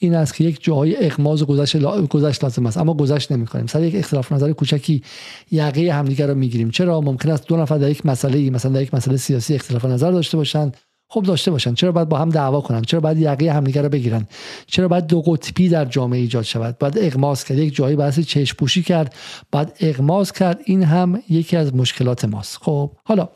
[0.02, 1.76] این است که یک جاهای اغماز و گذشت,
[2.08, 2.78] گذشت لازم است.
[2.78, 5.02] اما گذشت نمی کنیم سر یک اختلاف نظر کوچکی
[5.50, 6.70] یقه همدیگر رو می‌گیریم.
[6.70, 10.10] چرا؟ ممکن است دو نفر در یک مسئله مثلا در یک مسئله سیاسی اختلاف نظر
[10.12, 10.76] داشته باشند
[11.08, 11.74] خب داشته باشن.
[11.74, 14.26] چرا باید با هم دعوا کنن؟ چرا باید یقه همدیگه رو بگیرن؟
[14.66, 17.58] چرا باید دو قطبی در جامعه ایجاد شود؟ باید اغماس کرد.
[17.58, 19.14] یک جایی بحث چشم پوشی کرد.
[19.52, 20.60] باید اغماس کرد.
[20.64, 22.58] این هم یکی از مشکلات ماست.
[22.62, 23.28] خب حالا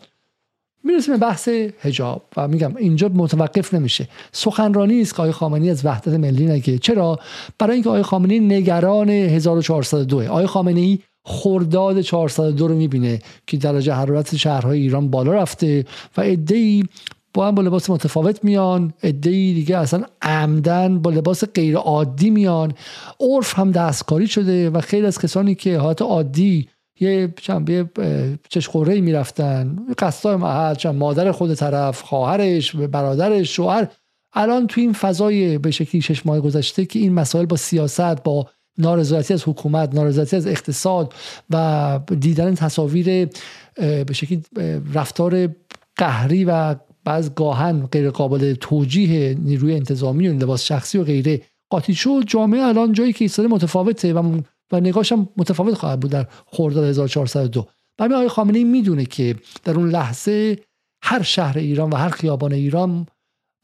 [0.85, 1.48] می‌رسیم به بحث
[1.81, 4.09] حجاب و میگم اینجا متوقف نمیشه.
[4.32, 6.78] سخنرانی است که آقای خامنه‌ای از وحدت ملی نگه.
[6.78, 7.19] چرا؟
[7.59, 14.36] برای اینکه آقای خامنه‌ای نگران 1402 آقای خامنه‌ای خرداد 402 رو می‌بینه که درجه حرارت
[14.36, 15.85] شهرهای ایران بالا رفته
[16.16, 16.85] و عده‌ای
[17.35, 18.93] با هم با لباس متفاوت میان.
[19.02, 22.73] عده‌ای دیگه اصلا عمدن با لباس غیر عادی میان.
[23.20, 26.69] عرف هم دستکاری شده و خیلی از کسانی که حالت عادی
[27.01, 27.35] یه
[27.69, 27.91] یه
[28.49, 29.79] چشخوره می‌رفتن.
[29.99, 33.89] قصدای محل چند مادر خود طرف خواهرش برادرش شوهر.
[34.33, 38.49] الان تو این فضای به شکلی شش ماه گذشته که این مسائل با سیاست با
[38.79, 41.15] نارضایتی از حکومت نارضایتی از اقتصاد
[41.51, 43.29] و دیدن تصاویر
[43.77, 44.43] به شکلی
[44.95, 45.49] رفتار
[45.97, 51.95] قهری و بعض گاهن غیر قابل توجیه نیروی انتظامی و لباس شخصی و غیره قاطی
[51.95, 52.25] شد.
[52.27, 54.41] جامعه الان جایی که ایستاده متفاوته و
[54.73, 59.74] و نگاهش هم متفاوت خواهد بود در خرداد 1402 برای آقای خامنه می‌دونه که در
[59.74, 60.59] اون لحظه
[61.03, 63.07] هر شهر ایران و هر خیابان ایران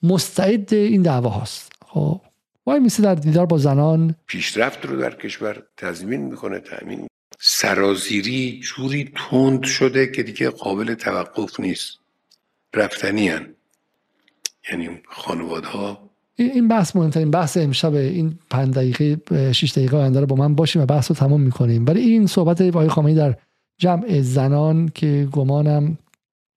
[0.02, 1.72] مستعد این دعوا هاست.
[1.86, 2.20] خب
[2.66, 4.14] وای میسی در دیدار با زنان.
[4.27, 7.06] پیشرفت رو در کشور تضمین می‌کنه تامین
[7.39, 11.98] سرازیری جوری تند شده که دیگه قابل توقف نیست.
[12.74, 13.55] رفتنی هن.
[14.72, 16.10] یعنی خانواده ها
[16.45, 20.83] این بحث مهمترین بحث امشب این پنج دقیقه 6 دقیقه آینده رو با من باشیم
[20.83, 21.87] و بحث رو تمام می‌کنیم.
[21.87, 23.37] ولی این صحبت آقای خامنه‌ای در
[23.79, 25.99] جمع زنان که گمانم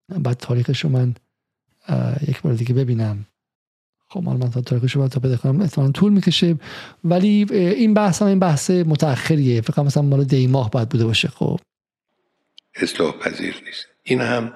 [0.08, 1.14] بعد تاریخش رو من
[2.28, 3.26] یک بار دیگه ببینم.
[4.08, 6.58] خب من تا تاریخش رو تا پیدا کنم احتمالاً طول می‌کشه.
[7.04, 9.60] ولی این بحث هم این بحث متأخریه.
[9.60, 11.28] فکر مثلا مال دی ماه باید بوده باشه.
[11.28, 11.60] خب.
[12.74, 13.86] اصلاح پذیر نیست.
[14.02, 14.52] این هم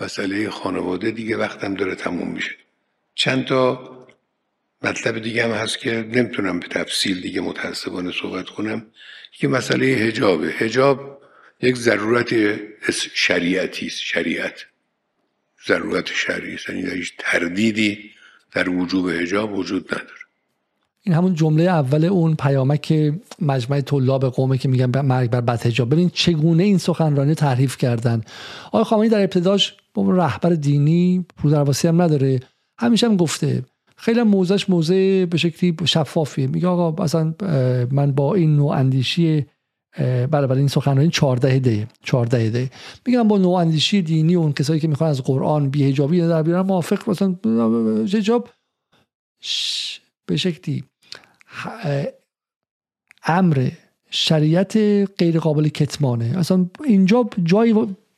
[0.00, 2.52] مسئله خانواده دیگه وقتم داره تموم میشه.
[3.14, 3.78] چند تا
[4.82, 8.86] مطلب دیگه هم هست که نمی‌تونم به تفصیل دیگه متاسفانه صحبت کنم.
[9.32, 11.22] که مسئله هجابه هجاب
[11.62, 12.58] یک ضرورت
[13.14, 14.66] شریعتی است شریعت.
[15.68, 18.10] ضرورت شرعی است یعنی هیچ تردیدی
[18.52, 20.10] در وجوب هجاب وجود نداره.
[21.02, 25.90] این همون جمله اول اون پیامک مجمع طلاب قومه که میگن مرگ بر بد هجاب
[25.90, 28.22] ببین چگونه این سخنرانی تعریف کردن.
[28.66, 32.40] آقای خامنه‌ای در ابتداش با رهبر دینی درواسی هم نداره.
[32.78, 33.62] همیشه هم گفته
[33.98, 36.46] خیلی موزش موزه به شکلی شفافیه.
[36.46, 37.34] میگه آقا مثلا
[37.90, 39.46] من با این نوع اندیشی
[40.30, 42.70] بله بله این سخنرانی 14 دی 14 دی
[43.06, 46.66] میگم با نوع اندیشی دینی اون کسایی که می‌خوان از قرآن بی حجابی در بیارن
[46.66, 47.36] موافق مثلا
[48.12, 48.48] حجاب.
[50.26, 50.84] به شکلی
[53.24, 53.70] امر
[54.10, 54.76] شریعت
[55.18, 56.34] غیر قابل کتمانه.
[56.38, 57.74] اصلا اینجا جایی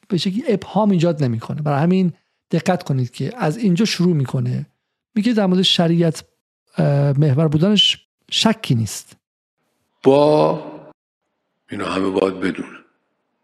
[0.08, 1.62] به شکلی ابهام ایجاد نمی‌کنه.
[1.62, 2.12] برای همین
[2.50, 4.66] دقت کنید که از اینجا شروع می‌کنه.
[5.18, 6.24] میگه در مورد شریعت
[7.18, 9.16] محور بودنش شکی نیست.
[10.02, 10.62] با
[11.70, 12.78] اینا همه باید بدونن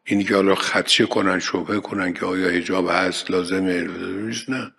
[0.04, 3.88] اینی که حالا خدشه کنن شبه کنن که آیا هجاب هست لازمه
[4.48, 4.72] نه.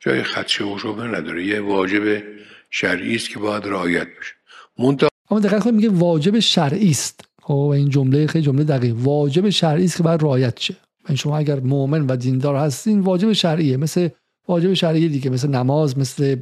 [0.00, 1.46] جای خدشه و شبه نداره.
[1.46, 2.22] یه واجب
[2.70, 4.34] شرعی است که باید رعایت بشه.
[4.78, 7.24] منتها اما دقیق کنید میگه واجب شرعی است.
[7.42, 8.96] خب این جمله خیلی جمله دقیق.
[8.96, 10.76] واجب شرعی است که باید رعایت شه.
[11.04, 13.76] یعنی شما اگر مؤمن و دیندار هستین واجب شرعیه.
[13.76, 14.08] مثل
[14.48, 16.36] واجب شرعی دیگه مثل نماز مثل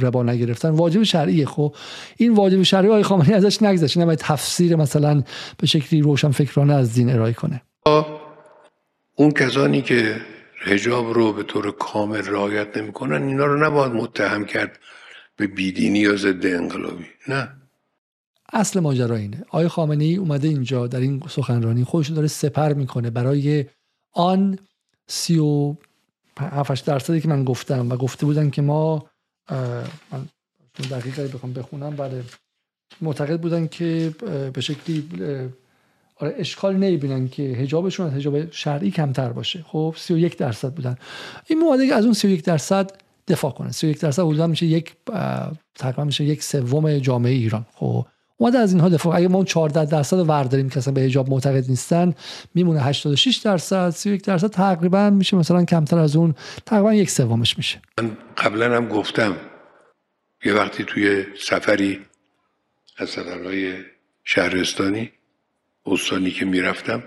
[0.00, 1.74] ربا نگرفتن واجب شرعیه خب
[2.16, 3.96] این واجب شرعی های خامنه‌ای ازش نگذشت.
[3.96, 5.22] این تفسیر مثلا
[5.58, 7.62] به شکلی روشن فکرانه از دین ارائه کنه.
[9.16, 10.20] اون کسانی که
[10.64, 14.78] حجاب رو به طور کامل رعایت نمی‌کنن اینا رو نباید متهم کرد
[15.36, 17.04] به بیدینی یا ضد انقلابی.
[17.28, 17.48] نه.
[18.52, 19.44] اصل ماجرا اینه.
[19.48, 23.64] آقای خامنه ای اومده اینجا در این سخنرانی خودش داره سپر می‌کنه برای
[24.12, 24.58] آن
[25.06, 25.76] سی و
[26.38, 29.06] 7 درصدی که من گفتم و گفته بودن که ما
[30.10, 30.26] من
[30.90, 32.22] دقیقه بخوام بخونم بله.
[33.00, 34.14] معتقد بودن که
[34.52, 35.08] به شکلی
[36.16, 39.64] آره اشکال نمی‌بینن که هجابشون از هجاب شرعی کمتر باشه.
[39.66, 40.96] خب 31 درصد بودن.
[41.46, 42.90] این موادی از اون 31 درصد
[43.28, 43.72] دفاع کنه.
[43.72, 44.96] 31 درصد حدودا میشه یک
[45.74, 47.66] تقریبا میشه یک سوم جامعه ایران.
[47.74, 48.06] خب
[48.42, 49.16] اومده از اینها دفاع.
[49.16, 52.14] اگه ما اون 14 درصد ور داریم که اصلا به حجاب معتقد نیستن
[52.54, 56.34] میمونه 86 درصد 31 درصد تقریبا میشه مثلا کمتر از اون
[56.66, 57.82] تقریبا یک سومش میشه.
[57.98, 59.36] من قبلا هم گفتم
[60.44, 62.00] یه وقتی توی سفری
[62.98, 63.74] از سفرهای
[64.24, 65.12] شهرستانی
[65.86, 67.02] استانی که می‌رفتم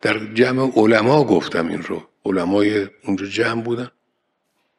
[0.00, 2.02] در جمع علما گفتم این رو.
[2.24, 3.88] علمای اونجا جمع بودن.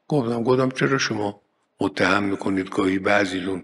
[0.08, 1.42] گفتم گفتم چرا شما
[1.82, 3.64] متهم می‌کنید گاهی بعضیلون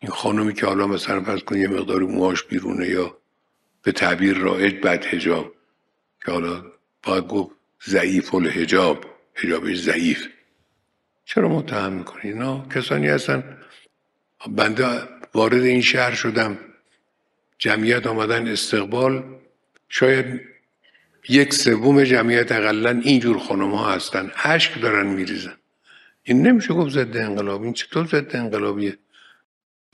[0.00, 3.16] این خانمی که حالا مثلا فرض کن یه مقدار موهاش بیرونه یا
[3.82, 5.54] به تعبیر رایج بد هجاب
[6.24, 6.64] که حالا
[7.02, 7.50] باید گفت
[7.86, 9.04] ضعیف الهجاب
[9.34, 10.28] هجابش ضعیف.
[11.24, 13.58] چرا متهم می‌کنی؟ نه کسانی هستن.
[14.48, 15.02] بنده
[15.34, 16.58] وارد این شهر شدم.
[17.58, 19.24] جمعیت آمدن استقبال.
[19.88, 20.40] شاید
[21.28, 24.32] یک سوم جمعیت اقلا اینجور خانم ها هستن.
[24.44, 25.56] اشک دارن میریزن.
[26.22, 27.62] این نمیشه گفت ضد انقلاب.
[27.62, 28.98] این چطور ضد انقلابیه؟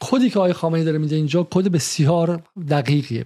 [0.01, 3.25] کدی که آقای خامنه‌ای داره میده اینجا کد بسیار دقیقیه.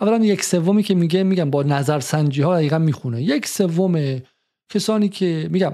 [0.00, 3.22] اولا یک سومی که میگه میگم با نظرسنجی ها دقیقا می‌خونه.
[3.22, 4.22] یک سوم
[4.68, 5.72] کسانی که میگم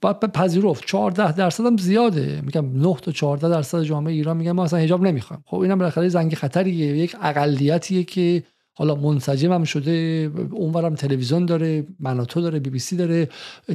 [0.00, 0.84] باید پذیرفت.
[0.86, 2.40] 14 درصد هم زیاده.
[2.44, 5.44] میگم 9 تا 14 درصد جامعه ایران میگن ما اصلا حجاب نمی‌خوایم.
[5.46, 6.96] خب اینم بالاخره زنگ خطریه.
[6.96, 8.42] یک اقلیتیه که
[8.78, 13.28] حالا منسجم هم شده اونورم تلویزیون داره مناتو داره بی بی سی داره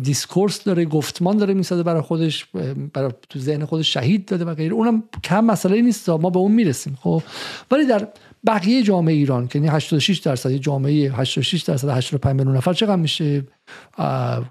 [0.03, 2.45] discourse داره گفتمان داره می‌سازه برای خودش
[2.93, 4.73] برای تو ذهن خودش شهید داده و غیره.
[4.73, 7.23] اونم کم مسئله نیست ما به اون می‌رسیم خب.
[7.71, 8.07] ولی در
[8.47, 13.43] بقیه جامعه ایران که 86 درصد جامعه 86 درصد 85 میلیون نفر چقدر میشه؟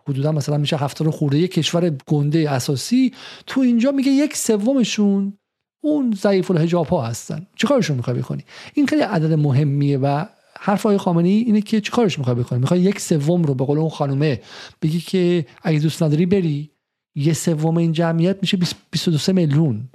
[0.09, 3.13] حدودا مثلا میشه 70 خورده یک کشور گنده اساسی.
[3.47, 5.39] تو اینجا میگه یک سومشون
[5.85, 7.47] اون ضعیف الحجاب ها هستن.
[7.57, 10.25] چیکارشون می‌خوای بکنی؟ این خیلی عدد مهمیه و
[10.65, 13.79] حرف های خامنه ای اینه که چیکارش می‌خوای بکنی؟ می‌خوای یک سوم رو به قول
[13.79, 14.41] اون خانومه
[14.83, 16.71] بگی که اگه دوست نداری بری.
[17.15, 18.59] یه سوم این جمعیت میشه
[18.91, 19.89] 22 میلیون.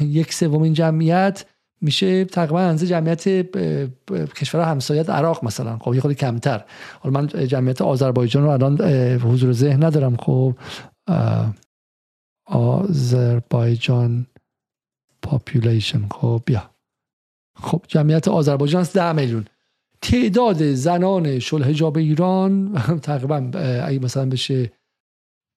[0.00, 1.44] یک سوم این جمعیت
[1.80, 3.28] میشه تقریبا اندازه جمعیت
[4.34, 5.78] کشور همسایت عراق مثلا.
[5.78, 6.64] خب یه خود کمتر.
[7.00, 8.80] حالا من جمعیت آذربایجان رو الان
[9.20, 10.16] حضور ذهن ندارم.
[10.16, 10.54] خب
[12.46, 14.26] آذربایجان
[15.22, 16.70] population خب بیا.
[17.54, 19.44] خب جمعیت آذربایجان است 10 میلیون.
[20.02, 22.72] تعداد زنان شل حجاب ایران
[23.02, 23.50] تقریبا
[23.84, 24.72] اگه مثلا بشه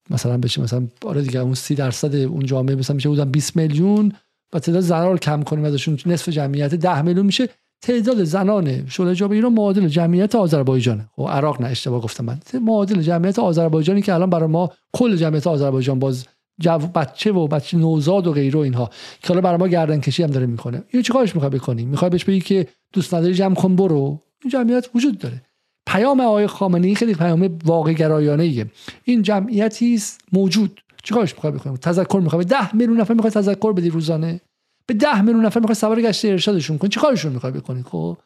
[0.10, 4.12] مثلا بشه مثلا آره دیگه اون سی درصد اون جامعه مثلا میشه بودن 20 میلیون
[4.54, 7.50] و تعداد زنان کم کنیم ازشون نصف جمعیت 10 میلیون میشه.
[7.82, 12.40] تعداد زنان شل حجاب ایران معادل جمعیت آذربایجان خب عراق نه اشتباه گفتم من.
[12.62, 16.26] معادل جمعیت آذربایجانی که الان برای ما کل جمعیت آذربایجان باز
[16.62, 18.90] جو بچه و بچه نوزاد و غیره اینها
[19.22, 20.84] که حالا برای ما گردن کشی هم داره می‌کنه.
[20.90, 24.20] اینو چیکارش می‌خوای بکنی؟ می‌خوای بهش بگی که دوست نداری جمع کن برو.
[24.42, 25.42] این جمعیت وجود داره.
[25.88, 28.72] پیام آقای خامنه ای خیلی پیام واقع گرایانه ایه
[29.04, 30.82] این جمعیتی است موجود.
[31.04, 34.42] چیکارش می‌خوای بکنی؟ تذکر می‌خوای؟ 10 میلیون نفر می‌خوای تذکر بدی روزانه؟
[34.86, 38.18] به 10 میلیون نفر می‌خوای سوار گشت ارشادشون کنی؟ چیکارشون می‌خوای بکنی؟ خب؟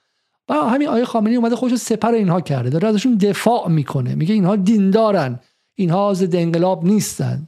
[0.47, 2.69] با همین آیه خامنه ای اومده خودش سپر اینها کرده.
[2.69, 4.15] داره ازشون دفاع می‌کنه.
[4.15, 5.39] میگه اینها دیندارن.
[5.77, 7.47] اینها ضد انقلاب نیستن.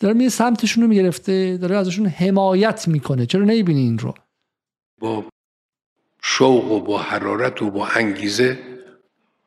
[0.00, 1.56] داره می سمتشون رو می‌گرفته.
[1.56, 3.26] داره ازشون حمایت می‌کنه.
[3.26, 4.14] چرا نمی‌بینی این رو؟
[5.00, 5.24] با
[6.22, 8.58] شوق و با حرارت و با انگیزه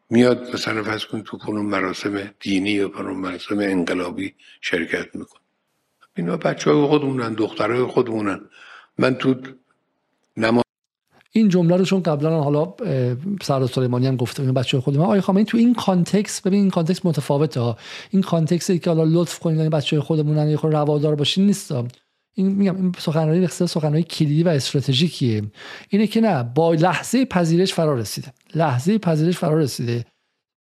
[0.10, 5.40] میاد مثلا فرض کنید تو کنون مراسم دینی یا کنون مراسم انقلابی شرکت میکن
[6.18, 8.40] اینا بچه های خودمونن دخترهای خودمونن.
[8.98, 9.36] من تو
[10.38, 10.64] نماز
[11.32, 12.74] این جمله رو چون قبلا حالا
[13.42, 16.70] سردار سلیمانی هم گفته این بچه خود ما آقای خامنه‌ای تو این context ببین این
[16.70, 17.78] context متفاوته ها.
[18.10, 21.74] این context ی که حالا لطف کنید یعنی بچه خودمونن یه خورده روادار باشین نیست
[22.34, 25.44] این میگم این سخنرانی بسیار سخنرانی کلیدی و استراتژیکیه.
[25.90, 28.34] اینه که نه با لحظه پذیرش فرا رسیده.
[28.56, 30.06] لحظه پذیرش فرا رسیده.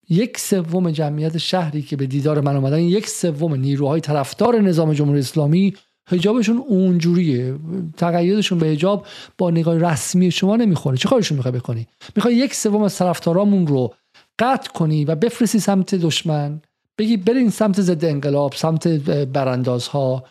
[0.09, 5.19] یک سوم جمعیت شهری که به دیدار من اومدن یک سوم نیروهای طرفدار نظام جمهوری
[5.19, 5.73] اسلامی
[6.09, 7.55] حجابشون اونجوریه.
[7.97, 10.97] تقییدشون به حجاب با نگاه رسمی شما نمی‌خوره.
[10.97, 13.93] چه کارشون می‌خوای بکنی؟ می‌خوای یک سوم از طرفدارامون رو
[14.39, 16.61] قطع کنی و بفرستی سمت دشمن.
[16.97, 20.23] بگی برین سمت ضد انقلاب سمت براندازها.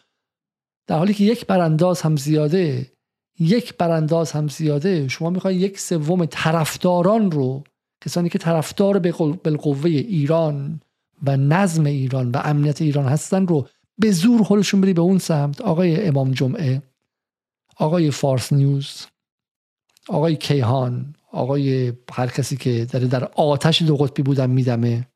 [0.87, 2.93] در حالی که یک برانداز هم زیاده
[3.39, 7.65] یک برانداز هم زیاده شما می‌خوای یک سوم طرفداران رو
[8.05, 8.99] کسانی که طرفدار
[9.45, 10.81] بالقوه ایران
[11.23, 15.61] و نظم ایران و امنیت ایران هستن رو به زور خودشون بری به اون سمت
[15.61, 16.83] آقای امام جمعه
[17.77, 19.07] آقای فارس نیوز
[20.09, 25.09] آقای کیهان آقای هر کسی که داره در آتش دو قطبی بودن میدمه.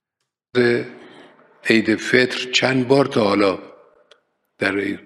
[1.64, 3.58] عید فطر چند بار تا حالا
[4.58, 4.98] در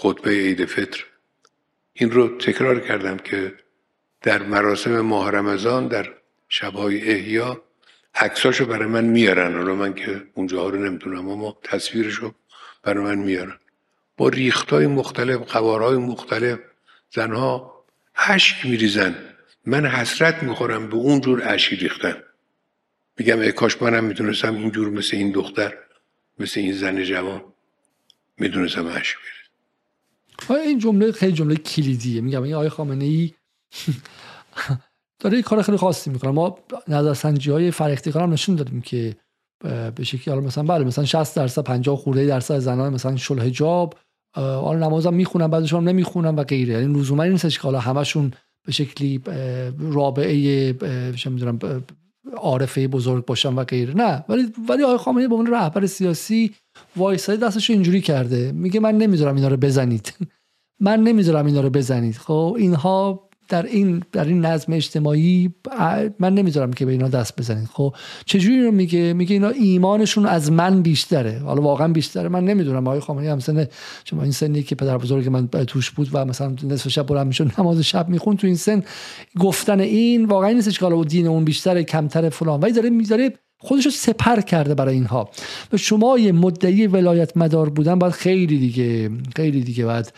[0.00, 1.04] خطبه عید فطر.
[1.92, 3.54] این رو تکرار کردم که
[4.22, 6.14] در مراسم ماه رمضان در
[6.48, 7.62] شبهای احیا
[8.14, 9.56] عکساشو برای من میارن.
[9.56, 12.34] حالا من که اونجاها رو نمی‌دونم اما تصویرشو
[12.82, 13.58] برای من میارن.
[14.16, 16.58] با ریختای مختلف قوارهای مختلف
[17.10, 17.84] زنها
[18.16, 19.14] اشک میریزن.
[19.66, 22.22] من حسرت می‌خورم به اون جور ریختن.
[23.18, 25.78] میگم ای کاش منم می‌تونستم اینجور مثل این دختر
[26.38, 27.44] مثل این زن جوان
[28.38, 29.37] می‌دونستم اشک بریزم
[30.50, 32.20] این جمله خیلی جمله کلیدیه.
[32.20, 33.30] میگم این آقای خامنه ای
[35.20, 36.30] داره کار خیلی خاصی می‌کنه.
[36.30, 36.58] ما
[36.88, 39.16] نظرسنجی های فرهیختی هم نشون دادیم که
[39.94, 43.94] به شکلی حالا مثلا بله مثلا 60 درصد 50 خورده درصد زنان مثلا شل حجاب
[44.36, 46.74] حالا نمازم می‌خونن بعدشون نمی‌خونن و غیره.
[46.74, 48.32] یعنی لزوما نیستش که حالا همشون
[48.66, 49.20] به شکلی
[49.78, 50.72] رابعه
[51.12, 51.58] چه می‌دونم
[52.36, 53.94] عارفه بزرگ باشن و غیره.
[53.94, 56.54] نه ولی ولی آقای خامنه‌ای به عنوان رهبر سیاسی
[56.96, 58.52] وایسای دستش اینجوری کرده.
[58.52, 60.12] میگه من نمی‌ذارم اینا رو بزنید.
[60.80, 62.16] من نمی‌ذارم اینا رو بزنید.
[62.16, 65.54] خب اینها در این در این نظم اجتماعی
[66.18, 67.68] من نمی‌ذارم که به اینا دست بزنید.
[67.72, 67.94] خب
[68.24, 71.38] چجوری رو میگه؟ میگه اینا ایمانشون از من بیشتره.
[71.38, 72.28] حالا واقعا بیشتره.
[72.28, 72.86] من نمی‌دونم.
[72.86, 73.66] آقای خامنه‌ای هم سن
[74.04, 77.52] شما این سنی که پدر بزرگ من توش بود و مثلا نصف شب بلند می‌شد
[77.58, 78.82] نماز شب میخون تو این سن
[79.40, 82.60] گفتن این واقعا نیستش که حالا دین اون بیشتره کمتر فلان.
[82.60, 85.30] ولی داره می‌ذاره خودش رو سپر کرده برای اینها.
[85.72, 90.12] و شما یه مدعی ولایت مدار بودن باید خیلی دیگه خیلی دیگه باید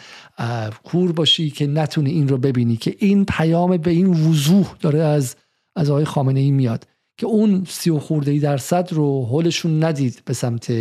[0.85, 5.37] کور باشی که نتونی این رو ببینی که این پیام به این وضوح داره از
[5.77, 6.87] از آقای خامنه ای میاد
[7.19, 10.73] که اون سی و خورده درصد رو حلشون ندید به سمت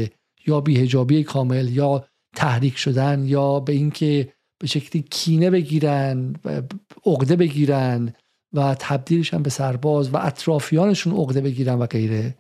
[0.48, 2.06] یا بیهجابی کامل یا
[2.36, 6.36] تحریک شدن یا به اینکه به شکلی کینه بگیرن
[7.06, 8.14] عقده بگیرن
[8.54, 12.36] و تبدیلش هم به سرباز و اطرافیانشون عقده بگیرن و غیره.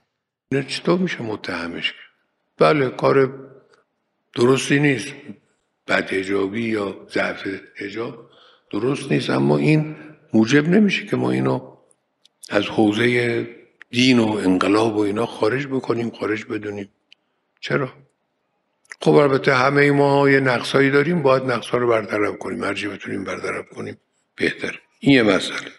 [0.51, 1.93] چطور میشه متهمش
[2.57, 3.33] بله کار
[4.35, 5.13] درستی نیست.
[5.87, 8.29] بد هجابی یا ضعف هجاب
[8.71, 9.29] درست نیست.
[9.29, 9.95] اما این
[10.33, 11.75] موجب نمیشه که ما اینو
[12.49, 13.47] از حوزه
[13.91, 16.89] دین و انقلاب و اینا خارج بکنیم خارج بدونیم.
[17.59, 17.93] چرا؟
[19.01, 22.63] خب البته همه ما یه نقصایی داریم باید نقصا رو برطرف کنیم.
[22.63, 23.97] هرچی بتونیم برطرف کنیم
[24.35, 24.79] بهتر.
[24.99, 25.71] این یه مسئله.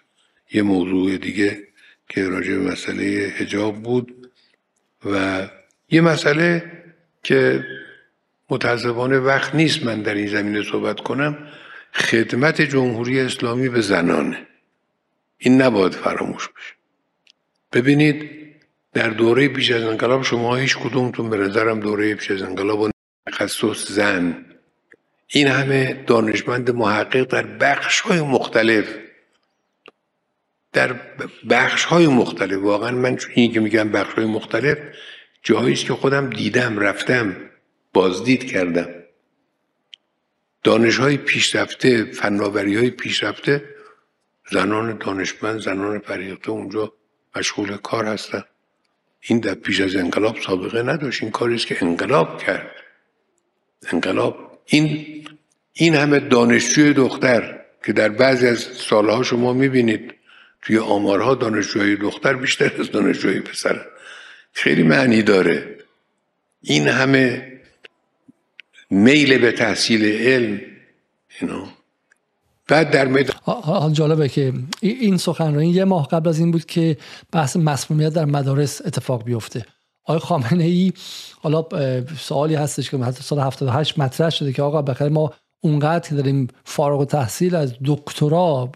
[0.53, 1.69] یه موضوع دیگه
[2.09, 3.05] که راجع به مسئله
[3.37, 4.20] هجاب بود.
[5.05, 5.47] و
[5.91, 6.73] یه مسئله
[7.23, 7.65] که
[8.51, 11.39] متاسفانه وقت نیست من در این زمینه صحبت کنم
[11.93, 14.47] خدمت جمهوری اسلامی به زنانه.
[15.39, 16.75] این نباید فراموش بشه.
[17.73, 18.31] ببینید
[18.93, 22.91] در دوره پیش از انقلاب شما هیچ کدومتون به نظرم دوره پیش از انقلاب
[23.27, 24.45] تخصص زن.
[25.27, 28.85] این همه دانشمند محقق در بخش های مختلف
[30.73, 30.93] در
[31.51, 32.59] بخش های مختلف.
[32.63, 34.79] واقعا من این که میگم بخش های مختلف
[35.43, 37.37] جایی که خودم دیدم رفتم
[37.93, 38.89] بازدید کردم.
[40.63, 43.65] دانش های پیشرفته فناوری های پیشرفته
[44.51, 46.93] زنان دانشمند زنان فریخته اونجا
[47.37, 48.45] مشغول کار هستن.
[49.21, 51.23] این در پیش از انقلاب سابقه نداشت.
[51.23, 52.71] این کاری است که انقلاب کرد.
[53.93, 54.63] انقلاب.
[54.67, 55.07] این
[55.73, 60.15] این همه دانشجوی دختر که در بعضی از سالها شما می‌بینید
[60.63, 63.87] توی آمارها دانشجوی دختر بیشتر از دانشجوی پسر.
[64.53, 65.77] خیلی معنی داره.
[66.61, 67.53] این همه
[68.91, 70.61] میل به تحصیل علم
[71.41, 71.69] اینا
[72.69, 76.97] بعد در میدان حال جالبه که این سخنرانی یه ماه قبل از این بود که
[77.33, 79.67] بحث مسمومیت در مدارس اتفاق بیفته.
[80.05, 80.93] آقای خامنه ای
[81.41, 81.67] حالا
[82.19, 86.49] سوالی هستش که حتی سال 78 مطرح شده که آقا بخیر ما اونقدر که داریم
[86.65, 88.73] فارغ التحصیل از دکترا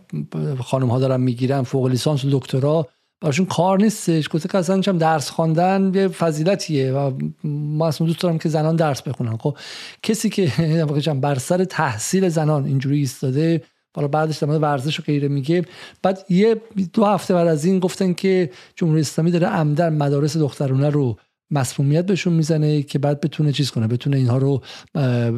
[0.64, 2.88] خانم ها دارن می‌گیرن فوق لیسانس و دکترا
[3.20, 4.28] براشون کار نیستش.
[4.28, 7.12] گفته که اصلا درس خواندن یه فضیلتیه و
[7.44, 9.36] ما اصلا دوست دارم که زنان درس بخونن.
[9.36, 9.56] خب
[10.02, 10.52] کسی که
[11.20, 13.62] بر سر تحصیل زنان اینجوری ایستاده
[13.96, 15.64] حالا بعدش در ورزش و غیره میگه.
[16.02, 16.56] بعد یه
[16.92, 21.16] دو هفته بعد از این گفتن که جمهوری اسلامی داره عمدن مدارس دخترونه رو
[21.50, 24.62] مسمومیت بهشون می‌زنه که بعد بتونه چیز کنه بتونه اینها رو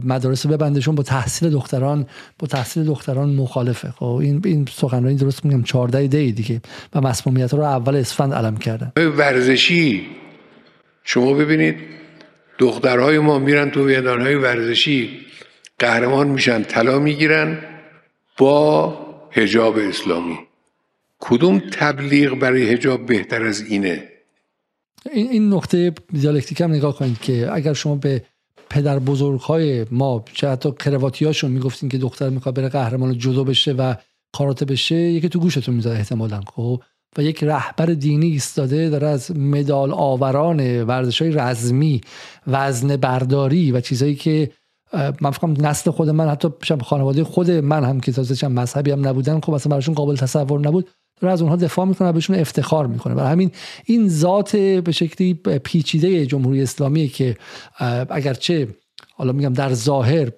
[0.05, 2.07] مدارس ببندشون با تحصیل دختران
[2.39, 3.91] با تحصیل دختران مخالفه.
[3.91, 6.61] خب این این سخنرانی درست میگم 14 دی دیگه
[6.95, 8.93] و مسمومیت رو اول اسفند علم کردن.
[8.97, 10.07] ورزشی
[11.05, 11.77] شما ببینید
[12.59, 15.11] دخترهای ما میرن تو میدانهای ورزشی
[15.79, 17.59] قهرمان میشن طلا می‌گیرن
[18.39, 18.99] با
[19.33, 20.39] هجاب اسلامی.
[21.21, 24.09] کدوم تبلیغ برای هجاب بهتر از اینه؟
[25.13, 28.23] این, این نقطه دیالکتیک هم نگاه کنید که اگر شما به
[28.71, 33.45] پدر بزرگ های ما چه حتی کرواتی هاشون می‌گفتین که دختر می‌خواد بره قهرمان جدو
[33.45, 33.95] بشه و
[34.33, 36.83] کاراته بشه یکی تو گوشتون می‌زد احتمالا خب؟
[37.19, 42.01] و یک رهبر دینی ایستاده داره از مدال آوران ورزش های رزمی
[42.47, 44.51] وزن برداری و چیزهایی که
[45.21, 46.49] من فکرم نسل خود من حتی
[46.83, 50.61] خانواده خود من هم که تازه چند مذهبی هم نبودن خب اصلا براشون قابل تصور
[50.61, 50.89] نبود.
[51.21, 53.15] داره از اونها دفاع می‌کنه و بهشون افتخار می‌کنه.
[53.15, 53.51] برای همین
[53.85, 55.35] این ذات به شکلی
[55.65, 57.37] پیچیده جمهوری اسلامی که
[58.11, 58.69] اگرچه
[59.15, 60.31] حالا میگم در ظاهر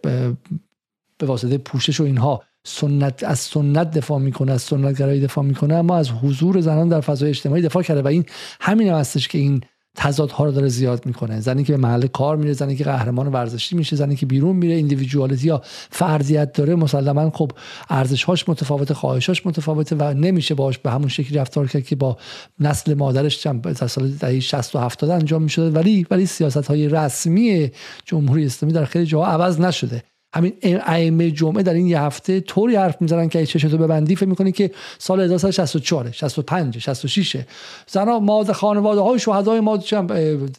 [1.18, 5.74] به واسطه پوشش و اینها سنت از سنت دفاع می‌کنه از سنت گرایی دفاع می‌کنه
[5.74, 8.24] اما از حضور زنان در فضای اجتماعی دفاع کرده و این
[8.60, 9.60] همین هم هستش که این
[9.98, 11.40] تضادها رو داره زیاد می‌کنه.
[11.40, 14.74] زنی که به محل کار میره زنی که قهرمان ورزشی میشه زنی که بیرون میره
[14.74, 17.52] ایندیویدوالیتی یا فردیت داره مسلما خب
[17.90, 22.16] ارزشهاش متفاوته خواهشاش متفاوته و نمیشه باش به همون شکلی رفتار کرد که با
[22.60, 25.70] نسل مادرش چند سال دهه 60 و 70 انجام می‌شده.
[25.70, 27.70] ولی ولی سیاست های رسمی
[28.04, 30.02] جمهوری اسلامی در خیلی جاها عوض نشده.
[30.34, 34.52] همین ائمه جمعه در این یه هفته طوری حرف می‌زنن که چشتو ببندی فکر می‌کنی
[34.52, 37.36] که سال 1964 65 66
[37.86, 39.76] زنا ماده خانواده های شهدای ما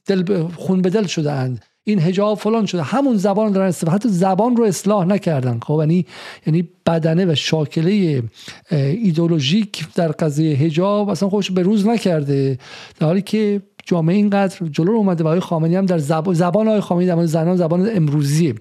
[0.05, 2.83] دل خون به دل شدند این حجاب فلان شده.
[2.83, 5.59] همون زبان دارن استفاده حتی زبان رو اصلاح نکردن.
[5.59, 6.05] خب یعنی
[6.47, 8.23] یعنی بدنه و شاکله
[8.71, 12.59] ایدولوژیک در قضیه حجاب اصلا خوش به روز نکرده.
[12.99, 16.81] در حالی که جامعه اینقدر جلو اومده و آقای خامنه‌ای هم در زبان زبان آقای
[16.81, 18.55] خامنه‌ای در زنان زبان امروزی.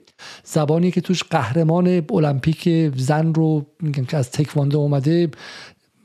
[0.45, 5.31] زبانی که توش قهرمان المپیک زن رو میگن که از تکواندو اومده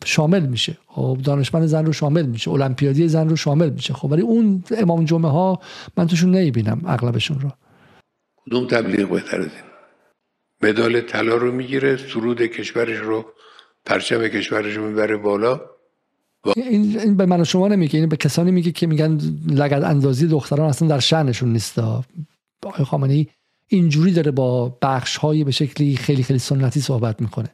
[0.06, 0.78] شامل میشه.
[0.88, 2.52] خب دانشمند زن رو شامل میشه.
[2.52, 3.94] المپیادی زن رو شامل میشه.
[3.94, 5.60] خب ولی اون امام جمعه ها
[5.98, 7.50] من توشون نمی‌بینم اغلبشون رو.
[8.46, 9.48] کدوم تبلیغ بهتر از
[10.64, 13.26] مدال طلا رو می‌گیره سرود کشورش رو
[13.86, 15.62] پرچم کشورش رو می‌بره بالا.
[16.44, 19.18] این, این به من و شما نمیگه این به کسانی میگه که میگن
[19.48, 21.80] لگد اندازی دختران اصلا در شأنشون نیست.
[21.80, 23.28] آقای خامنه‌ای
[23.68, 27.50] اینجوری داره با بخش های به شکلی خیلی خیلی سنتی صحبت می‌کنه.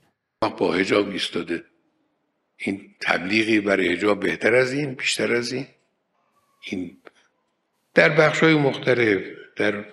[0.58, 1.64] با حجاب ایستاده.
[2.58, 5.66] این تبلیغی برای حجاب بهتر از این بیشتر از این؟
[6.72, 6.98] این
[7.94, 9.22] در بخش های مختلف
[9.56, 9.86] در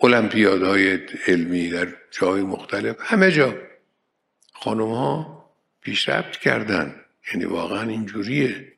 [0.00, 3.54] المپیادهای علمی در جای مختلف همه جا
[4.52, 5.44] خانم ها
[5.80, 7.03] پیشرفت کردن.
[7.32, 8.72] یعنی واقعا اینجوریه.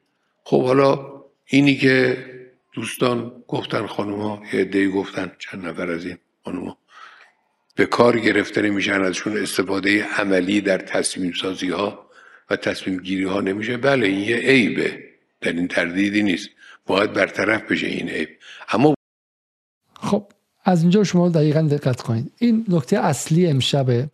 [0.45, 2.25] خب حالا اینی که
[2.73, 6.79] دوستان گفتن خانم ها یه دی گفتن چند نفر از این خانم ها
[7.75, 12.07] به کار گرفتن میشن ازشون استفاده عملی در تصمیم سازی ها
[12.51, 13.77] و تصمیم گیری ها نمیشه.
[13.77, 15.05] بله این یه عیبه.
[15.41, 16.49] در این تردیدی نیست.
[16.87, 18.29] باید برطرف بشه این عیب.
[18.69, 18.95] اما
[20.01, 20.33] خب
[20.65, 22.33] از اینجا شما دقیقا دقت کنید.
[22.39, 24.11] این نکته اصلی امشبه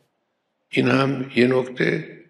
[0.69, 2.22] این هم یه نکته.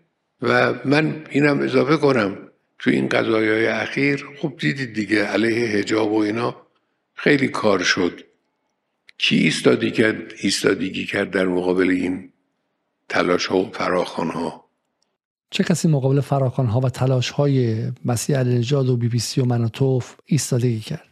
[0.42, 2.38] و من اینم اضافه کنم
[2.78, 6.56] تو این قضایای اخیر خوب دیدید دیگه علیه هجاب و اینا
[7.14, 8.20] خیلی کار شد.
[9.18, 12.32] کی ایستادی کرد؟ ایستادگی کرد در مقابل این
[13.08, 14.64] تلاش ها و فراخان ها
[15.50, 19.44] چه کسی مقابل فراخان ها و تلاش های مسیح علی و بی بی سی و
[19.44, 21.08] منوتوف ایستادگی کرد؟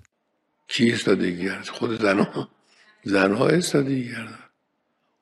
[0.69, 2.49] کی ایستادگی کرد؟ خود زنها.
[3.05, 4.39] زنها ایستادگی کردن.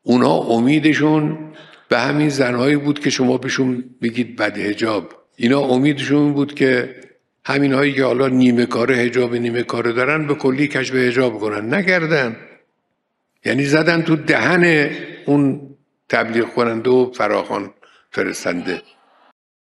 [0.03, 1.53] اونا امیدشون
[1.89, 7.01] به همین زنهایی بود که شما بهشون بگید بد هجاب اینا امیدشون بود که
[7.45, 11.75] همین هایی که حالا نیمه کار هجاب نیمه کار دارن به کلی کشف هجاب کنن.
[11.75, 12.37] نکردن.
[13.45, 14.91] یعنی زدن تو دهن
[15.27, 15.61] اون
[16.09, 17.71] تبلیغ کننده و فراخان
[18.11, 18.83] فرستنده.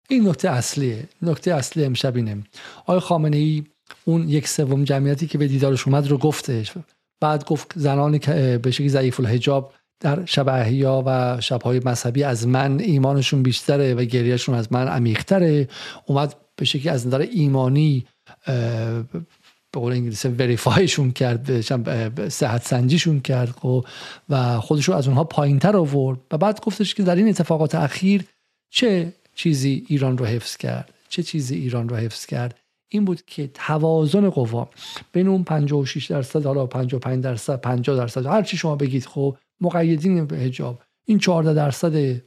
[0.09, 1.03] این نکته اصلیه.
[1.21, 2.37] نکته اصلی امشب اینه.
[2.81, 3.63] آقای خامنه ای
[4.05, 6.73] اون یک سوم جمعیتی که به دیدارش اومد رو گفتش.
[7.19, 8.17] بعد گفت زنان
[8.57, 14.03] به شکلی ضعیف الحجاب در شب احیا و شبهای مذهبی از من ایمانشون بیشتره و
[14.05, 15.67] گریهشون از من عمیقتره.
[16.05, 18.05] اومد به شکلی از نظر ایمانی
[19.71, 21.59] به قول انگلیسی وریفایشون کرد
[22.29, 23.85] صحت سنجیشون کرد خب،
[24.29, 28.25] و خودشو از اونها پایین تر آورد و بعد گفتش که در این اتفاقات اخیر
[28.69, 32.59] چه چیزی ایران رو حفظ کرد؟ چه چیزی ایران رو حفظ کرد؟
[32.89, 34.69] این بود که توازن قوا
[35.11, 40.31] بین اون 56 درصد حالا 55 درصد 50 درصد هر چی شما بگید خب مقیدین
[40.31, 40.81] حجاب.
[41.05, 42.21] این 14 درصد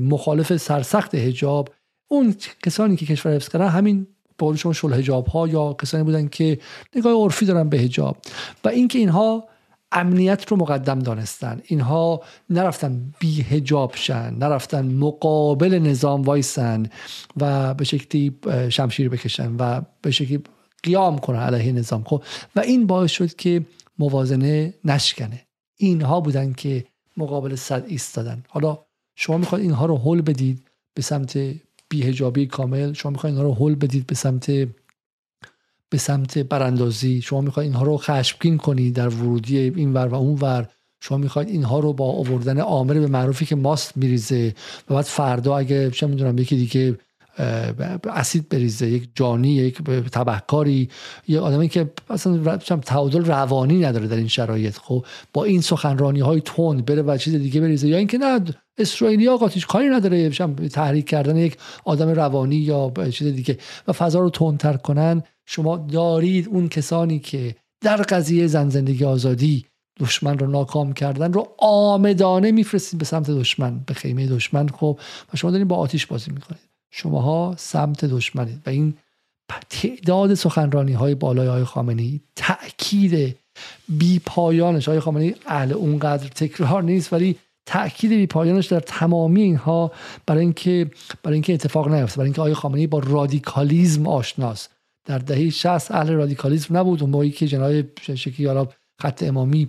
[0.00, 1.74] مخالف سرسخت حجاب.
[2.08, 4.06] اون کسانی که کشور حفظ کردن همین
[4.38, 6.58] به شما شل حجاب ها یا کسانی بودن که
[6.96, 8.16] نگاه عرفی دارن به حجاب.
[8.64, 9.48] و اینکه اینها
[9.92, 11.60] امنیت رو مقدم دانستن.
[11.64, 16.86] اینها نرفتن بی هجاب شن نرفتن مقابل نظام وایسن
[17.36, 18.38] و به شکلی
[18.68, 20.42] شمشیر بکشن و به شکلی
[20.82, 22.04] قیام کنن علیه نظام.
[22.04, 22.22] خب
[22.56, 23.66] و این باعث شد که
[23.98, 25.43] موازنه نشکنه.
[25.76, 26.84] اینها بودن که
[27.16, 28.42] مقابل صد ایستادن.
[28.48, 28.78] حالا
[29.16, 31.38] شما می‌خواید اینها رو حل بدید به سمت
[31.88, 34.50] بیهجابی کامل شما می‌خواید اینها رو حل بدید به سمت
[35.90, 40.38] به سمت براندازی شما می‌خواید اینها رو خشمگین کنید در ورودی این ور و اون
[40.40, 40.68] ور
[41.00, 44.54] شما می‌خواید اینها رو با آوردن آمر به معروفی که ماست میریزه.
[44.90, 46.98] و بعد فردا اگه چه می‌دونم یکی دیگه
[48.04, 49.82] اسید بریزه یک جانی یک
[50.12, 50.88] تبهکاری
[51.28, 54.78] یه آدمی که اصلا تعادل روانی نداره در این شرایط.
[54.78, 58.40] خب با این سخنرانی های تند بره و چیز دیگه بریزه یا اینکه نه
[58.78, 60.30] اسرائیلی ها قاطیش کاری نداره
[60.68, 63.58] تحریک کردن یک آدم روانی یا چیز دیگه
[63.88, 65.22] و فضا رو تندتر کنن.
[65.46, 69.66] شما دارید اون کسانی که در قضیه زن زندگی آزادی
[70.00, 74.68] دشمن رو ناکام کردن رو آمدانه میفرستید به سمت دشمن به خیمه دشمن.
[74.68, 74.98] خب
[75.34, 76.73] و شما دارید با آتیش بازی می‌کنید.
[76.96, 78.94] شماها سمت دشمنید و این
[79.70, 83.36] تعداد سخنرانی های بالای های خامنی تأکید
[83.88, 84.88] بی پایانش.
[84.88, 89.92] آقای خامنه‌ای اهل اونقدر تکرار نیست ولی تأکید بی پایانش در تمامی اینها
[90.26, 90.90] برای اینکه
[91.22, 94.70] برای اینکه اتفاق نیفته برای اینکه آقای خامنه‌ای با رادیکالیزم آشناست
[95.06, 97.02] در دهه 60 اهل رادیکالیزم نبود.
[97.02, 98.48] اون موقعی که جناح چپی
[99.02, 99.68] خط امامی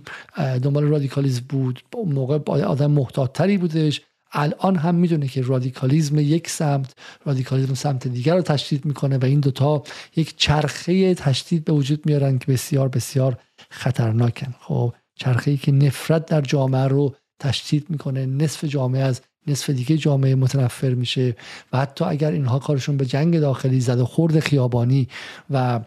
[0.62, 4.00] دنبال رادیکالیزم بود اون موقع آدم محتاطتری بودش.
[4.32, 6.94] الان هم می‌دونه که رادیکالیزم یک سمت
[7.24, 9.82] رادیکالیزم سمت دیگر رو تشدید می‌کنه و این دوتا
[10.16, 13.38] یک چرخه تشدید به وجود میارن که بسیار بسیار
[13.70, 14.54] خطرناکن.
[14.60, 19.96] خب چرخه ای که نفرت در جامعه رو تشدید می‌کنه نصف جامعه از نصف دیگه
[19.96, 21.36] جامعه متنفر میشه
[21.72, 25.08] و حتی اگر اینها کارشون به جنگ داخلی زد و خورد خیابانی
[25.50, 25.80] و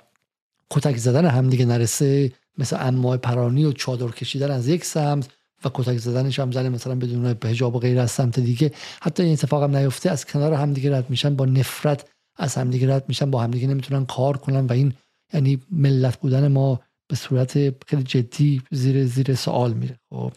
[0.69, 5.29] کتک زدن همدیگه نرسه مثل انواع پرانی و چادر کشیدن از یک سمت
[5.65, 8.71] و کتک زدنش هم زن مثلا بدون حجاب و غیر از سمت دیگه.
[9.01, 12.05] حتی این اتفاق هم نیفته از کنار همدیگه رد میشن با نفرت
[12.37, 14.93] از همدیگه رد میشن با همدیگه نمی‌تونن کار کنن و این
[15.33, 16.79] یعنی ملت بودن ما
[17.09, 17.53] به صورت
[17.87, 19.99] خیلی جدی زیر زیر سوال میره.
[20.09, 20.31] خب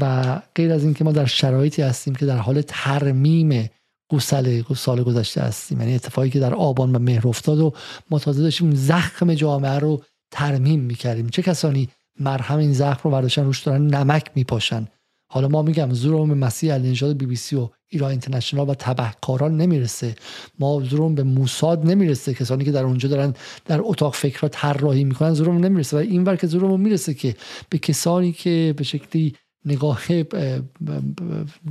[0.00, 3.70] و غیر از اینکه ما در شرایطی هستیم که در حال ترمیم
[4.12, 7.72] گسل سال گذشته هستیم یعنی اتفاقی که در آبان و مهر افتاد و
[8.10, 11.28] ما تازه داشتیم زخم جامعه رو ترمیم می‌کردیم.
[11.28, 11.88] چه کسانی
[12.20, 14.88] مرهم این زخم رو برداشتن روش دارن نمک میپاشن.
[15.30, 19.56] حالا ما میگم زورم به مسیح علی بی بی سی و ایران اینترنشنال و تبهکاران
[19.56, 20.14] نمی‌رسه.
[20.58, 22.34] ما زورم به موساد نمی‌رسه.
[22.34, 23.34] کسانی که در اونجا دارن
[23.64, 25.96] در اتاق فکر را طراحی می‌کنن زورم نمی‌رسه.
[25.96, 27.36] و این ور که زورم می‌رسه که
[27.68, 29.34] به کسانی که به شکلی
[29.64, 30.00] نگاه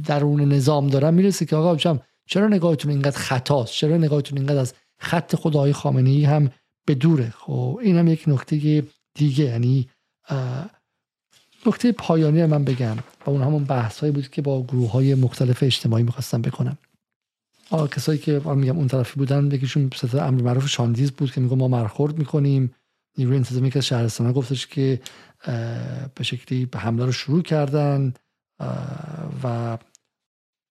[0.05, 5.35] درون نظام دارن می‌رسه که آقا چرا نگاهتون اینقدر خطاست چرا نگاهتون اینقدر از خط
[5.35, 6.49] خدای خامنه ای هم
[6.85, 8.83] به دوره؟ خب این هم یک نکته
[9.15, 9.89] دیگه یعنی
[11.65, 15.63] نکته پایانی من بگم و اون همون بحث هایی بود که با گروه های مختلف
[15.63, 16.77] اجتماعی می‌خواستم بکنم.
[17.91, 21.67] کسایی که میگم اون طرفی بودن یکیشون ستاد امر معروف شاندیز بود که میگم ما
[21.67, 22.75] مرخورد می‌کنیم.
[23.17, 25.01] نیروی انتظامی که از شهرستان گفتش که
[26.15, 28.13] به شکلی به حمله رو شروع کردن
[29.43, 29.77] و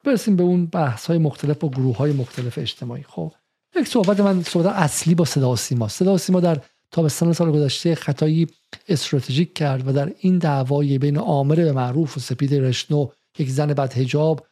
[0.05, 3.03] برسیم به اون بحث های مختلف با گروه های مختلف اجتماعی.
[3.03, 3.33] خب
[3.77, 5.89] یک صحبت من صحبت اصلی با صدا سیما.
[5.89, 6.61] صدا سیما در
[6.93, 8.47] تابستان سال گذشته خطایی
[8.89, 13.09] استراتژیک کرد و در این دعوای بین عامر به معروف و سپید رشنو
[13.39, 14.47] یک زن بعد هجاب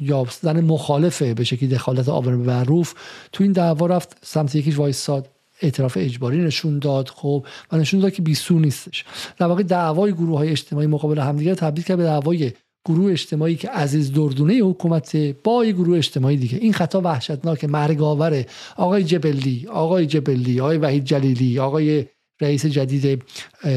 [0.00, 2.94] یا زن مخالفه به شکلی دخالت آور به معروف
[3.32, 5.28] تو این دعوا رفت سمت یکیش وایستاد
[5.62, 9.04] اعتراف اجباری نشون داد خب و نشون داد که بیسو نیستش.
[9.38, 12.52] در واقع دعوای گروه های اجتماعی مقابل همدیگه تبدیل کرد به دعوای
[12.84, 16.58] گروه اجتماعی که عزیز دردونه حکومت با یه گروه اجتماعی دیگه.
[16.58, 18.46] این خطا وحشتناک مرگ آوره
[18.76, 22.06] آقای جبلی آقای جبلی آقای وحید جلیلی آقای
[22.40, 23.22] رئیس جدید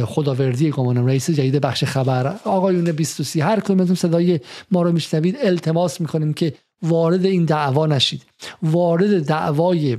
[0.06, 4.40] خداوردی گمانم رئیس جدید بخش خبر آقایون 23 هر کدومتون صدای
[4.72, 8.23] ما رو میشنوید التماس می‌کنیم که وارد این دعوا نشید.
[8.64, 9.98] وارد دعوای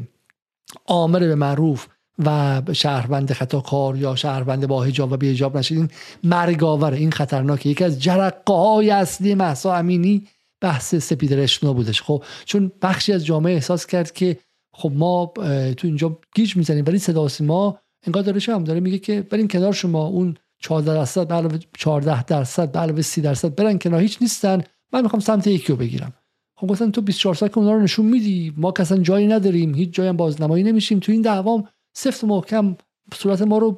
[0.87, 1.87] آمر به معروف
[2.25, 5.89] و شهروند خطاکار یا شهروند با حجاب و بی حجاب نشید این
[6.25, 10.27] مرگاور این خطرناکه یکی از جرقه های اصلی محسا امینی
[10.61, 12.03] بحث سپید رشنا بودش.
[12.03, 14.39] خب چون بخشی از جامعه احساس کرد که
[14.73, 15.33] خب ما
[15.77, 19.73] تو اینجا گیج می‌زنیم ولی صدا سیما انگار داره هم داره میگه که برین کنار
[19.73, 20.07] شما.
[20.07, 24.01] اون 14 درصد به علاوه 14 درصد به علاوه 30 درصد برن کنار.
[24.01, 24.63] هیچ نیستن.
[24.93, 26.13] من می‌خوام سمت یکی رو بگیرم.
[26.59, 28.55] خب گفتن تو 24 ساعت که اونا رو نشون میدی.
[28.57, 29.75] ما کسان جایی نداریم.
[29.75, 30.99] هیچ جایی هم بازنمایی نمیشیم.
[30.99, 31.69] تو این دعوام
[31.99, 32.77] سفت محکم
[33.15, 33.73] صورت ما رو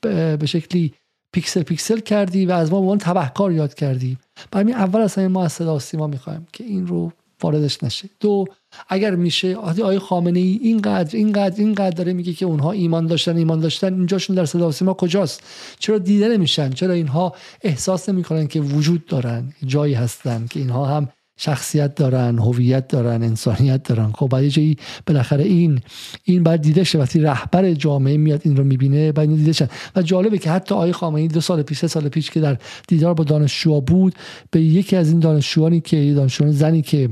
[0.00, 0.94] به شکلی
[1.32, 4.18] پیکسل پیکسل کردی و از ما به تبهکار یاد کردی.
[4.50, 7.12] برای اول اصلا ما از صدا سیما می‌خوایم که این رو
[7.42, 8.08] واردش نشه.
[8.20, 8.44] دو
[8.88, 13.60] اگر میشه آقای خامنه ای اینقدر اینقدر اینقدر داره میگه که اونها ایمان داشتن ایمان
[13.60, 15.42] داشتن اینجاشون در صدا ما کجاست؟
[15.78, 21.08] چرا دیده نمیشن؟ چرا اینها احساس نمی‌کنن که وجود دارن جایی هستن که اینها هم
[21.40, 24.12] شخصیت دارن هویت دارن انسانیت دارن.
[24.12, 25.80] خب بعد جایی بالاخره این
[26.24, 26.98] این بعد دیده شه.
[26.98, 30.92] وقتی رهبر جامعه میاد این رو می‌بینه بعد دیده شد و جالبه که حتی آقای
[30.92, 32.58] خامنه‌ای دو سال پیش سه سال پیش که در
[32.88, 34.14] دیدار با دانشجوها بود
[34.50, 37.10] به یکی از این دانشجوانی که دانشجوان زنی که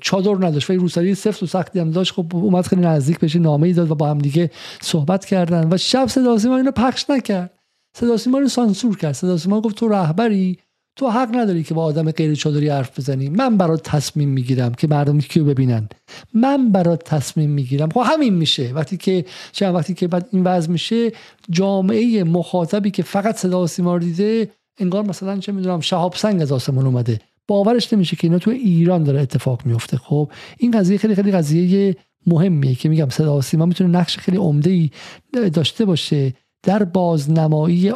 [0.00, 3.66] چادر نداشت و روسری سفت و سختی هم داشت خب اومد خیلی نزدیک بشه نامه
[3.66, 5.68] ای داد و با هم دیگه صحبت کردن.
[5.72, 7.50] و شب صدا سیما اینو پخش نکرد.
[7.96, 9.12] صدا سیما رو سانسور کرد.
[9.12, 10.58] صدا سیما گفت تو رهبری.
[11.00, 13.28] تو حق نداری که با آدم غیر چادری حرف بزنی.
[13.28, 15.88] من برات تصمیم می‌گیرم که مردم کیو ببینن.
[16.34, 17.88] من برات تصمیم می‌گیرم.
[17.90, 18.72] خب همین میشه.
[18.72, 21.12] وقتی که چند وقتی که بعد این وضع میشه
[21.50, 26.52] جامعه مخاطبی که فقط صدا سیما رو دیده انگار مثلا چه می‌دونم شهاب سنگ از
[26.52, 27.20] آسمون اومده.
[27.48, 31.96] باورش نمیشه که اینا تو ایران داره اتفاق میفته خب این قضیه خیلی خیلی قضیه
[32.26, 34.90] مهمیه که میگم صدا سیما می‌تونه نقش خیلی عمده ای
[35.50, 36.34] داشته باشه.
[36.62, 37.92] در بازنمایی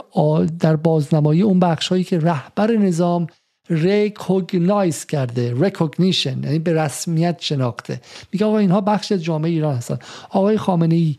[0.60, 3.26] در بازنمایی اون بخش هایی که رهبر نظام
[3.70, 8.00] recognize کرده recognition یعنی به رسمیت شناخته.
[8.32, 9.98] میگه آقا اینها بخش جامعه ایران هستن.
[10.30, 11.16] آقای خامنه ای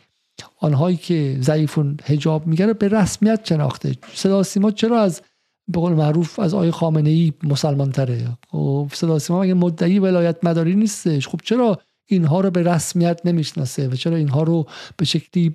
[0.59, 3.95] آنهایی که ضعیفون حجاب میگه به رسمیت شناخته.
[4.13, 5.21] صدا سیما چرا از
[5.67, 10.43] به قول معروف از آقای خامنه ای مسلمان تره خب صدا سیما مگه مدعی ولایت
[10.43, 14.67] مداری نیستش؟ خب چرا اینها رو به رسمیت نمی‌شناسه و چرا اینها رو
[14.97, 15.49] به شکلی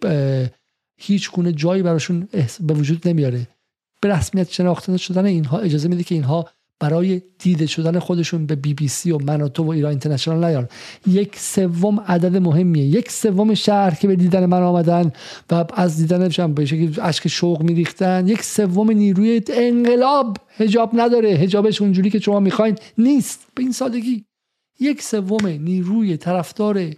[1.01, 2.29] هیچ گونه جایی براشون
[2.61, 3.47] به وجود نمیاره.
[4.01, 6.49] به رسمیت شناخته شدن اینها اجازه میده که اینها
[6.81, 10.45] برای دیده شدن خودشون به بی بی سی و من و تو و ایران اینترنشنال
[10.45, 10.69] نیان.
[11.07, 12.85] یک سوم عدد مهمیه.
[12.85, 15.13] یک سوم شهر که به دیدن من آمدن
[15.51, 18.29] و از دیدن به شکلی اشک شوق میریختن.
[18.29, 20.37] یک سوم نیروی انقلاب.
[20.57, 21.29] هجاب نداره.
[21.29, 23.47] هجابش اونجوری که شما می‌خواین نیست.
[23.55, 24.25] به این سادگی.
[24.81, 26.91] یک سوم نیروی طرفدار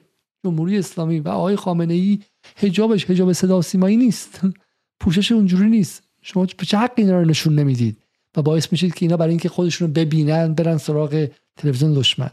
[0.44, 2.18] جمهوری اسلامی و آقای خامنه ای
[2.56, 4.40] هجابش هجاب صدا سیمایی نیست.
[5.00, 6.02] پوشش اونجوری نیست.
[6.22, 7.96] شما به چه حق اینا رو نشون نمی‌دید؟
[8.36, 12.30] و باعث میشید که اینا برای اینکه خودشون رو ببینن برن سراغ تلویزیون دشمن.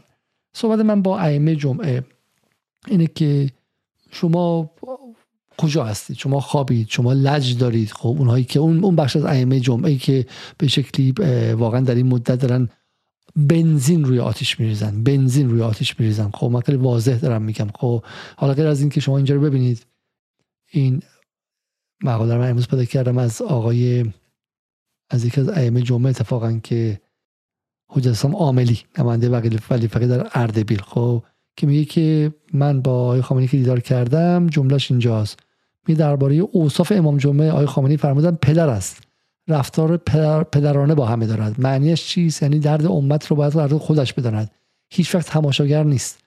[0.52, 2.04] صحبت من با ائمه جمعه
[2.86, 3.50] اینه که
[4.10, 4.70] شما
[5.56, 7.90] کجا هستید؟ شما خوابید شما لج دارید.
[7.90, 10.26] خب اونهایی که اون اون بخش از ائمه جمعه که
[10.58, 11.12] به شکلی
[11.52, 12.68] واقعا در این مدت دارن
[13.36, 15.02] بنزین روی آتیش میریزن.
[15.02, 16.30] بنزین روی آتیش میریزن.
[16.34, 17.68] خب من خیلی واضح دارم میگم.
[17.74, 18.04] خب
[18.36, 19.86] حالا غیر از این که شما اینجا رو ببینید
[20.70, 21.02] این
[22.02, 24.12] مقاله من امروز پیدا کردم از آقای
[25.10, 27.00] از یکی از ائمه جمعه اتفاقا که
[27.88, 30.80] حجت اسلام عاملی نماینده ولی فقط در اردبیل.
[30.82, 31.22] خب
[31.56, 35.40] که میگه که من با آقای خامنه‌ای که دیدار کردم جملهش اینجاست.
[35.88, 39.02] می درباره اوصاف امام جمعه آقای خامنه‌ای فرمودن پدر است.
[39.48, 41.60] رفتار پدر، پدرانه با همه دارد.
[41.60, 44.50] معنیش چیست؟ یعنی درد امت رو باید درد خودش بداند.
[44.90, 46.18] هیچ وقت تماشاگر نیست.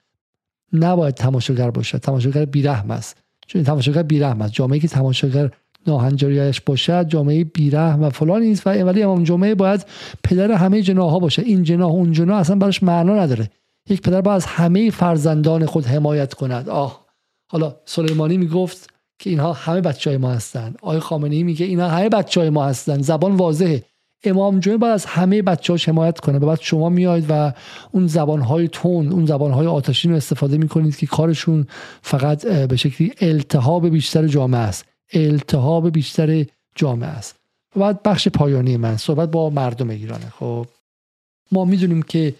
[0.72, 1.98] نباید تماشاگر باشد.
[1.98, 3.16] تماشاگر بیرحم است.
[3.46, 4.52] چون تماشاگر بیرحم است.
[4.52, 5.50] جامعه که تماشاگر
[5.86, 9.86] ناهنجاریش باشد جامعه بیرحم و فلان نیست و ولی امام جمعه باید
[10.24, 11.42] پدر همه جناح ها باشه.
[11.42, 13.50] این جناح اون جناح اصلا براش معنا نداره.
[13.88, 16.68] یک پدر باید از همه فرزندان خود حمایت کند.
[16.68, 17.04] آه.
[17.50, 20.74] حالا سلیمانی می‌گفت که اینها همه بچه های ما هستن.
[20.82, 23.02] آقای خامنه ای میگه اینها همه بچه های ما هستن.
[23.02, 23.84] زبان واضحه.
[24.26, 26.38] امام جمعه باید از همه بچه‌هاش حمایت کنه.
[26.38, 27.52] بعد شما میاید و
[27.92, 31.66] اون زبانهای تون اون زبانهای آتشین رو استفاده می‌کنید که کارشون
[32.02, 34.84] فقط به شکلی التهاب بیشتر جامعه است.
[35.12, 37.36] التهاب بیشتر جامعه است.
[37.76, 40.32] بعد بخش پایانی من صحبت با مردم ایرانه.
[40.38, 40.66] خب
[41.52, 42.34] ما می‌دونیم که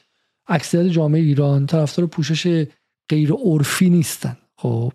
[0.47, 2.67] اکثریت جامعه ایران طرفدار پوشش
[3.09, 4.37] غیر عرفی نیستن.
[4.57, 4.93] خب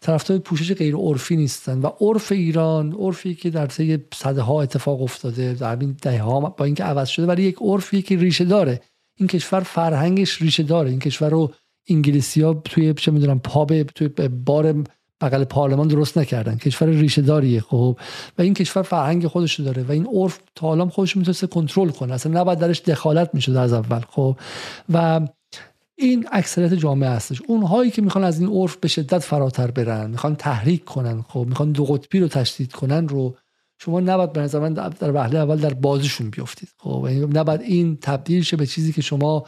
[0.00, 5.54] طرفدار پوشش غیر عرفی نیستن و عرف ایران عرفی که در طی صده اتفاق افتاده
[5.54, 8.80] در این ده ها با اینکه عوض شده ولی یک عرفی که ریشه داره.
[9.16, 10.90] این کشور فرهنگش ریشه داره.
[10.90, 11.52] این کشور رو
[11.88, 14.84] انگلیسی ها توی چه می‌دونم پاب توی بار
[15.20, 16.56] بغل پارلمان درست نکردن.
[16.56, 17.98] کشور ریشه داریه خب.
[18.38, 19.82] و این کشور فرهنگ خودش داره.
[19.82, 22.14] و این عرف تا حالا خودش می‌تونسته کنترل کنه.
[22.14, 24.36] اصلا نباید درش دخالت می‌شد از اول خب.
[24.92, 25.20] و
[26.00, 27.42] این اکثریت جامعه هستش.
[27.46, 31.72] اونهایی که می‌خوان از این عرف به شدت فراتر برن می‌خوان تحریک کنن خب می‌خوان
[31.72, 33.36] دو قطبی رو تشدید کنن رو
[33.78, 36.68] شما نباید به نظر من در وهله اول در بازشون بیفتید.
[36.78, 39.44] خب یعنی نباید این تبدیل شه به چیزی که شما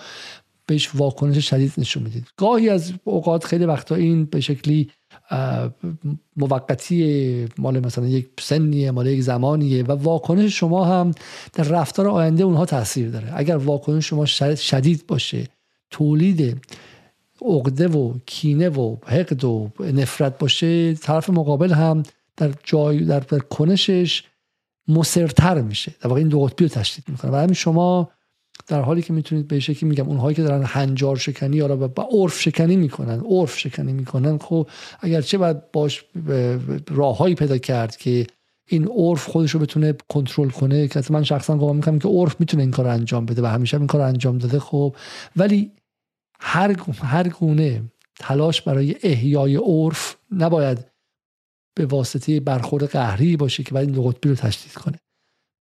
[0.67, 2.29] بهش واکنش شدید نشون می‌دید.
[2.37, 4.91] گاهی از اوقات خیلی وقتا این به شکلی
[6.37, 11.11] موقتی مال مثلا یک سنیه مال یک زمانیه و واکنش شما هم
[11.53, 13.33] در رفتار آینده اونها تاثیر داره.
[13.35, 15.49] اگر واکنش شما شدید باشه
[15.93, 16.61] تولید
[17.43, 22.03] عقده و کینه و حقد و نفرت باشه طرف مقابل هم
[22.37, 24.23] در جای در, در کنشش
[24.89, 25.95] مصرتر میشه.
[26.01, 27.31] در واقع این دو قطبی رو تشدید می‌کنه.
[27.31, 28.11] و همین شما
[28.67, 32.41] در حالی که می‌تونید به شکلی میگم اونهایی که دارن هنجار شکنی یا با عرف
[32.41, 34.69] شکنی می‌کنن عرف شکنی می‌کنن خب
[35.01, 36.05] اگرچه باید باش
[36.91, 38.27] راههایی پیدا کرد که
[38.69, 42.63] این عرف خودش رو بتونه کنترل کنه؟ که من شخصا گمان می‌کنم که عرف می‌تونه
[42.63, 44.97] این کار انجام بده و همیشه این کار انجام داده خب.
[45.37, 45.71] ولی
[46.45, 47.83] هر هر گونه
[48.19, 50.87] تلاش برای احیای عرف نباید
[51.75, 54.99] به واسطه برخورد قهری باشه که بعد این قطبی رو تشدید کنه.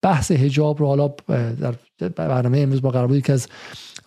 [0.02, 1.14] بحث حجاب رو حالا
[1.58, 1.76] در
[2.16, 3.48] برنامه امروز با قرار بود که از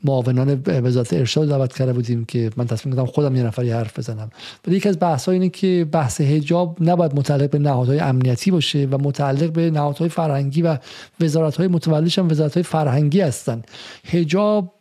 [0.04, 4.30] معاونان وزارت ارشاد دعوت کرده بودیم که من تصمیم گرفتم خودم یه نفری حرف بزنم.
[4.66, 8.98] ولی یکی از بحث اینه که بحث حجاب نباید متعلق به نهادهای امنیتی باشه و
[8.98, 10.78] متعلق به نهادهای فرهنگی و
[11.20, 13.62] وزارت های متولیش هم وزارت های فرهنگی هستن.
[14.04, 14.74] حجاب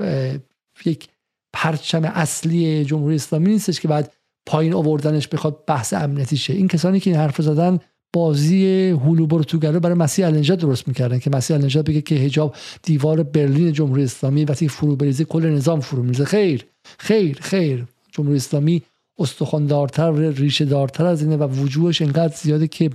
[0.86, 1.08] یک
[1.52, 4.12] پرچم اصلی جمهوری اسلامی نیستش که بعد
[4.46, 6.52] پایین آوردنش بخواد بحث امنیتی شه.
[6.52, 7.78] این کسانی که این حرف زدن
[8.12, 13.22] بازی هلو برو برای مسیح النجات درست می‌کردن که مسیح النجات بگه که حجاب دیوار
[13.22, 16.24] برلین جمهوری اسلامی وقتی فرو بریزه کل نظام فرو میریزه.
[16.24, 16.66] خیر
[16.98, 17.86] خیر خیر.
[18.12, 18.82] جمهوری اسلامی
[19.18, 22.90] استخواندارتر و ریشه دارتر از اینه و وجودش انقدر زیاده که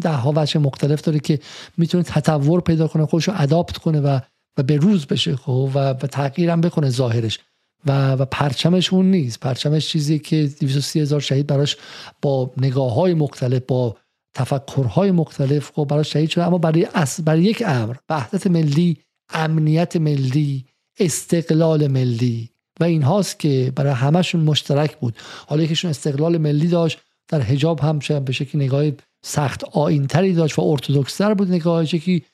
[0.00, 1.38] ده ها وجه مختلف داره که
[1.76, 4.20] می‌تونه تطور پیدا کنه خودش رو اداپت کنه و
[4.56, 7.38] و به روز بشه خب و, و تغییرم بکنه ظاهرش.
[7.86, 9.40] و, و پرچمش اون نیست.
[9.40, 11.76] پرچمش چیزی که 230 هزار شهید براش
[12.22, 13.96] با نگاه های مختلف با
[14.34, 16.46] تفکرهای مختلف خب برای شهید شده.
[16.46, 16.86] اما برای,
[17.24, 18.96] برای یک امر وحدت ملی
[19.32, 20.64] امنیت ملی
[20.98, 22.50] استقلال ملی.
[22.80, 25.16] و این هاست که برای همشون مشترک بود.
[25.46, 26.98] حالا یکیشون استقلال ملی داشت
[27.28, 28.84] در حجاب هم به شکلی نگاه
[29.24, 31.94] سخت آینتری داشت و ارتودکستر بود نگاهش.
[31.94, 32.24] یکی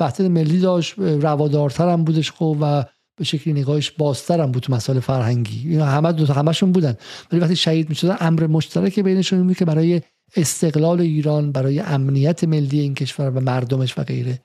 [0.00, 2.84] وحدت ملی داشت روادارتر هم بودش خب و
[3.16, 5.68] به شکلی نگاهش بازتر هم بود تو مسائل فرهنگی.
[5.68, 6.96] اینا همه دو همشون بودن.
[7.32, 10.02] ولی وقتی شهید می‌شدن امر مشترک بینشون بود که برای
[10.36, 14.40] استقلال ایران برای امنیت ملی این کشور و مردمش و غیره.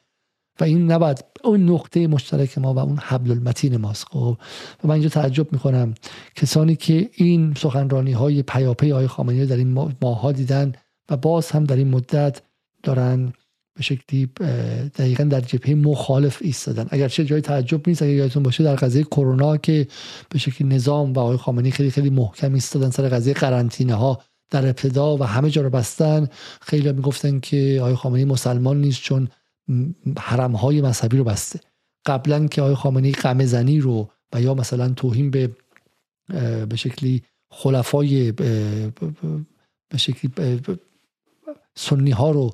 [0.59, 4.37] و این نباید اون نقطه مشترک ما و اون حبل المتین ماست خب.
[4.83, 5.93] و من اینجا تعجب می‌کنم.
[6.35, 10.73] کسانی که این سخنرانی های پیاپی های خامنه‌ای در این ماها دیدن
[11.09, 12.41] و باز هم در این مدت
[12.83, 13.33] دارن
[13.73, 14.25] به شکلی
[14.95, 16.87] دقیقا در جبهه مخالف ایستادن.
[16.89, 19.87] اگرچه جای تعجب نیست اگر یادتون باشه در قضیه کرونا که
[20.29, 24.65] به شکلی نظام و آقای خامنه‌ای خیلی خیلی محکم ایستادن سر قضیه قرنطینه ها در
[24.65, 26.27] ابتدا و همه جا رو بستن
[26.61, 29.27] خیلی می‌گفتن که آقای خامنه‌ای مسلمان نیست چون
[30.19, 31.59] حرم های مذهبی رو بسته.
[32.05, 35.49] قبلا که آقای خامنه‌ای غم زنی رو و یا مثلا توهین به
[36.69, 40.31] به شکلی خلفای به شکلی
[41.75, 42.53] سنی ها رو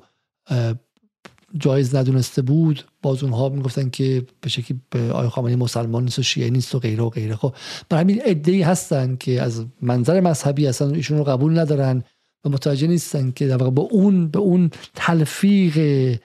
[1.58, 4.80] جایز ندونسته بود باز اونها می‌گفتن که به شکلی
[5.10, 7.36] آقای خامنه‌ای مسلمان نیست و شیعه نیست و غیره و غیره.
[7.36, 7.54] خب
[7.88, 12.02] برای همین ای هستن که از منظر مذهبی اصلا ایشون رو قبول ندارن
[12.44, 16.18] و متوجه نیستن که در واقع به اون به اون تلفیق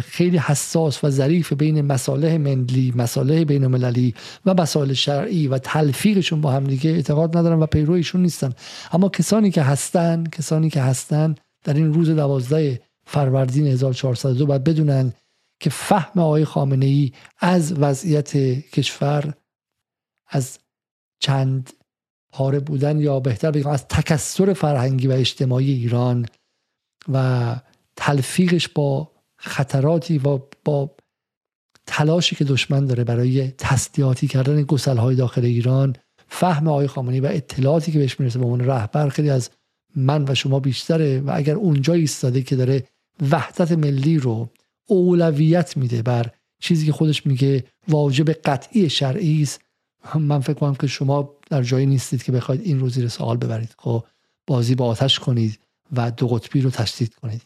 [0.00, 4.14] خیلی حساس و ظریف بین مصالح ملی مصالح بین المللی
[4.46, 8.52] و مسائل شرعی و تلفیقشون با هم دیگه اعتقاد ندارن و پیرو ایشون نیستن.
[8.92, 12.80] اما کسانی که هستن کسانی که هستن در این روز دوازده
[13.10, 15.12] فروردین 1402 باید بدونن
[15.60, 18.36] که فهم آقای خامنه ای از وضعیت
[18.70, 19.34] کشور
[20.28, 20.58] از
[21.20, 21.72] چند
[22.32, 26.26] پاره بودن یا بهتر بگم از تکسر فرهنگی و اجتماعی ایران
[27.12, 27.56] و
[27.96, 30.96] تلفیقش با خطراتی و با
[31.86, 35.96] تلاشی که دشمن داره برای تسلیحاتی کردن گسل های داخل ایران
[36.28, 39.50] فهم آقای خامنه‌ای و اطلاعاتی که بهش می‌رسه به عنوان رهبر خیلی از
[39.96, 42.84] من و شما بیشتره و اگر اونجا ایستاده که داره
[43.30, 44.50] وحدت ملی رو
[44.86, 46.30] اولویت میده بر
[46.60, 49.60] چیزی که خودش میگه واجب قطعی شرعی است.
[50.14, 53.74] من فکر کنم که شما در جایی نیستید که بخواید این رو زیر سوال ببرید.
[53.78, 54.04] خب
[54.46, 55.58] بازی با آتش کنید
[55.96, 57.42] و دو قطبی رو تشدید کنید.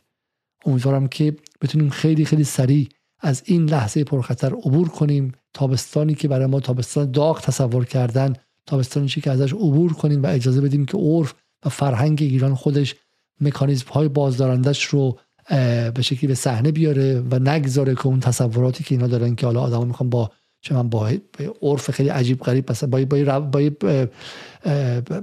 [0.66, 2.88] امیدوارم که بتونیم خیلی خیلی سریع
[3.20, 5.32] از این لحظه پرخطر عبور کنیم.
[5.54, 8.32] تابستانی که برای ما تابستان داغ تصور کردن
[8.66, 11.34] تابستانی که ازش عبور کنیم و اجازه بدیم که عرف
[11.64, 12.94] و فرهنگ ایران خودش
[13.40, 15.18] مکانیزم های بازدارندش رو
[15.94, 19.60] به شکلی به صحنه بیاره و نگذاره که اون تصوراتی که اینا دارن که حالا
[19.60, 20.30] آدما می‌خوان با
[20.60, 21.10] چه من با
[21.62, 23.04] عرف خیلی عجیب غریب مثلا با
[23.40, 23.70] با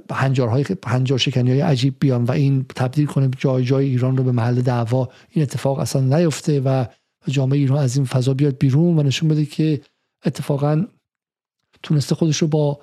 [0.07, 4.23] با هنجارهای هنجار شکنی های عجیب بیان و این تبدیل کنه جای جای ایران رو
[4.23, 5.09] به محل دعوا.
[5.29, 6.85] این اتفاق اصلا نیفته و
[7.27, 9.81] جامعه ایران از این فضا بیاد بیرون و نشون بده که
[10.25, 10.85] اتفاقا
[11.83, 12.79] تونسته خودش رو با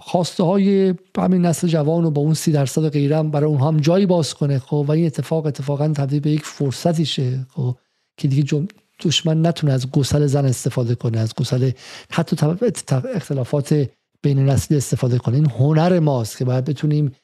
[0.00, 4.06] خواسته های همین نسل جوان و با اون سی درصد غیرم برای اونها هم جایی
[4.06, 7.76] باز کنه خب؟ و این اتفاق اتفاقا تبدیل به یک فرصتی شه خب؟
[8.16, 8.66] که دیگه
[9.04, 11.70] دشمن نتونه از گسل زن استفاده کنه از گسل
[12.10, 12.36] حتی
[13.14, 13.88] اختلافات
[14.22, 15.34] بین نسلی استفاده کنه.
[15.34, 17.16] این هنر ماست که باید بتونیم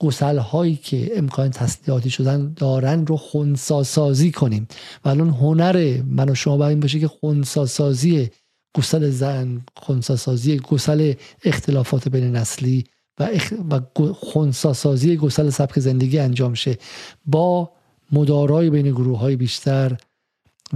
[0.00, 4.68] گسل هایی که امکان تسلیحاتی شدن دارن رو خونسا سازی کنیم.
[5.04, 8.30] و الان هنر من و شما باید این باشه که خونسا سازی
[8.74, 11.14] گسل زن خونساسازی گسل
[11.44, 12.84] اختلافات بین نسلی
[13.20, 13.52] و, اخ...
[13.70, 13.80] و
[14.12, 16.78] خونساسازی گسل سبک زندگی انجام شه
[17.26, 17.70] با
[18.12, 19.96] مدارای بین گروه های بیشتر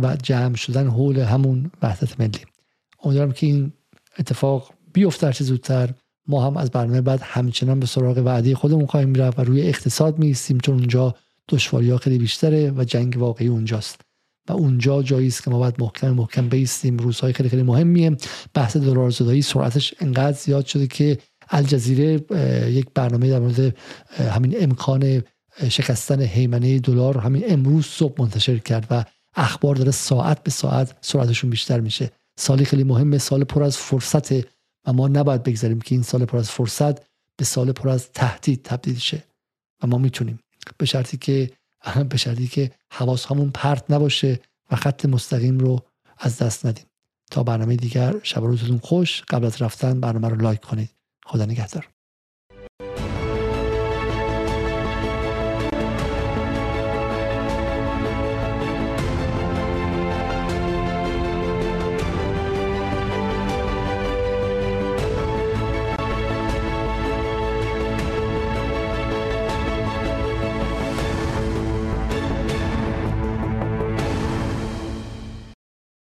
[0.02, 2.40] و جمع شدن حول همون وحدت ملی.
[3.02, 3.73] امیدوارم که این
[4.19, 5.94] اتفاق بیفته چه زودتر
[6.27, 10.19] ما هم از برنامه بعد همچنان به سراغ وعده خودمون خواهیم رفت و روی اقتصاد
[10.19, 11.14] میستیم چون اونجا
[11.48, 14.01] دشواری ها خیلی بیشتره و جنگ واقعی اونجاست.
[14.48, 16.97] و اونجا جایی است که ما باید محکم محکم بیستیم.
[16.97, 18.16] روزهای خیلی خیلی مهمیه.
[18.55, 21.19] بحث دلار زدایی سرعتش انقدر زیاد شده که
[21.51, 22.12] الجزیره
[22.70, 23.77] یک برنامه در مورد
[24.19, 25.23] همین امکان
[25.69, 29.05] شکستن حیمنه دلار همین امروز صبح منتشر کرد و
[29.36, 32.10] اخبار داره ساعت به ساعت سرعتشون بیشتر میشه.
[32.39, 33.19] سالی خیلی مهمه.
[33.19, 34.32] سال پر از فرصت
[34.86, 36.98] و ما نباید بگذاریم که این سال پر از فرصت
[37.36, 39.24] به سال پر از تهدید تبدیل شه.
[39.82, 40.39] و ما می‌تونیم.
[40.78, 41.51] به شرطی که
[42.11, 44.41] به شرطی که حواس همون پرت نباشه
[44.71, 45.81] و خط مستقیم رو
[46.19, 46.85] از دست ندیم.
[47.31, 49.23] تا برنامه دیگر شب روزتون خوش.
[49.23, 50.91] قبل از رفتن برنامه رو لایک کنید.
[51.27, 51.91] خدا نگهدار.